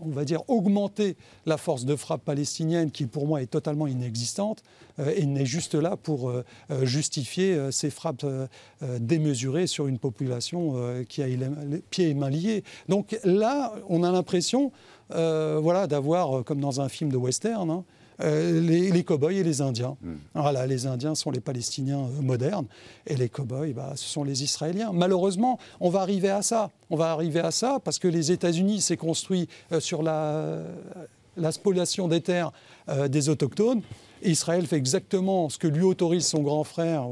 augmenter 0.48 1.16
la 1.46 1.56
force 1.56 1.84
de 1.84 1.96
frappe 1.96 2.24
palestinienne, 2.24 2.90
qui 2.90 3.06
pour 3.06 3.26
moi 3.26 3.42
est 3.42 3.46
totalement 3.46 3.86
inexistante, 3.86 4.62
euh, 4.98 5.12
et 5.16 5.26
n'est 5.26 5.46
juste 5.46 5.74
là 5.74 5.96
pour 5.96 6.30
euh, 6.30 6.44
justifier 6.82 7.70
ces 7.70 7.90
frappes 7.90 8.26
démesurées 9.00 9.66
sur 9.66 9.86
une 9.86 9.98
population 9.98 11.04
qui 11.08 11.22
a 11.22 11.26
les 11.26 11.78
pieds 11.90 12.10
et 12.10 12.14
mains 12.14 12.30
liés. 12.30 12.64
Donc 12.88 13.18
là, 13.24 13.74
on 13.88 14.02
a 14.02 14.10
l'impression 14.10 14.72
voilà, 15.10 15.86
d'avoir, 15.86 16.44
comme 16.44 16.60
dans 16.60 16.80
un 16.80 16.88
film 16.88 17.10
de 17.10 17.16
western, 17.16 17.70
hein, 17.70 17.84
euh, 18.22 18.60
les, 18.60 18.90
les 18.90 19.04
cow-boys 19.04 19.32
et 19.32 19.42
les 19.42 19.60
Indiens. 19.60 19.96
Hmm. 20.02 20.16
Voilà, 20.34 20.66
les 20.66 20.86
Indiens 20.86 21.14
sont 21.14 21.30
les 21.30 21.40
Palestiniens 21.40 22.04
euh, 22.04 22.22
modernes 22.22 22.66
et 23.06 23.16
les 23.16 23.28
cow-boys, 23.28 23.72
bah, 23.74 23.92
ce 23.96 24.04
sont 24.04 24.24
les 24.24 24.42
Israéliens. 24.42 24.92
Malheureusement, 24.92 25.58
on 25.80 25.90
va 25.90 26.00
arriver 26.00 26.30
à 26.30 26.42
ça. 26.42 26.70
On 26.90 26.96
va 26.96 27.10
arriver 27.10 27.40
à 27.40 27.50
ça 27.50 27.78
parce 27.82 27.98
que 27.98 28.08
les 28.08 28.30
États-Unis 28.30 28.80
s'est 28.80 28.96
construit 28.96 29.48
euh, 29.72 29.80
sur 29.80 30.02
la, 30.02 30.58
la, 31.36 31.52
spoliation 31.52 32.08
des 32.08 32.20
terres 32.20 32.52
des 33.08 33.28
autochtones. 33.28 33.82
Israël 34.30 34.66
fait 34.66 34.76
exactement 34.76 35.48
ce 35.48 35.58
que 35.58 35.66
lui 35.66 35.82
autorise 35.82 36.26
son 36.26 36.42
grand 36.42 36.64
frère, 36.64 37.06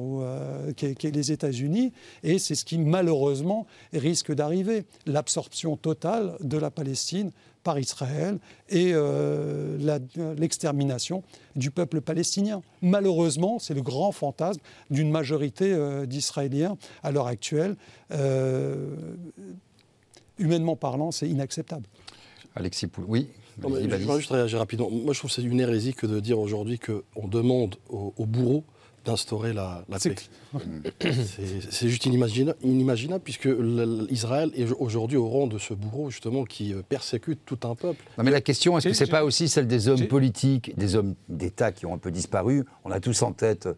est, 0.83 1.03
les 1.05 1.33
États-Unis, 1.33 1.93
et 2.23 2.39
c'est 2.39 2.55
ce 2.55 2.65
qui 2.65 2.79
malheureusement 2.79 3.67
risque 3.93 4.33
d'arriver 4.33 4.85
l'absorption 5.07 5.77
totale 5.77 6.37
de 6.41 6.59
la 6.59 6.71
Palestine 6.71 7.31
par 7.63 7.79
Israël 7.79 8.39
et 8.69 8.91
euh, 8.93 9.79
l'extermination 10.37 11.23
du 11.57 11.71
peuple 11.71 12.01
palestinien. 12.01 12.63
Malheureusement, 12.81 13.59
c'est 13.59 13.75
le 13.75 13.83
grand 13.83 14.13
fantasme 14.13 14.61
d'une 14.91 15.11
majorité 15.11 15.73
euh, 15.73 16.07
d'Israéliens 16.07 16.77
à 17.03 17.13
l'heure 17.13 17.27
actuelle. 17.27 17.77
Euh, 18.11 18.97
humainement 20.39 20.77
parlant, 20.77 21.11
c'est 21.11 21.29
inacceptable. 21.29 21.87
Alexis 22.55 22.87
Poul, 22.87 23.05
oui. 23.09 23.29
Je 23.61 23.69
vais 23.69 24.17
juste 24.19 24.31
réagir 24.31 24.59
rapidement. 24.59 24.91
Moi, 24.91 25.13
je 25.13 25.19
trouve 25.19 25.31
que 25.31 25.35
c'est 25.35 25.43
une 25.43 25.61
hérésie 25.61 25.95
que 25.95 26.07
de 26.07 26.21
dire 26.21 26.39
aujourd'hui 26.39 26.79
qu'on 26.79 27.29
demande 27.29 27.77
aux 27.89 28.27
bourreaux 28.27 28.65
d'instaurer 29.05 29.53
la, 29.53 29.85
paix. 30.03 30.15
C'est 31.71 31.89
juste 31.89 32.07
inimaginable, 32.07 33.23
puisque 33.23 33.49
Israël 34.11 34.51
est 34.55 34.71
aujourd'hui 34.73 35.17
au 35.17 35.29
rang 35.29 35.47
de 35.47 35.59
ce 35.59 35.75
bourreau 35.75 36.11
justement 36.11 36.45
qui 36.45 36.73
euh, 36.73 36.83
persécute 36.89 37.41
tout 37.45 37.59
un 37.65 37.75
peuple. 37.75 38.05
mais 38.23 38.31
la 38.31 38.41
question, 38.41 38.79
est-ce 38.79 38.89
que 38.89 38.95
c'est 38.95 39.07
pas 39.07 39.25
aussi 39.25 39.49
celle 39.49 39.67
des 39.67 39.89
hommes 39.89 40.07
politiques, 40.07 40.77
des 40.77 40.95
hommes 40.95 41.15
d'État 41.29 41.73
qui 41.73 41.87
ont 41.87 41.95
un 41.95 41.99
peu 41.99 42.11
disparu? 42.11 42.65
On 42.85 42.91
a 42.91 43.01
tous 43.01 43.23
en 43.23 43.33
tête 43.33 43.69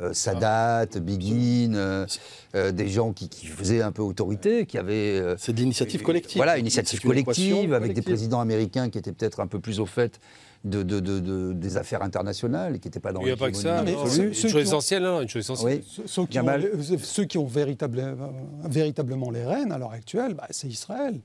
euh, 0.00 0.12
Sadat, 0.12 0.86
Begin, 1.00 1.74
euh, 1.74 2.72
des 2.72 2.88
gens 2.88 3.12
qui, 3.12 3.28
faisaient 3.46 3.82
un 3.82 3.92
peu 3.92 4.02
autorité, 4.02 4.66
qui 4.66 4.78
avaient. 4.78 5.22
c'est 5.38 5.52
de 5.52 5.60
l'initiative 5.60 6.02
collective. 6.02 6.36
Voilà, 6.36 6.58
initiative 6.58 7.00
collective, 7.00 7.74
avec 7.74 7.92
des 7.92 8.02
présidents 8.02 8.40
américains 8.40 8.90
qui 8.90 8.98
étaient 8.98 9.12
peut-être 9.12 9.40
un 9.40 9.46
peu 9.46 9.60
plus 9.60 9.80
au 9.80 9.86
fait 9.86 10.20
de, 10.64 10.82
de, 10.82 11.52
des 11.52 11.76
affaires 11.76 12.02
internationales 12.02 12.76
et 12.76 12.78
qui 12.78 12.88
n'étaient 12.88 13.00
pas 13.00 13.12
dans 13.12 13.20
Il 13.20 13.26
n'y 13.26 13.30
a 13.30 13.36
pas 13.36 13.50
que 13.50 13.56
ça. 13.56 13.82
Mais 13.82 13.92
une, 13.92 14.34
chose 14.34 14.56
essentielle, 14.56 15.04
une 15.04 15.28
chose 15.28 15.42
essentielle. 15.42 15.82
Ceux, 16.06 16.26
qui 16.26 16.38
ont, 16.38 16.46
ceux, 17.02 17.24
qui 17.24 17.38
ont, 17.38 17.46
véritablement 17.46 19.30
les 19.30 19.44
rênes 19.44 19.72
à 19.72 19.78
l'heure 19.78 19.92
actuelle, 19.92 20.34
bah, 20.34 20.46
c'est 20.50 20.68
Israël. 20.68 21.20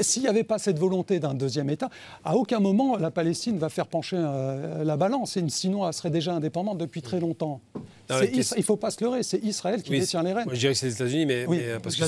S'il 0.00 0.22
n'y 0.22 0.28
avait 0.28 0.44
pas 0.44 0.58
cette 0.58 0.78
volonté 0.78 1.20
d'un 1.20 1.34
deuxième 1.34 1.70
État, 1.70 1.90
à 2.24 2.36
aucun 2.36 2.60
moment 2.60 2.96
la 2.96 3.10
Palestine 3.10 3.58
va 3.58 3.68
faire 3.68 3.86
pencher 3.86 4.16
euh, 4.18 4.84
la 4.84 4.96
balance. 4.96 5.38
Sinon, 5.48 5.86
elle 5.86 5.92
serait 5.92 6.10
déjà 6.10 6.34
indépendante 6.34 6.78
depuis 6.78 7.02
très 7.02 7.20
longtemps. 7.20 7.60
il 8.10 8.38
ne 8.38 8.62
faut 8.62 8.76
pas 8.76 8.90
se 8.90 9.02
leurrer, 9.02 9.22
c'est 9.22 9.38
Israël 9.38 9.82
qui 9.82 9.90
détient 9.90 10.22
les 10.22 10.32
rênes. 10.32 10.44
Moi, 10.44 10.54
je 10.54 10.60
dirais 10.60 10.72
que 10.72 10.78
c'est 10.78 10.86
les 10.86 10.94
États-Unis, 10.94 11.26
mais, 11.26 11.46
euh, 11.48 11.78
parce 11.80 11.96
que 11.96 12.04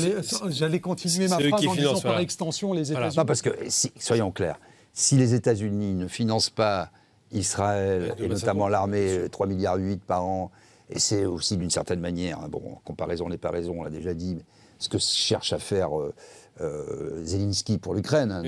j'allais 0.50 0.80
continuer 0.80 1.28
ma 1.28 1.38
phrase 1.38 1.66
en 1.66 1.74
disant 1.74 2.00
par 2.00 2.18
extension 2.18 2.72
les 2.72 2.92
États-Unis. 2.92 3.24
parce 3.26 3.42
que, 3.42 3.50
soyons 3.98 4.30
clairs, 4.30 4.58
si 4.92 5.16
les 5.16 5.34
États-Unis 5.34 5.94
ne 5.94 6.06
financent 6.06 6.50
pas 6.50 6.90
Israël, 7.32 8.14
et 8.18 8.28
notamment 8.28 8.68
l'armée, 8.68 9.28
3 9.30 9.46
milliards 9.46 9.76
8 9.76 10.02
par 10.02 10.24
an, 10.24 10.50
et 10.90 10.98
c'est 10.98 11.24
aussi 11.24 11.56
d'une 11.56 11.70
certaine 11.70 12.00
manière, 12.00 12.38
hein, 12.40 12.48
bon, 12.50 12.60
comparaison 12.84 13.28
n'est 13.28 13.38
pas 13.38 13.50
raison, 13.50 13.76
on 13.78 13.82
l'a 13.82 13.90
déjà 13.90 14.12
dit, 14.12 14.34
mais 14.34 14.44
ce 14.78 14.88
que 14.88 14.98
cherche 14.98 15.52
à 15.52 15.58
faire 15.58 15.98
euh, 15.98 16.12
euh, 16.61 17.24
Zelensky 17.24 17.78
pour 17.78 17.94
l'Ukraine, 17.94 18.30
hein, 18.30 18.42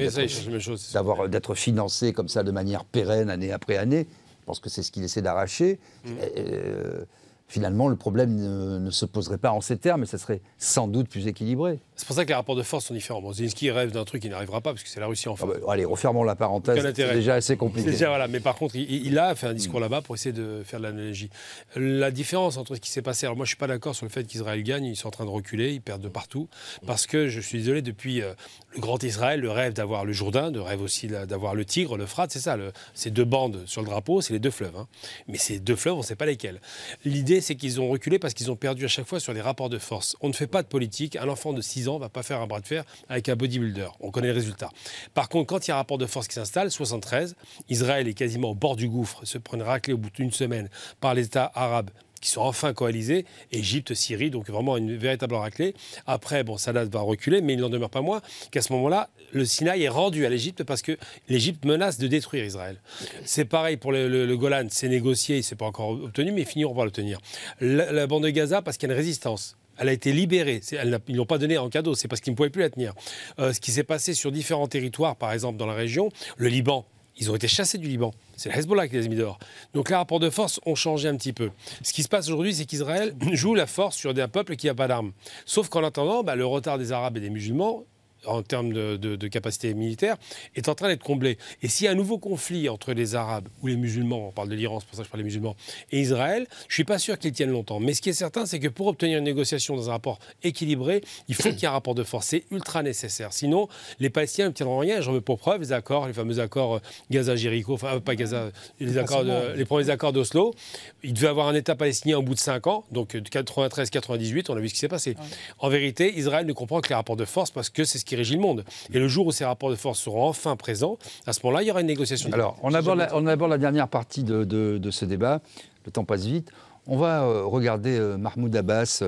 d'avoir 0.92 1.28
d'être 1.28 1.54
financé 1.54 2.12
comme 2.12 2.28
ça 2.28 2.42
de 2.42 2.50
manière 2.50 2.84
pérenne 2.84 3.30
année 3.30 3.52
après 3.52 3.76
année, 3.76 4.06
je 4.40 4.46
pense 4.46 4.60
que 4.60 4.68
c'est 4.68 4.82
ce 4.82 4.92
qu'il 4.92 5.04
essaie 5.04 5.22
d'arracher. 5.22 5.78
Mmh. 6.04 6.10
Euh, 6.36 7.04
finalement, 7.48 7.88
le 7.88 7.96
problème 7.96 8.34
ne, 8.36 8.90
se 8.90 9.04
poserait 9.04 9.38
pas 9.38 9.52
en 9.52 9.60
ces 9.60 9.76
termes, 9.76 10.00
mais 10.00 10.06
ça 10.06 10.18
serait 10.18 10.40
sans 10.58 10.88
doute 10.88 11.08
plus 11.08 11.26
équilibré. 11.26 11.78
C'est 11.96 12.06
pour 12.06 12.16
ça 12.16 12.24
que 12.24 12.28
les 12.28 12.34
rapports 12.34 12.56
de 12.56 12.62
force 12.62 12.86
sont 12.86 12.94
différents. 12.94 13.22
Bon, 13.22 13.32
Zelensky 13.32 13.70
rêve 13.70 13.92
d'un 13.92 14.04
truc 14.04 14.22
qui 14.22 14.28
n'arrivera 14.28 14.60
pas, 14.60 14.72
parce 14.72 14.82
que 14.82 14.88
c'est 14.88 15.00
la 15.00 15.06
Russie 15.06 15.28
en 15.28 15.36
face. 15.36 15.48
Ah 15.52 15.58
bah, 15.60 15.72
allez, 15.72 15.84
refermons 15.84 16.24
la 16.24 16.34
parenthèse, 16.34 16.82
c'est 16.94 17.12
déjà 17.14 17.34
assez 17.34 17.56
compliqué. 17.56 17.90
Déjà, 17.90 18.08
voilà. 18.08 18.28
Mais 18.28 18.40
par 18.40 18.56
contre, 18.56 18.76
il, 18.76 19.18
a 19.18 19.34
fait 19.34 19.46
un 19.46 19.54
discours 19.54 19.78
mm. 19.78 19.82
là-bas 19.82 20.02
pour 20.02 20.14
essayer 20.14 20.32
de 20.32 20.62
faire 20.64 20.80
de 20.80 20.84
l'analogie. 20.84 21.30
La 21.76 22.10
différence 22.10 22.56
entre 22.56 22.74
ce 22.74 22.80
qui 22.80 22.90
s'est 22.90 23.02
passé, 23.02 23.26
alors 23.26 23.36
moi 23.36 23.44
je 23.44 23.50
ne 23.50 23.54
suis 23.54 23.58
pas 23.58 23.66
d'accord 23.66 23.94
sur 23.94 24.06
le 24.06 24.10
fait 24.10 24.24
qu'Israël 24.24 24.62
gagne, 24.62 24.84
ils 24.84 24.96
sont 24.96 25.08
en 25.08 25.12
train 25.12 25.24
de 25.24 25.30
reculer, 25.30 25.72
ils 25.72 25.80
perdent 25.80 26.02
de 26.02 26.08
partout, 26.08 26.48
parce 26.86 27.06
que 27.06 27.28
je 27.28 27.40
suis 27.40 27.58
désolé, 27.58 27.82
depuis 27.82 28.22
euh, 28.22 28.32
le 28.74 28.80
grand 28.80 29.02
Israël, 29.02 29.40
le 29.40 29.50
rêve 29.50 29.72
d'avoir 29.72 30.04
le 30.04 30.12
Jourdain, 30.12 30.50
le 30.50 30.60
rêve 30.62 30.82
aussi 30.82 31.06
d'avoir 31.06 31.54
le 31.54 31.64
Tigre, 31.64 31.96
le 31.96 32.06
Frat, 32.06 32.26
c'est 32.30 32.40
ça, 32.40 32.56
le, 32.56 32.72
ces 32.94 33.10
deux 33.10 33.24
bandes 33.24 33.62
sur 33.66 33.82
le 33.82 33.88
drapeau, 33.88 34.20
c'est 34.20 34.32
les 34.32 34.38
deux 34.38 34.50
fleuves. 34.50 34.76
Hein. 34.76 34.88
Mais 35.28 35.38
ces 35.38 35.60
deux 35.60 35.76
fleuves, 35.76 35.94
on 35.94 35.98
ne 35.98 36.02
sait 36.02 36.16
pas 36.16 36.26
lesquels. 36.26 36.60
L'idée, 37.04 37.33
c'est 37.40 37.54
qu'ils 37.54 37.80
ont 37.80 37.88
reculé 37.88 38.18
parce 38.18 38.34
qu'ils 38.34 38.50
ont 38.50 38.56
perdu 38.56 38.84
à 38.84 38.88
chaque 38.88 39.06
fois 39.06 39.20
sur 39.20 39.32
les 39.32 39.40
rapports 39.40 39.68
de 39.68 39.78
force. 39.78 40.16
On 40.20 40.28
ne 40.28 40.32
fait 40.32 40.46
pas 40.46 40.62
de 40.62 40.68
politique. 40.68 41.16
Un 41.16 41.28
enfant 41.28 41.52
de 41.52 41.60
6 41.60 41.88
ans 41.88 41.94
ne 41.94 42.00
va 42.00 42.08
pas 42.08 42.22
faire 42.22 42.40
un 42.40 42.46
bras 42.46 42.60
de 42.60 42.66
fer 42.66 42.84
avec 43.08 43.28
un 43.28 43.36
bodybuilder. 43.36 43.88
On 44.00 44.10
connaît 44.10 44.28
le 44.28 44.34
résultat. 44.34 44.70
Par 45.14 45.28
contre, 45.28 45.46
quand 45.46 45.66
il 45.66 45.70
y 45.70 45.72
a 45.72 45.74
un 45.74 45.78
rapport 45.78 45.98
de 45.98 46.06
force 46.06 46.28
qui 46.28 46.34
s'installe, 46.34 46.70
73, 46.70 47.36
Israël 47.68 48.08
est 48.08 48.14
quasiment 48.14 48.50
au 48.50 48.54
bord 48.54 48.76
du 48.76 48.88
gouffre, 48.88 49.24
se 49.24 49.38
prend 49.38 49.56
une 49.56 49.62
raclée 49.62 49.92
au 49.92 49.98
bout 49.98 50.10
d'une 50.10 50.32
semaine 50.32 50.68
par 51.00 51.14
les 51.14 51.26
États 51.26 51.50
arabes 51.54 51.90
qui 52.24 52.30
sont 52.30 52.40
enfin 52.40 52.72
coalisés, 52.72 53.26
Égypte, 53.52 53.92
Syrie, 53.92 54.30
donc 54.30 54.48
vraiment 54.48 54.78
une 54.78 54.96
véritable 54.96 55.34
raclée. 55.34 55.74
Après, 56.06 56.42
bon, 56.42 56.56
Sadat 56.56 56.86
va 56.86 57.00
reculer, 57.00 57.42
mais 57.42 57.52
il 57.52 57.60
n'en 57.60 57.68
demeure 57.68 57.90
pas 57.90 58.00
moins 58.00 58.22
qu'à 58.50 58.62
ce 58.62 58.72
moment-là, 58.72 59.10
le 59.32 59.44
Sinaï 59.44 59.82
est 59.82 59.90
rendu 59.90 60.24
à 60.24 60.30
l'Égypte 60.30 60.64
parce 60.64 60.80
que 60.80 60.96
l'Égypte 61.28 61.66
menace 61.66 61.98
de 61.98 62.06
détruire 62.06 62.46
Israël. 62.46 62.80
C'est 63.26 63.44
pareil 63.44 63.76
pour 63.76 63.92
le, 63.92 64.34
Golan, 64.36 64.68
c'est 64.70 64.88
négocié, 64.88 65.42
c'est 65.42 65.54
pas 65.54 65.66
encore 65.66 65.90
obtenu, 65.90 66.32
mais 66.32 66.46
finiront 66.46 66.74
par 66.74 66.86
l'obtenir. 66.86 67.20
La, 67.60 67.92
la 67.92 68.06
bande 68.06 68.24
de 68.24 68.30
Gaza, 68.30 68.62
parce 68.62 68.78
qu'il 68.78 68.88
y 68.88 68.92
a 68.92 68.94
une 68.94 68.98
résistance. 68.98 69.58
Elle 69.76 69.90
a 69.90 69.92
été 69.92 70.12
libérée. 70.12 70.62
ils 70.72 70.98
ne 71.08 71.16
l'ont 71.16 71.26
pas 71.26 71.36
donnée 71.36 71.58
en 71.58 71.68
cadeau, 71.68 71.94
c'est 71.94 72.08
parce 72.08 72.22
qu'ils 72.22 72.32
ne 72.32 72.36
pouvaient 72.36 72.48
plus 72.48 72.62
la 72.62 72.70
tenir. 72.70 72.94
Euh, 73.38 73.52
ce 73.52 73.60
qui 73.60 73.70
s'est 73.70 73.84
passé 73.84 74.14
sur 74.14 74.32
différents 74.32 74.68
territoires, 74.68 75.16
par 75.16 75.32
exemple 75.32 75.58
dans 75.58 75.66
la 75.66 75.74
région, 75.74 76.08
le 76.38 76.48
Liban, 76.48 76.86
ils 77.16 77.30
ont 77.30 77.36
été 77.36 77.48
chassés 77.48 77.78
du 77.78 77.88
Liban. 77.88 78.12
C'est 78.36 78.48
le 78.48 78.58
Hezbollah 78.58 78.88
qui 78.88 78.96
les 78.96 79.06
a 79.06 79.08
mis 79.08 79.16
dehors. 79.16 79.38
Donc 79.72 79.90
les 79.90 79.96
rapports 79.96 80.20
de 80.20 80.30
force 80.30 80.60
ont 80.66 80.74
changé 80.74 81.08
un 81.08 81.16
petit 81.16 81.32
peu. 81.32 81.50
Ce 81.82 81.92
qui 81.92 82.02
se 82.02 82.08
passe 82.08 82.28
aujourd'hui, 82.28 82.54
c'est 82.54 82.64
qu'Israël 82.64 83.14
joue 83.32 83.54
la 83.54 83.66
force 83.66 83.96
sur 83.96 84.10
un 84.16 84.28
peuple 84.28 84.56
qui 84.56 84.66
n'a 84.66 84.74
pas 84.74 84.88
d'armes. 84.88 85.12
Sauf 85.46 85.68
qu'en 85.68 85.84
attendant, 85.84 86.22
bah, 86.22 86.36
le 86.36 86.46
retard 86.46 86.78
des 86.78 86.92
Arabes 86.92 87.16
et 87.16 87.20
des 87.20 87.30
musulmans 87.30 87.84
en 88.26 88.42
termes 88.42 88.72
de, 88.72 89.28
capacité 89.28 89.74
militaire, 89.74 90.16
est 90.54 90.68
en 90.68 90.74
train 90.74 90.88
d'être 90.88 91.02
comblé. 91.02 91.38
Et 91.62 91.68
s'il 91.68 91.86
y 91.86 91.88
a 91.88 91.92
un 91.92 91.96
nouveau 91.96 92.18
conflit 92.18 92.68
entre 92.68 92.92
les 92.92 93.14
Arabes 93.14 93.48
ou 93.62 93.66
les 93.66 93.76
musulmans, 93.76 94.28
on 94.28 94.32
parle 94.32 94.48
de 94.48 94.54
l'Iran, 94.54 94.80
c'est 94.80 94.86
pour 94.86 94.96
ça 94.96 95.02
que 95.02 95.06
je 95.06 95.10
parle 95.10 95.22
des 95.22 95.24
musulmans, 95.24 95.56
et 95.90 96.00
Israël, 96.00 96.46
je 96.68 96.72
ne 96.72 96.74
suis 96.74 96.84
pas 96.84 96.98
sûr 96.98 97.18
qu'ils 97.18 97.32
tiennent 97.32 97.50
longtemps. 97.50 97.80
Mais 97.80 97.94
ce 97.94 98.02
qui 98.02 98.10
est 98.10 98.14
certain, 98.14 98.46
c'est 98.46 98.58
que 98.58 98.68
pour 98.68 98.86
obtenir 98.86 99.18
une 99.18 99.24
négociation 99.24 99.76
dans 99.76 99.88
un 99.88 99.92
rapport 99.92 100.18
équilibré, 100.42 101.02
il 101.28 101.34
faut 101.34 101.50
qu'il 101.50 101.60
y 101.60 101.64
ait 101.64 101.68
un 101.68 101.72
rapport 101.72 101.94
de 101.94 102.04
force. 102.04 102.26
C'est 102.28 102.44
ultra 102.50 102.82
nécessaire. 102.82 103.32
Sinon, 103.32 103.68
les 104.00 104.10
Palestiniens 104.10 104.48
ne 104.48 104.52
tiendront 104.52 104.78
rien. 104.78 105.00
J'en 105.00 105.12
veux 105.12 105.20
pour 105.20 105.38
preuve 105.38 105.60
les 105.60 105.72
accords, 105.72 106.06
les 106.06 106.12
fameux 106.12 106.38
accords 106.38 106.76
euh, 106.76 106.80
Gaza-Jéricho, 107.10 107.74
enfin, 107.74 108.00
pas 108.00 108.14
Gaza, 108.14 108.50
les, 108.80 108.98
accords 108.98 109.24
les 109.24 109.64
premiers 109.64 109.90
accords 109.90 110.12
d'Oslo. 110.12 110.54
Il 111.02 111.12
devait 111.12 111.28
avoir 111.28 111.48
un 111.48 111.54
État 111.54 111.74
palestinien 111.74 112.18
au 112.18 112.22
bout 112.22 112.34
de 112.34 112.40
5 112.40 112.66
ans, 112.66 112.84
donc 112.90 113.16
de 113.16 113.28
93-98, 113.28 114.46
on 114.48 114.56
a 114.56 114.60
vu 114.60 114.68
ce 114.68 114.74
qui 114.74 114.80
s'est 114.80 114.88
passé. 114.88 115.16
En 115.58 115.68
vérité, 115.68 116.16
Israël 116.16 116.46
ne 116.46 116.52
comprend 116.52 116.80
que 116.80 116.88
les 116.88 116.94
rapports 116.94 117.16
de 117.16 117.24
force 117.24 117.50
parce 117.50 117.70
que 117.70 117.84
c'est 117.84 117.98
ce 117.98 118.04
qui 118.04 118.13
régit 118.14 118.34
le 118.34 118.40
monde. 118.40 118.64
Et 118.92 118.98
le 118.98 119.08
jour 119.08 119.26
où 119.26 119.32
ces 119.32 119.44
rapports 119.44 119.70
de 119.70 119.76
force 119.76 120.00
seront 120.00 120.26
enfin 120.26 120.56
présents, 120.56 120.98
à 121.26 121.32
ce 121.32 121.40
moment-là, 121.44 121.62
il 121.62 121.68
y 121.68 121.70
aura 121.70 121.80
une 121.80 121.86
négociation. 121.86 122.30
Alors, 122.32 122.56
on 122.62 122.72
aborde, 122.74 122.98
la, 122.98 123.16
on 123.16 123.26
aborde 123.26 123.50
la 123.50 123.58
dernière 123.58 123.88
partie 123.88 124.24
de, 124.24 124.44
de, 124.44 124.90
ce 124.90 125.04
débat. 125.04 125.40
Le 125.84 125.92
temps 125.92 126.04
passe 126.04 126.24
vite. 126.24 126.50
On 126.86 126.96
va 126.96 127.22
euh, 127.22 127.44
regarder 127.44 127.98
euh, 127.98 128.16
Mahmoud 128.16 128.54
Abbas, 128.54 129.02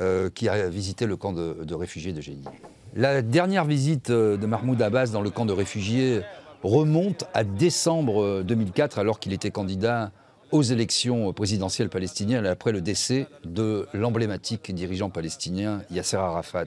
euh, 0.00 0.30
qui 0.30 0.48
a 0.48 0.68
visité 0.68 1.06
le 1.06 1.16
camp 1.16 1.32
de, 1.32 1.74
réfugiés 1.74 2.12
de 2.12 2.20
Génie. 2.20 2.44
La 2.94 3.22
dernière 3.22 3.64
visite 3.64 4.10
de 4.10 4.46
Mahmoud 4.46 4.80
Abbas 4.80 5.06
dans 5.06 5.22
le 5.22 5.30
camp 5.30 5.46
de 5.46 5.52
réfugiés 5.52 6.20
remonte 6.62 7.24
à 7.34 7.42
décembre 7.42 8.42
2004, 8.42 8.98
alors 8.98 9.18
qu'il 9.18 9.32
était 9.32 9.50
candidat 9.50 10.12
aux 10.52 10.62
élections 10.62 11.32
présidentielles 11.32 11.88
palestiniennes 11.88 12.46
après 12.46 12.72
le 12.72 12.82
décès 12.82 13.26
de 13.44 13.88
l'emblématique 13.94 14.72
dirigeant 14.72 15.08
palestinien 15.08 15.80
Yasser 15.90 16.18
Arafat. 16.18 16.66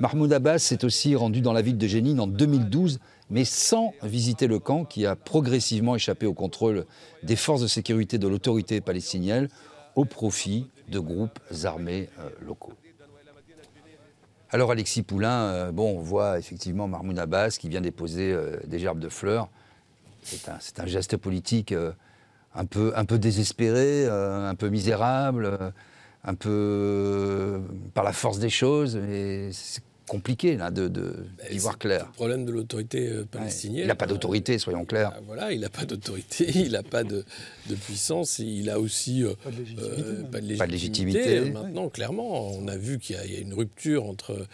Mahmoud 0.00 0.32
Abbas 0.32 0.60
s'est 0.60 0.84
aussi 0.84 1.16
rendu 1.16 1.40
dans 1.40 1.52
la 1.52 1.60
ville 1.60 1.76
de 1.76 1.86
Jénine 1.86 2.20
en 2.20 2.28
2012, 2.28 3.00
mais 3.30 3.44
sans 3.44 3.92
visiter 4.02 4.46
le 4.46 4.60
camp 4.60 4.84
qui 4.84 5.06
a 5.06 5.16
progressivement 5.16 5.96
échappé 5.96 6.24
au 6.26 6.34
contrôle 6.34 6.86
des 7.24 7.34
forces 7.34 7.62
de 7.62 7.66
sécurité 7.66 8.16
de 8.18 8.28
l'autorité 8.28 8.80
palestinienne 8.80 9.48
au 9.96 10.04
profit 10.04 10.68
de 10.88 11.00
groupes 11.00 11.40
armés 11.64 12.08
euh, 12.20 12.28
locaux. 12.46 12.74
Alors 14.50 14.70
Alexis 14.70 15.02
Poulain, 15.02 15.72
bon, 15.72 15.98
on 15.98 16.00
voit 16.00 16.38
effectivement 16.38 16.88
Marmoun 16.88 17.18
Abbas 17.18 17.56
qui 17.60 17.68
vient 17.68 17.82
déposer 17.82 18.34
des 18.66 18.78
gerbes 18.78 19.00
de 19.00 19.10
fleurs. 19.10 19.50
C'est 20.22 20.80
un, 20.80 20.86
geste 20.86 21.18
politique 21.18 21.74
un, 22.54 22.64
peu, 22.64 23.18
désespéré, 23.18 24.06
un 24.06 24.54
peu 24.54 24.70
misérable 24.70 25.74
un 26.24 26.34
peu 26.34 27.60
par 27.94 28.04
la 28.04 28.12
force 28.12 28.38
des 28.38 28.50
choses. 28.50 28.98
Compliqué 30.08 30.56
là, 30.56 30.70
de, 30.72 30.88
de, 30.88 31.14
d'y 31.50 31.58
voir 31.58 31.78
clair. 31.78 32.06
Le 32.06 32.12
problème 32.12 32.44
de 32.44 32.50
l'autorité 32.50 33.08
euh, 33.08 33.24
palestinienne. 33.24 33.84
il 33.84 33.86
n'a 33.86 33.94
pas 33.94 34.06
d'autorité, 34.06 34.58
soyons 34.58 34.84
clairs. 34.84 35.12
Euh, 35.16 35.20
voilà, 35.26 35.52
il 35.52 35.60
n'a 35.60 35.68
pas 35.68 35.84
d'autorité, 35.84 36.50
il 36.54 36.72
n'a 36.72 36.82
pas 36.82 37.04
de, 37.04 37.24
de, 37.68 37.74
puissance, 37.76 38.40
il 38.40 38.70
a 38.70 38.80
aussi 38.80 39.22
euh, 39.22 39.34
pas, 39.42 39.50
de 39.50 39.58
légitimité, 39.58 40.56
pas 40.58 40.66
de 40.66 40.72
légitimité. 40.72 41.50
Maintenant, 41.50 41.88
clairement, 41.88 42.50
on 42.50 42.66
a 42.66 42.76
vu 42.76 42.98
qu'il 42.98 43.16
y 43.16 43.18
a, 43.18 43.40
une 43.40 43.54
rupture 43.54 44.06
entre 44.06 44.46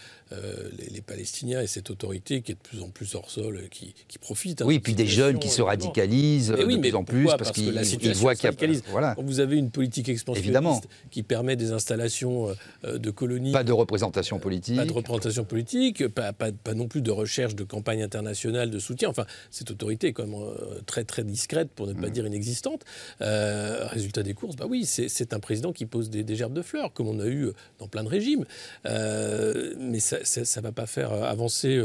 les, 0.90 1.00
Palestiniens 1.00 1.62
et 1.62 1.68
cette 1.68 1.90
autorité 1.90 2.42
qui 2.42 2.52
est 2.52 2.54
de 2.56 2.60
plus 2.60 2.82
en 2.82 2.88
plus 2.88 3.14
hors 3.14 3.30
sol, 3.30 3.68
qui, 3.70 3.94
qui 4.08 4.18
profite. 4.18 4.62
Hein, 4.62 4.64
oui, 4.66 4.80
puis 4.80 4.94
des 4.94 5.06
jeunes 5.06 5.38
qui 5.38 5.48
se 5.48 5.62
radicalisent 5.62 6.48
de 6.48 6.64
plus 6.80 6.94
en 6.96 7.04
plus 7.04 7.26
parce, 7.38 7.52
qu'ils 7.52 8.14
voient 8.14 8.34
qu'il 8.34 8.50
y 8.50 8.52
a. 8.52 8.80
Voilà. 8.90 9.14
Quand 9.14 9.22
vous 9.22 9.38
avez 9.38 9.56
une 9.56 9.70
politique 9.70 10.08
expansionniste 10.08 10.88
qui 11.12 11.22
permet 11.22 11.54
des 11.54 11.70
installations 11.70 12.48
de 12.82 13.10
colonies. 13.10 13.52
Pas 13.52 13.62
de 13.62 13.72
représentation 13.72 14.40
politique. 14.40 14.76
Pas 14.76 14.86
de 14.86 14.92
représentation 14.92 15.43
politique, 15.44 16.08
pas, 16.08 16.32
pas, 16.32 16.74
non 16.74 16.88
plus 16.88 17.02
de 17.02 17.10
recherche 17.10 17.54
de 17.54 17.64
campagne 17.64 18.02
internationale 18.02 18.70
de 18.70 18.78
soutien. 18.78 19.08
Enfin, 19.08 19.26
cette 19.50 19.70
autorité 19.70 20.08
est 20.08 20.12
quand 20.12 20.26
même 20.26 20.40
euh, 20.40 20.80
très 20.86 21.04
très 21.04 21.24
discrète, 21.24 21.70
pour 21.70 21.86
ne 21.86 21.92
pas 21.92 22.08
mm. 22.08 22.10
dire 22.10 22.26
inexistante. 22.26 22.82
Euh, 23.20 23.86
résultat 23.86 24.22
des 24.22 24.34
courses, 24.34 24.56
bah 24.56 24.66
oui, 24.68 24.84
c'est 24.84 25.32
un 25.32 25.40
président 25.40 25.72
qui 25.72 25.86
pose 25.86 26.10
des, 26.10 26.36
gerbes 26.36 26.54
de 26.54 26.62
fleurs, 26.62 26.92
comme 26.92 27.08
on 27.08 27.20
a 27.20 27.26
eu 27.26 27.50
dans 27.78 27.88
plein 27.88 28.02
de 28.02 28.08
régimes. 28.08 28.44
Euh, 28.86 29.74
mais 29.78 30.00
ça 30.00 30.18
ne 30.18 30.62
va 30.62 30.72
pas 30.72 30.86
faire 30.86 31.12
avancer 31.12 31.80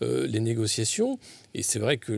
les 0.00 0.40
négociations. 0.40 1.18
Et 1.54 1.62
c'est 1.62 1.78
vrai 1.78 1.98
que 1.98 2.12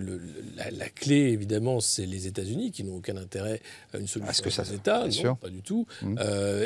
la, 0.57 0.89
clé, 0.89 1.17
évidemment, 1.17 1.81
c'est 1.81 2.07
les 2.07 2.27
États-Unis 2.27 2.71
qui 2.71 2.85
n'ont 2.85 2.97
aucun 2.97 3.17
intérêt 3.17 3.61
à 3.93 3.99
une 3.99 4.07
solution 4.07 4.43
que 4.43 4.51
ça, 4.51 4.63
des 4.63 4.75
États, 4.75 5.07
non, 5.07 5.35
pas 5.37 5.51
du 5.51 5.63
tout, 5.63 5.87
mm. 6.03 6.19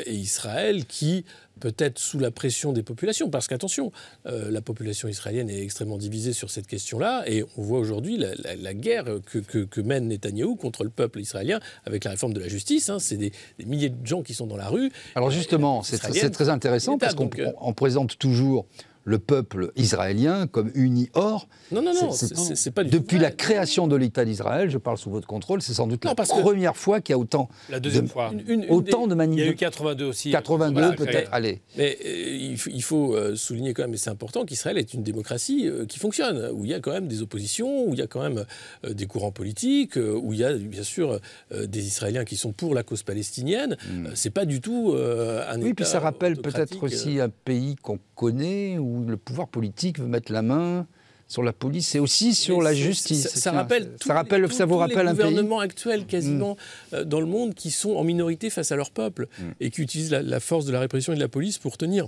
et 0.05 0.15
Israël 0.15 0.85
qui 0.85 1.25
peut-être 1.61 1.99
sous 1.99 2.19
la 2.19 2.31
pression 2.31 2.73
des 2.73 2.83
populations, 2.83 3.29
parce 3.29 3.47
qu'attention, 3.47 3.93
euh, 4.25 4.51
la 4.51 4.61
population 4.61 5.07
israélienne 5.07 5.49
est 5.49 5.61
extrêmement 5.61 5.97
divisée 5.97 6.33
sur 6.33 6.49
cette 6.49 6.67
question-là, 6.67 7.23
et 7.27 7.45
on 7.55 7.61
voit 7.61 7.79
aujourd'hui 7.79 8.17
la, 8.17 8.73
guerre 8.73 9.05
que, 9.25 9.37
que, 9.37 9.81
mène 9.81 10.07
Netanyahou 10.07 10.55
contre 10.55 10.83
le 10.83 10.89
peuple 10.89 11.19
israélien 11.19 11.59
avec 11.85 12.03
la 12.03 12.11
réforme 12.11 12.33
de 12.33 12.39
la 12.39 12.47
justice. 12.47 12.89
Hein. 12.89 12.99
c'est 12.99 13.17
des, 13.17 13.31
milliers 13.65 13.89
de 13.89 14.05
gens 14.05 14.23
qui 14.23 14.33
sont 14.33 14.47
dans 14.47 14.57
la 14.57 14.67
rue. 14.67 14.91
Alors 15.15 15.29
justement, 15.29 15.83
c'est 15.83 15.97
très 16.31 16.49
intéressant 16.49 16.97
parce 16.97 17.13
qu'on 17.13 17.29
euh, 17.37 17.73
présente 17.73 18.17
toujours 18.17 18.65
le 19.03 19.19
peuple 19.19 19.71
israélien 19.75 20.47
comme 20.47 20.71
uni. 20.75 21.09
Or, 21.13 21.47
non, 21.71 21.81
non, 21.81 21.93
non, 21.93 22.11
c'est 22.11 22.71
pas 22.71 22.83
du 22.83 22.89
Depuis 22.89 23.17
la 23.17 23.31
création 23.31 23.87
de 23.87 23.95
l'État 23.95 24.25
d'Israël, 24.25 24.69
je 24.69 24.77
parle 24.77 24.97
sous 24.97 25.09
votre 25.09 25.27
contrôle, 25.27 25.61
c'est 25.61 25.73
sans 25.73 25.87
doute 25.87 26.05
la 26.05 26.15
première 26.15 26.77
fois 26.77 27.01
qu'il 27.01 27.13
y 27.13 27.15
a 27.15 27.19
autant 27.19 27.49
la 27.69 27.79
deuxième 27.79 28.05
de, 28.05 28.09
fois. 28.09 28.31
autant 28.69 29.07
de 29.07 29.15
manifestations. 29.15 29.31
Il 29.31 29.45
y 29.45 29.49
a 29.49 29.51
eu 29.51 29.55
82 29.55 30.05
aussi. 30.05 30.31
82 30.31 30.95
peut-être, 30.95 31.29
allez. 31.33 31.61
Mais 31.77 31.97
euh, 32.05 32.55
il, 32.67 32.83
faut 32.83 33.15
euh, 33.15 33.35
souligner 33.35 33.73
quand 33.73 33.83
même, 33.83 33.93
et 33.93 33.97
c'est 33.97 34.09
important, 34.09 34.45
qu'Israël 34.45 34.77
est 34.77 34.93
une 34.93 35.03
démocratie 35.03 35.67
euh, 35.67 35.85
qui 35.85 35.99
fonctionne, 35.99 36.49
où 36.53 36.65
il 36.65 36.71
y 36.71 36.73
a 36.73 36.79
quand 36.79 36.91
même 36.91 37.07
des 37.07 37.21
oppositions, 37.21 37.85
où 37.85 37.93
il 37.93 37.99
y 37.99 38.03
a 38.03 38.07
quand 38.07 38.21
même 38.21 38.45
des 38.87 39.05
courants 39.05 39.31
politiques, 39.31 39.95
où 39.95 40.33
il 40.33 40.39
y 40.39 40.43
a 40.43 40.53
bien 40.53 40.83
sûr 40.83 41.19
des 41.51 41.87
Israéliens 41.87 42.25
qui 42.25 42.35
sont 42.37 42.51
pour 42.51 42.75
la 42.75 42.83
cause 42.83 43.03
palestinienne. 43.03 43.77
Hmm. 43.89 44.07
C'est 44.15 44.29
pas 44.29 44.45
du 44.45 44.61
tout 44.61 44.95
un 44.95 45.61
Oui, 45.61 45.73
puis 45.73 45.85
ça 45.85 45.99
rappelle 45.99 46.37
peut-être 46.37 46.83
aussi 46.83 47.19
un 47.19 47.29
pays 47.29 47.75
qu'on 47.75 47.99
connaît, 48.15 48.77
où 48.77 48.90
le 49.07 49.17
pouvoir 49.17 49.47
politique 49.47 49.99
veut 49.99 50.07
mettre 50.07 50.31
la 50.31 50.41
main 50.41 50.87
sur 51.27 51.43
la 51.43 51.53
police 51.53 51.87
c'est 51.87 51.99
aussi 51.99 52.35
sur 52.35 52.61
la 52.61 52.73
justice. 52.73 53.27
Ça, 53.27 53.53
rappelle, 53.53 53.91
ça, 54.03 54.13
rappelle, 54.13 54.51
ça 54.51 54.65
vous 54.65 54.77
rappelle 54.77 55.07
un 55.07 55.15
pays. 55.15 55.25
gouvernements 55.25 55.59
actuels 55.59 56.05
quasiment 56.05 56.55
mm. 56.91 56.95
euh, 56.95 57.03
dans 57.05 57.21
le 57.21 57.25
monde 57.25 57.53
qui 57.53 57.71
sont 57.71 57.91
en 57.91 58.03
minorité 58.03 58.49
face 58.49 58.71
à 58.71 58.75
leur 58.75 58.91
peuple 58.91 59.27
mm. 59.39 59.43
et 59.61 59.69
qui 59.69 59.81
utilisent 59.81 60.11
la, 60.11 60.39
force 60.41 60.65
de 60.65 60.73
la 60.73 60.81
répression 60.81 61.13
et 61.13 61.15
de 61.15 61.21
la 61.21 61.29
police 61.29 61.57
pour 61.57 61.77
tenir. 61.77 62.07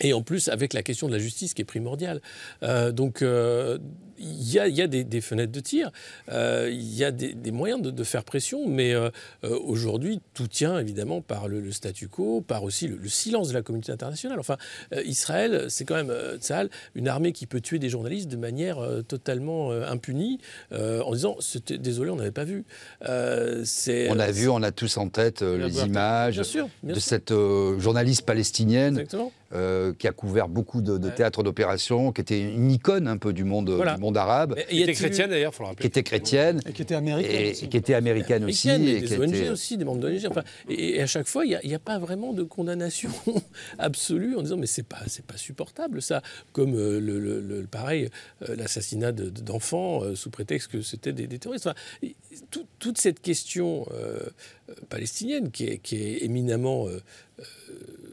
Et 0.00 0.12
en 0.12 0.22
plus, 0.22 0.48
avec 0.48 0.72
la 0.72 0.82
question 0.82 1.06
de 1.06 1.12
la 1.12 1.18
justice 1.18 1.54
qui 1.54 1.62
est 1.62 1.66
primordiale. 1.66 2.20
Euh, 2.62 2.90
donc, 2.90 3.22
euh, 3.22 3.78
il 4.22 4.52
y 4.52 4.82
a, 4.82 4.86
des, 4.86 5.20
fenêtres 5.20 5.52
de 5.52 5.60
tir, 5.60 5.90
euh, 6.30 6.68
il 6.72 6.94
y 6.94 7.04
a 7.04 7.10
des, 7.10 7.50
moyens 7.50 7.82
de, 7.82 8.04
faire 8.04 8.24
pression, 8.24 8.68
mais 8.68 8.94
euh, 8.94 9.10
euh, 9.44 9.58
aujourd'hui, 9.64 10.20
tout 10.34 10.46
tient 10.46 10.78
évidemment 10.78 11.20
par 11.20 11.48
le, 11.48 11.70
statu 11.72 12.08
quo, 12.08 12.40
par 12.40 12.62
aussi 12.62 12.88
le, 12.88 13.08
silence 13.08 13.48
de 13.48 13.54
la 13.54 13.62
communauté 13.62 13.92
internationale. 13.92 14.38
Enfin, 14.38 14.56
Israël, 15.04 15.66
c'est 15.68 15.84
quand 15.84 15.94
même, 15.94 16.12
une 16.94 17.08
armée 17.08 17.32
qui 17.32 17.46
peut 17.46 17.60
tuer 17.60 17.78
des 17.78 17.88
journalistes 17.88 18.28
de 18.28 18.36
manière 18.36 18.78
totalement 19.06 19.72
impunie, 19.72 20.38
en 20.72 21.12
disant 21.12 21.36
désolé, 21.78 22.10
on 22.10 22.16
n'avait 22.16 22.30
pas 22.30 22.44
vu. 22.44 22.64
on 23.02 24.18
a 24.18 24.30
vu, 24.30 24.48
on 24.48 24.62
a 24.62 24.72
tous 24.72 24.96
en 24.96 25.08
tête 25.08 25.42
les 25.42 25.84
images 25.84 26.40
de 26.82 27.00
cette 27.00 27.32
journaliste 27.78 28.24
palestinienne. 28.24 29.04
qui 29.98 30.08
a 30.08 30.12
couvert 30.12 30.48
beaucoup 30.48 30.80
de, 30.80 31.08
théâtres 31.10 31.42
d'opération, 31.42 32.12
qui 32.12 32.20
était 32.20 32.40
une 32.40 32.70
icône 32.70 33.08
un 33.08 33.16
peu 33.16 33.32
du 33.32 33.44
monde, 33.44 33.70
du 33.70 34.00
monde 34.00 34.11
arabe. 34.16 34.56
qui 34.68 34.82
était 34.82 34.92
chrétienne 34.92 35.30
d'ailleurs, 35.30 35.52
il 35.52 35.56
faut 35.56 35.62
le 35.62 35.68
rappeler. 35.68 35.82
Qui 35.82 35.86
était 35.88 36.02
chrétienne. 36.02 36.60
Et 36.66 36.72
qui 36.72 36.82
était 36.82 36.94
américaine. 36.94 37.46
Et, 37.46 37.52
qui 37.52 37.76
était 37.76 37.94
américaine 37.94 38.44
aussi. 38.44 38.70
Et 38.70 39.00
des 39.00 39.18
ONG 39.18 39.50
aussi, 39.50 39.76
des 39.76 39.84
membres 39.84 40.00
d'ONG. 40.00 40.26
Enfin, 40.28 40.42
et, 40.68 41.00
à 41.00 41.06
chaque 41.06 41.26
fois, 41.26 41.44
il 41.44 41.58
n'y 41.64 41.74
a, 41.74 41.78
pas 41.78 41.98
vraiment 41.98 42.32
de 42.32 42.42
condamnation 42.42 43.10
absolue 43.78 44.36
en 44.36 44.42
disant 44.42 44.56
mais 44.56 44.66
c'est 44.66 44.82
pas, 44.82 45.00
pas 45.26 45.36
supportable 45.36 46.02
ça. 46.02 46.22
Comme 46.52 46.74
euh, 46.74 47.00
le, 47.00 47.66
pareil, 47.70 48.08
euh, 48.48 48.56
l'assassinat 48.56 49.12
d'enfants 49.12 50.02
euh, 50.02 50.14
sous 50.14 50.30
prétexte 50.30 50.70
que 50.70 50.82
c'était 50.82 51.12
des, 51.12 51.26
terroristes. 51.38 51.66
Enfin, 51.66 51.76
toute 52.78 52.98
cette 52.98 53.20
question 53.20 53.86
palestinienne 54.88 55.50
qui 55.50 55.64
est, 55.64 55.78
qui 55.78 55.96
est 55.96 56.24
éminemment 56.24 56.86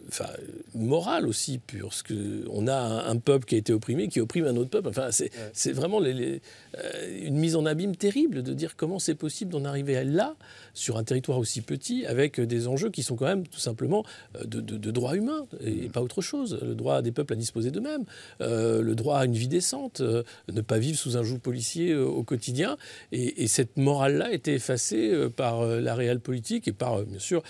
enfin, 0.09 0.29
morale 0.75 1.27
aussi, 1.27 1.59
parce 1.59 2.03
qu'on 2.03 2.67
a 2.67 3.09
un, 3.09 3.17
peuple 3.17 3.45
qui 3.45 3.55
a 3.55 3.57
été 3.57 3.73
opprimé, 3.73 4.07
qui 4.07 4.19
opprime 4.19 4.45
un 4.45 4.55
autre 4.55 4.69
peuple. 4.69 4.89
Enfin, 4.89 5.09
c'est 5.11 5.71
vraiment 5.71 5.99
les, 5.99 6.41
euh, 6.77 7.19
une 7.21 7.37
mise 7.37 7.55
en 7.55 7.65
abîme 7.65 7.95
terrible 7.95 8.43
de 8.43 8.53
dire 8.53 8.75
comment 8.75 8.99
c'est 8.99 9.15
possible 9.15 9.51
d'en 9.51 9.65
arriver 9.65 10.03
là, 10.03 10.35
sur 10.79 10.97
un 10.97 11.03
territoire 11.03 11.37
aussi 11.37 11.61
petit, 11.61 12.05
avec 12.05 12.39
des 12.39 12.67
enjeux 12.67 12.89
qui 12.89 13.03
sont 13.03 13.15
quand 13.15 13.25
même 13.25 13.47
tout 13.47 13.59
simplement 13.59 14.03
euh, 14.35 14.45
de, 14.45 14.61
de, 14.61 14.91
droits 14.91 15.15
humains 15.15 15.45
et, 15.63 15.89
pas 15.89 16.01
autre 16.01 16.21
chose. 16.21 16.59
Le 16.61 16.75
droit 16.75 17.01
des 17.01 17.11
peuples 17.11 17.33
à 17.33 17.35
disposer 17.35 17.71
d'eux-mêmes, 17.71 18.05
euh, 18.41 18.81
le 18.81 18.95
droit 18.95 19.19
à 19.19 19.25
une 19.25 19.33
vie 19.33 19.47
décente, 19.47 20.01
ne 20.01 20.61
pas 20.61 20.79
vivre 20.79 20.97
sous 20.97 21.17
un 21.17 21.23
joug 21.23 21.39
policier 21.39 21.95
au 21.95 22.23
quotidien. 22.23 22.77
Et, 23.11 23.47
cette 23.47 23.77
morale-là 23.77 24.31
était 24.31 24.53
effacée 24.53 25.11
par 25.35 25.65
la 25.65 25.95
réelle 25.95 26.19
politique 26.19 26.67
et 26.67 26.71
par, 26.71 27.03
bien 27.03 27.19
sûr, 27.19 27.41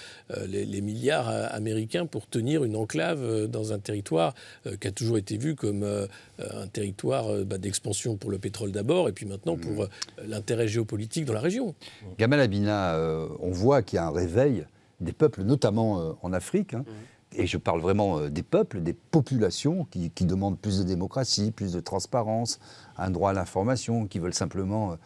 les, 0.48 0.66
les 0.66 0.82
milliards 0.82 1.28
américains 1.54 2.06
pour 2.06 2.28
tenir 2.28 2.64
une 2.64 2.76
enclave 2.78 3.48
dans 3.48 3.74
un 3.74 3.80
territoire 3.80 4.34
qui 4.80 4.88
a 4.88 4.92
toujours 4.92 5.18
été 5.18 5.38
vu 5.38 5.56
comme 5.56 5.84
un 5.84 6.68
territoire 6.68 7.44
bah, 7.46 7.58
d'expansion 7.58 8.16
pour 8.16 8.32
le 8.32 8.40
pétrole 8.40 8.72
d'abord 8.72 9.10
et 9.10 9.12
puis 9.12 9.26
maintenant 9.26 9.58
pour 9.58 9.72
mmh. 9.72 9.82
euh, 9.82 10.26
l'intérêt 10.28 10.68
géopolitique 10.68 11.26
dans 11.26 11.34
la 11.34 11.40
région. 11.40 11.76
Gamal 12.18 12.40
Abina, 12.40 12.96
euh, 12.96 13.19
on 13.40 13.52
voit 13.52 13.82
qu'il 13.82 13.98
y 13.98 14.00
a 14.00 14.08
un 14.08 14.12
réveil 14.12 14.66
des 15.00 15.14
peuples, 15.14 15.44
notamment 15.44 16.00
euh, 16.00 16.12
en 16.22 16.34
Afrique. 16.34 16.74
Hein. 16.74 16.86
Mmh. 16.86 17.40
Et 17.40 17.48
je 17.48 17.58
parle 17.58 17.80
vraiment 17.80 18.22
des 18.22 18.42
peuples, 18.42 18.82
des 18.82 18.94
populations 18.94 19.86
qui, 19.92 20.26
demandent 20.26 20.58
plus 20.58 20.80
de 20.80 20.84
démocratie, 20.84 21.52
plus 21.52 21.72
de 21.72 21.80
transparence, 21.80 22.60
un 22.98 23.12
droit 23.12 23.30
à 23.30 23.34
l'information, 23.34 24.08
qui 24.08 24.18
veulent 24.18 24.34
simplement 24.34 24.98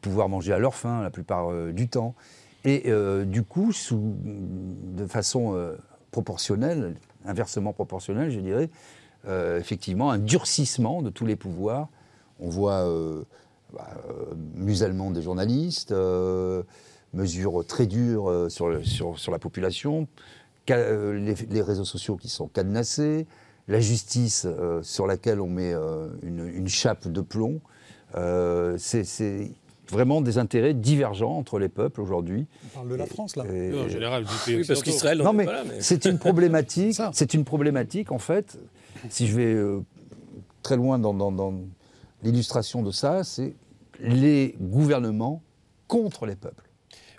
pouvoir 0.00 0.28
manger 0.28 0.52
à 0.52 0.60
leur 0.60 0.76
faim 0.76 1.02
la 1.02 1.10
plupart 1.10 1.50
du 1.72 1.88
temps. 1.88 2.14
Et 2.64 2.92
du 3.26 3.42
coup, 3.42 3.72
sous, 3.72 4.14
de 4.22 5.04
façon 5.08 5.74
proportionnelle, 6.12 6.94
inversement 7.24 7.72
proportionnelle, 7.72 8.30
je 8.30 8.38
dirais, 8.38 8.70
effectivement, 9.58 10.12
un 10.12 10.18
durcissement 10.18 11.02
de 11.02 11.10
tous 11.10 11.26
les 11.26 11.34
pouvoirs. 11.34 11.88
On 12.38 12.50
voit 12.50 12.86
bah, 13.74 13.88
euh, 14.08 14.34
musellement 14.54 15.10
des 15.10 15.22
journalistes, 15.22 15.90
euh, 15.90 16.62
mesures 17.14 17.64
très 17.66 17.86
dures 17.86 18.28
euh, 18.28 18.48
sur, 18.48 18.84
sur, 18.84 19.18
sur, 19.18 19.32
la 19.32 19.38
population, 19.38 20.08
les, 20.68 21.62
réseaux 21.62 21.84
sociaux 21.84 22.16
qui 22.16 22.28
sont 22.28 22.48
cadenassés, 22.48 23.26
la 23.68 23.80
justice 23.80 24.46
sur 24.82 25.06
laquelle 25.06 25.40
on 25.40 25.48
met 25.48 25.74
une, 26.22 26.68
chape 26.68 27.08
de 27.08 27.20
plomb. 27.20 27.60
c'est 28.76 29.52
vraiment 29.90 30.20
des 30.20 30.38
intérêts 30.38 30.74
divergents 30.74 31.36
entre 31.36 31.58
les 31.58 31.68
peuples 31.68 32.00
aujourd'hui. 32.00 32.46
On 32.64 32.78
parle 32.78 32.88
de 32.88 32.94
la 32.94 33.06
France, 33.06 33.36
là. 33.36 33.44
en 33.44 33.88
général, 33.88 34.24
oui, 34.46 34.64
parce 34.66 34.82
qu'Israël... 34.82 35.18
Non, 35.18 35.32
mais, 35.32 35.46
mais... 35.46 35.80
c'est 35.80 36.04
une 36.04 36.18
problématique, 36.18 37.00
c'est 37.12 37.34
une 37.34 37.44
problématique, 37.44 38.12
en 38.12 38.18
fait, 38.18 38.58
si 39.08 39.26
je 39.26 39.36
vais 39.36 39.82
très 40.62 40.76
loin 40.76 40.98
dans, 40.98 41.14
dans, 41.14 41.30
dans 41.30 41.54
l'illustration 42.22 42.82
de 42.82 42.90
ça, 42.90 43.22
c'est 43.22 43.54
les 44.00 44.56
gouvernements 44.60 45.42
contre 45.86 46.26
les 46.26 46.36
peuples. 46.36 46.63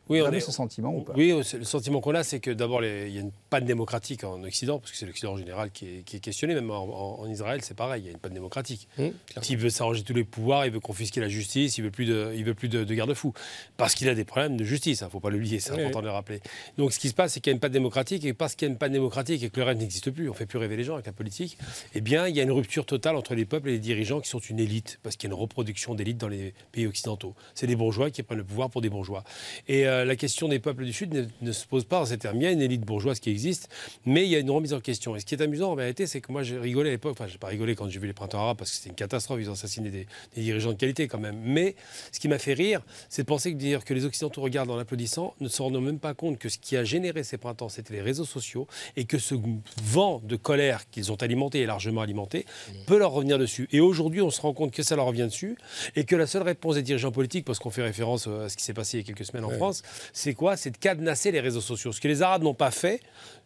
Oui, 0.07 0.19
Vous 0.19 0.25
avez 0.25 0.39
ce 0.39 0.51
sentiment 0.51 0.95
ou 0.95 1.01
pas? 1.01 1.13
Oui, 1.15 1.31
le 1.31 1.63
sentiment 1.63 1.99
qu'on 1.99 2.13
a, 2.13 2.23
c'est 2.23 2.39
que 2.39 2.51
d'abord, 2.51 2.83
il 2.83 3.09
y 3.11 3.17
a 3.17 3.21
une 3.21 3.31
panne 3.49 3.65
démocratique 3.65 4.23
en 4.23 4.43
Occident, 4.43 4.79
parce 4.79 4.91
que 4.91 4.97
c'est 4.97 5.05
l'Occident 5.05 5.33
en 5.33 5.37
général 5.37 5.71
qui 5.71 6.03
est, 6.07 6.19
questionné, 6.19 6.53
même 6.53 6.69
en, 6.69 7.25
Israël, 7.27 7.61
c'est 7.63 7.73
pareil, 7.73 8.03
il 8.03 8.05
y 8.05 8.09
a 8.09 8.11
une 8.11 8.19
panne 8.19 8.33
démocratique. 8.33 8.87
Mmh, 8.99 9.07
il 9.49 9.57
veut 9.57 9.69
s'arranger 9.69 10.03
tous 10.03 10.13
les 10.13 10.23
pouvoirs, 10.23 10.65
il 10.65 10.71
veut 10.71 10.79
confisquer 10.79 11.21
la 11.21 11.27
justice, 11.27 11.77
il 11.77 11.83
veut 11.83 11.91
plus 11.91 12.05
de, 12.05 12.33
il 12.35 12.43
veut 12.43 12.53
plus 12.53 12.69
de, 12.69 12.83
garde-fous, 12.93 13.33
parce 13.77 13.95
qu'il 13.95 14.07
a 14.07 14.15
des 14.15 14.25
problèmes 14.25 14.57
de 14.57 14.63
justice, 14.63 14.99
il 14.99 15.03
hein, 15.03 15.07
ne 15.07 15.11
faut 15.11 15.19
pas 15.19 15.31
l'oublier, 15.31 15.59
c'est 15.59 15.71
important 15.71 16.01
de 16.01 16.05
le 16.05 16.11
rappeler. 16.11 16.39
Donc 16.77 16.93
ce 16.93 16.99
qui 16.99 17.09
se 17.09 17.15
passe, 17.15 17.33
c'est 17.33 17.39
qu'il 17.39 17.51
y 17.51 17.53
a 17.53 17.55
une 17.55 17.59
panne 17.59 17.71
démocratique, 17.71 18.25
et 18.25 18.33
parce 18.33 18.55
qu'il 18.55 18.67
y 18.67 18.69
a 18.69 18.71
une 18.71 18.77
panne 18.77 18.93
démocratique 18.93 19.41
et 19.41 19.49
que 19.49 19.59
le 19.59 19.65
rêve 19.65 19.77
n'existe 19.77 20.11
plus, 20.11 20.29
on 20.29 20.33
ne 20.33 20.37
fait 20.37 20.45
plus 20.45 20.59
rêver 20.59 20.77
les 20.77 20.83
gens 20.83 20.93
avec 20.93 21.07
la 21.07 21.13
politique, 21.13 21.57
eh 21.95 22.01
bien, 22.01 22.27
il 22.27 22.35
y 22.35 22.39
a 22.39 22.43
une 22.43 22.51
rupture 22.51 22.85
totale 22.85 23.15
entre 23.15 23.33
les 23.33 23.45
peuples 23.45 23.69
et 23.69 23.73
les 23.73 23.79
dirigeants 23.79 24.21
qui 24.21 24.29
sont 24.29 24.39
une 24.39 24.59
élite, 24.59 24.99
parce 25.01 25.15
qu'il 25.15 25.29
y 25.29 25.31
a 25.31 25.35
une 25.35 25.41
reproduction 25.41 25.95
d'élite 25.95 26.17
dans 26.17 26.27
les 26.27 26.53
pays 26.71 26.85
occidentaux. 26.85 27.33
C'est 27.55 27.67
des 27.67 27.75
bourgeois 27.75 28.11
qui 28.11 28.21
prennent 28.21 28.37
le 28.37 28.43
pouvoir 28.43 28.69
pour 28.69 28.81
des 28.81 28.89
bourgeois. 28.89 29.23
Et 29.67 29.87
euh, 29.87 29.94
la 30.03 30.15
question 30.15 30.47
des 30.47 30.59
peuples 30.59 30.83
du 30.83 30.93
Sud 30.93 31.29
ne, 31.41 31.51
se 31.51 31.65
pose 31.65 31.85
pas 31.85 32.01
en 32.01 32.05
ces 32.05 32.17
termes. 32.17 32.37
Il 32.37 32.43
y 32.43 32.47
a 32.47 32.51
une 32.51 32.61
élite 32.61 32.81
bourgeoise 32.81 33.19
qui 33.19 33.29
existe, 33.29 33.69
mais 34.05 34.25
il 34.25 34.29
y 34.29 34.35
a 34.35 34.39
une 34.39 34.51
remise 34.51 34.73
en 34.73 34.79
question. 34.79 35.15
Et 35.15 35.19
ce 35.19 35.25
qui 35.25 35.35
est 35.35 35.41
amusant 35.41 35.71
en 35.71 35.75
vérité, 35.75 36.07
c'est 36.07 36.21
que 36.21 36.31
moi 36.31 36.43
j'ai 36.43 36.57
rigolé 36.57 36.89
à 36.89 36.91
l'époque, 36.91 37.13
enfin 37.17 37.27
j'ai 37.27 37.37
pas 37.37 37.47
rigolé 37.47 37.75
quand 37.75 37.89
j'ai 37.89 37.99
vu 37.99 38.07
les 38.07 38.13
printemps 38.13 38.39
arabes 38.39 38.57
parce 38.57 38.71
que 38.71 38.77
c'était 38.77 38.89
une 38.89 38.95
catastrophe, 38.95 39.39
ils 39.41 39.49
ont 39.49 39.53
assassiné 39.53 39.89
des, 39.89 40.07
dirigeants 40.35 40.73
de 40.73 40.77
qualité 40.77 41.07
quand 41.07 41.19
même. 41.19 41.39
Mais 41.43 41.75
ce 42.11 42.19
qui 42.19 42.27
m'a 42.27 42.39
fait 42.39 42.53
rire, 42.53 42.81
c'est 43.09 43.23
de 43.23 43.27
penser 43.27 43.51
que, 43.51 43.57
dire 43.57 43.85
que 43.85 43.93
les 43.93 44.05
Occidentaux 44.05 44.41
regardent 44.41 44.71
en 44.71 44.79
applaudissant, 44.79 45.35
ne 45.39 45.47
se 45.47 45.61
rendent 45.61 45.81
même 45.81 45.99
pas 45.99 46.13
compte 46.13 46.39
que 46.39 46.49
ce 46.49 46.57
qui 46.57 46.75
a 46.75 46.83
généré 46.83 47.23
ces 47.23 47.37
printemps, 47.37 47.69
c'était 47.69 47.93
les 47.93 48.01
réseaux 48.01 48.25
sociaux 48.25 48.67
et 48.95 49.05
que 49.05 49.19
ce 49.19 49.35
vent 49.83 50.21
de 50.23 50.35
colère 50.35 50.89
qu'ils 50.89 51.11
ont 51.11 51.15
alimenté 51.15 51.61
et 51.61 51.65
largement 51.65 52.01
alimenté 52.01 52.45
peut 52.87 52.97
leur 52.97 53.11
revenir 53.11 53.37
dessus. 53.37 53.67
Et 53.71 53.79
aujourd'hui, 53.79 54.21
on 54.21 54.31
se 54.31 54.41
rend 54.41 54.53
compte 54.53 54.71
que 54.71 54.83
ça 54.83 54.95
leur 54.95 55.05
revient 55.05 55.27
dessus 55.27 55.57
et 55.95 56.05
que 56.05 56.15
la 56.15 56.27
seule 56.27 56.43
réponse 56.43 56.75
des 56.75 56.81
dirigeants 56.81 57.11
politiques, 57.11 57.45
parce 57.45 57.59
qu'on 57.59 57.69
fait 57.69 57.83
référence 57.83 58.27
à 58.27 58.49
ce 58.49 58.57
qui 58.57 58.63
s'est 58.63 58.73
passé 58.73 58.97
il 58.97 59.01
y 59.01 59.03
a 59.03 59.05
quelques 59.05 59.25
semaines 59.25 59.45
en 59.45 59.49
France, 59.49 59.83
c'est 60.13 60.33
quoi? 60.33 60.57
C'est 60.57 60.71
de 60.71 60.77
cadenasser 60.77 61.31
les 61.31 61.39
réseaux 61.39 61.61
sociaux. 61.61 61.91
Ce 61.91 62.01
que 62.01 62.07
les 62.07 62.21
Arabes 62.21 62.43
n'ont 62.43 62.53
pas 62.53 62.71
fait, 62.71 63.01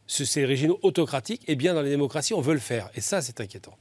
ces 0.07 0.45
régimes 0.45 0.73
autocratiques, 0.81 1.43
et 1.43 1.53
eh 1.53 1.55
bien 1.55 1.73
dans 1.73 1.81
les 1.81 1.89
démocraties, 1.91 2.33
on 2.33 2.41
veut 2.41 2.53
le 2.53 2.59
faire. 2.59 2.89
Et 2.95 3.01
ça, 3.01 3.21
c'est 3.21 3.39
inquiétant. 3.41 3.77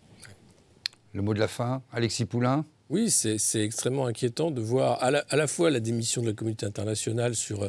Le 1.14 1.22
mot 1.22 1.34
de 1.34 1.38
la 1.38 1.48
fin, 1.48 1.82
Alexis 1.92 2.26
Poulain? 2.26 2.64
Oui, 2.90 3.10
c'est 3.10 3.62
extrêmement 3.62 4.06
inquiétant 4.06 4.50
de 4.50 4.62
voir 4.62 5.02
à 5.02 5.10
la, 5.10 5.46
fois 5.46 5.70
la 5.70 5.80
démission 5.80 6.22
de 6.22 6.28
la 6.28 6.32
communauté 6.32 6.64
internationale 6.64 7.34
sur 7.34 7.64
euh, 7.64 7.68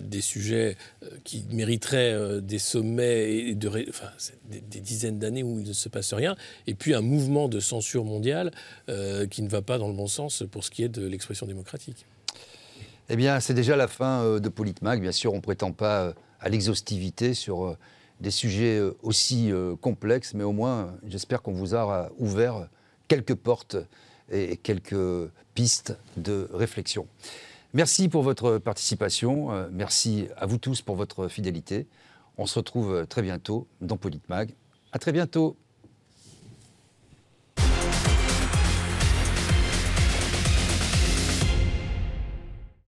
des 0.00 0.22
sujets 0.22 0.78
euh, 1.02 1.08
qui 1.22 1.44
mériteraient 1.50 2.14
euh, 2.14 2.40
des 2.40 2.58
sommets 2.58 3.30
et 3.30 3.54
de, 3.54 3.68
enfin, 3.90 4.08
des, 4.48 4.80
dizaines 4.80 5.18
d'années 5.18 5.42
où 5.42 5.60
il 5.60 5.68
ne 5.68 5.72
se 5.74 5.90
passe 5.90 6.14
rien, 6.14 6.34
et 6.66 6.72
puis 6.72 6.94
un 6.94 7.02
mouvement 7.02 7.48
de 7.48 7.60
censure 7.60 8.04
mondiale 8.04 8.52
qui 9.30 9.42
ne 9.42 9.48
va 9.48 9.62
pas 9.62 9.78
dans 9.78 9.88
le 9.88 9.94
bon 9.94 10.06
sens 10.06 10.44
pour 10.50 10.64
ce 10.64 10.70
qui 10.70 10.82
est 10.82 10.88
de 10.88 11.06
l'expression 11.06 11.46
démocratique. 11.46 12.06
Eh 13.10 13.16
bien, 13.16 13.40
c'est 13.40 13.54
déjà 13.54 13.76
la 13.76 13.88
fin 13.88 14.38
de 14.38 14.48
Politmag. 14.48 15.00
Bien 15.00 15.12
sûr, 15.12 15.32
on 15.32 15.36
ne 15.36 15.42
prétend 15.42 15.72
pas 15.72 16.14
à 16.40 16.48
l'exhaustivité 16.48 17.34
sur 17.34 17.76
des 18.20 18.30
sujets 18.30 18.80
aussi 19.02 19.52
complexes, 19.80 20.34
mais 20.34 20.44
au 20.44 20.52
moins, 20.52 20.94
j'espère 21.06 21.42
qu'on 21.42 21.52
vous 21.52 21.74
a 21.74 22.10
ouvert 22.18 22.68
quelques 23.08 23.34
portes 23.34 23.76
et 24.30 24.56
quelques 24.56 25.30
pistes 25.54 25.96
de 26.16 26.48
réflexion. 26.52 27.06
Merci 27.72 28.08
pour 28.08 28.22
votre 28.22 28.58
participation, 28.58 29.52
euh, 29.52 29.68
merci 29.72 30.28
à 30.36 30.46
vous 30.46 30.58
tous 30.58 30.80
pour 30.80 30.94
votre 30.94 31.26
fidélité. 31.26 31.88
On 32.38 32.46
se 32.46 32.58
retrouve 32.58 33.04
très 33.08 33.22
bientôt 33.22 33.66
dans 33.80 33.96
Politmag. 33.96 34.54
À 34.92 34.98
très 34.98 35.10
bientôt. 35.12 35.56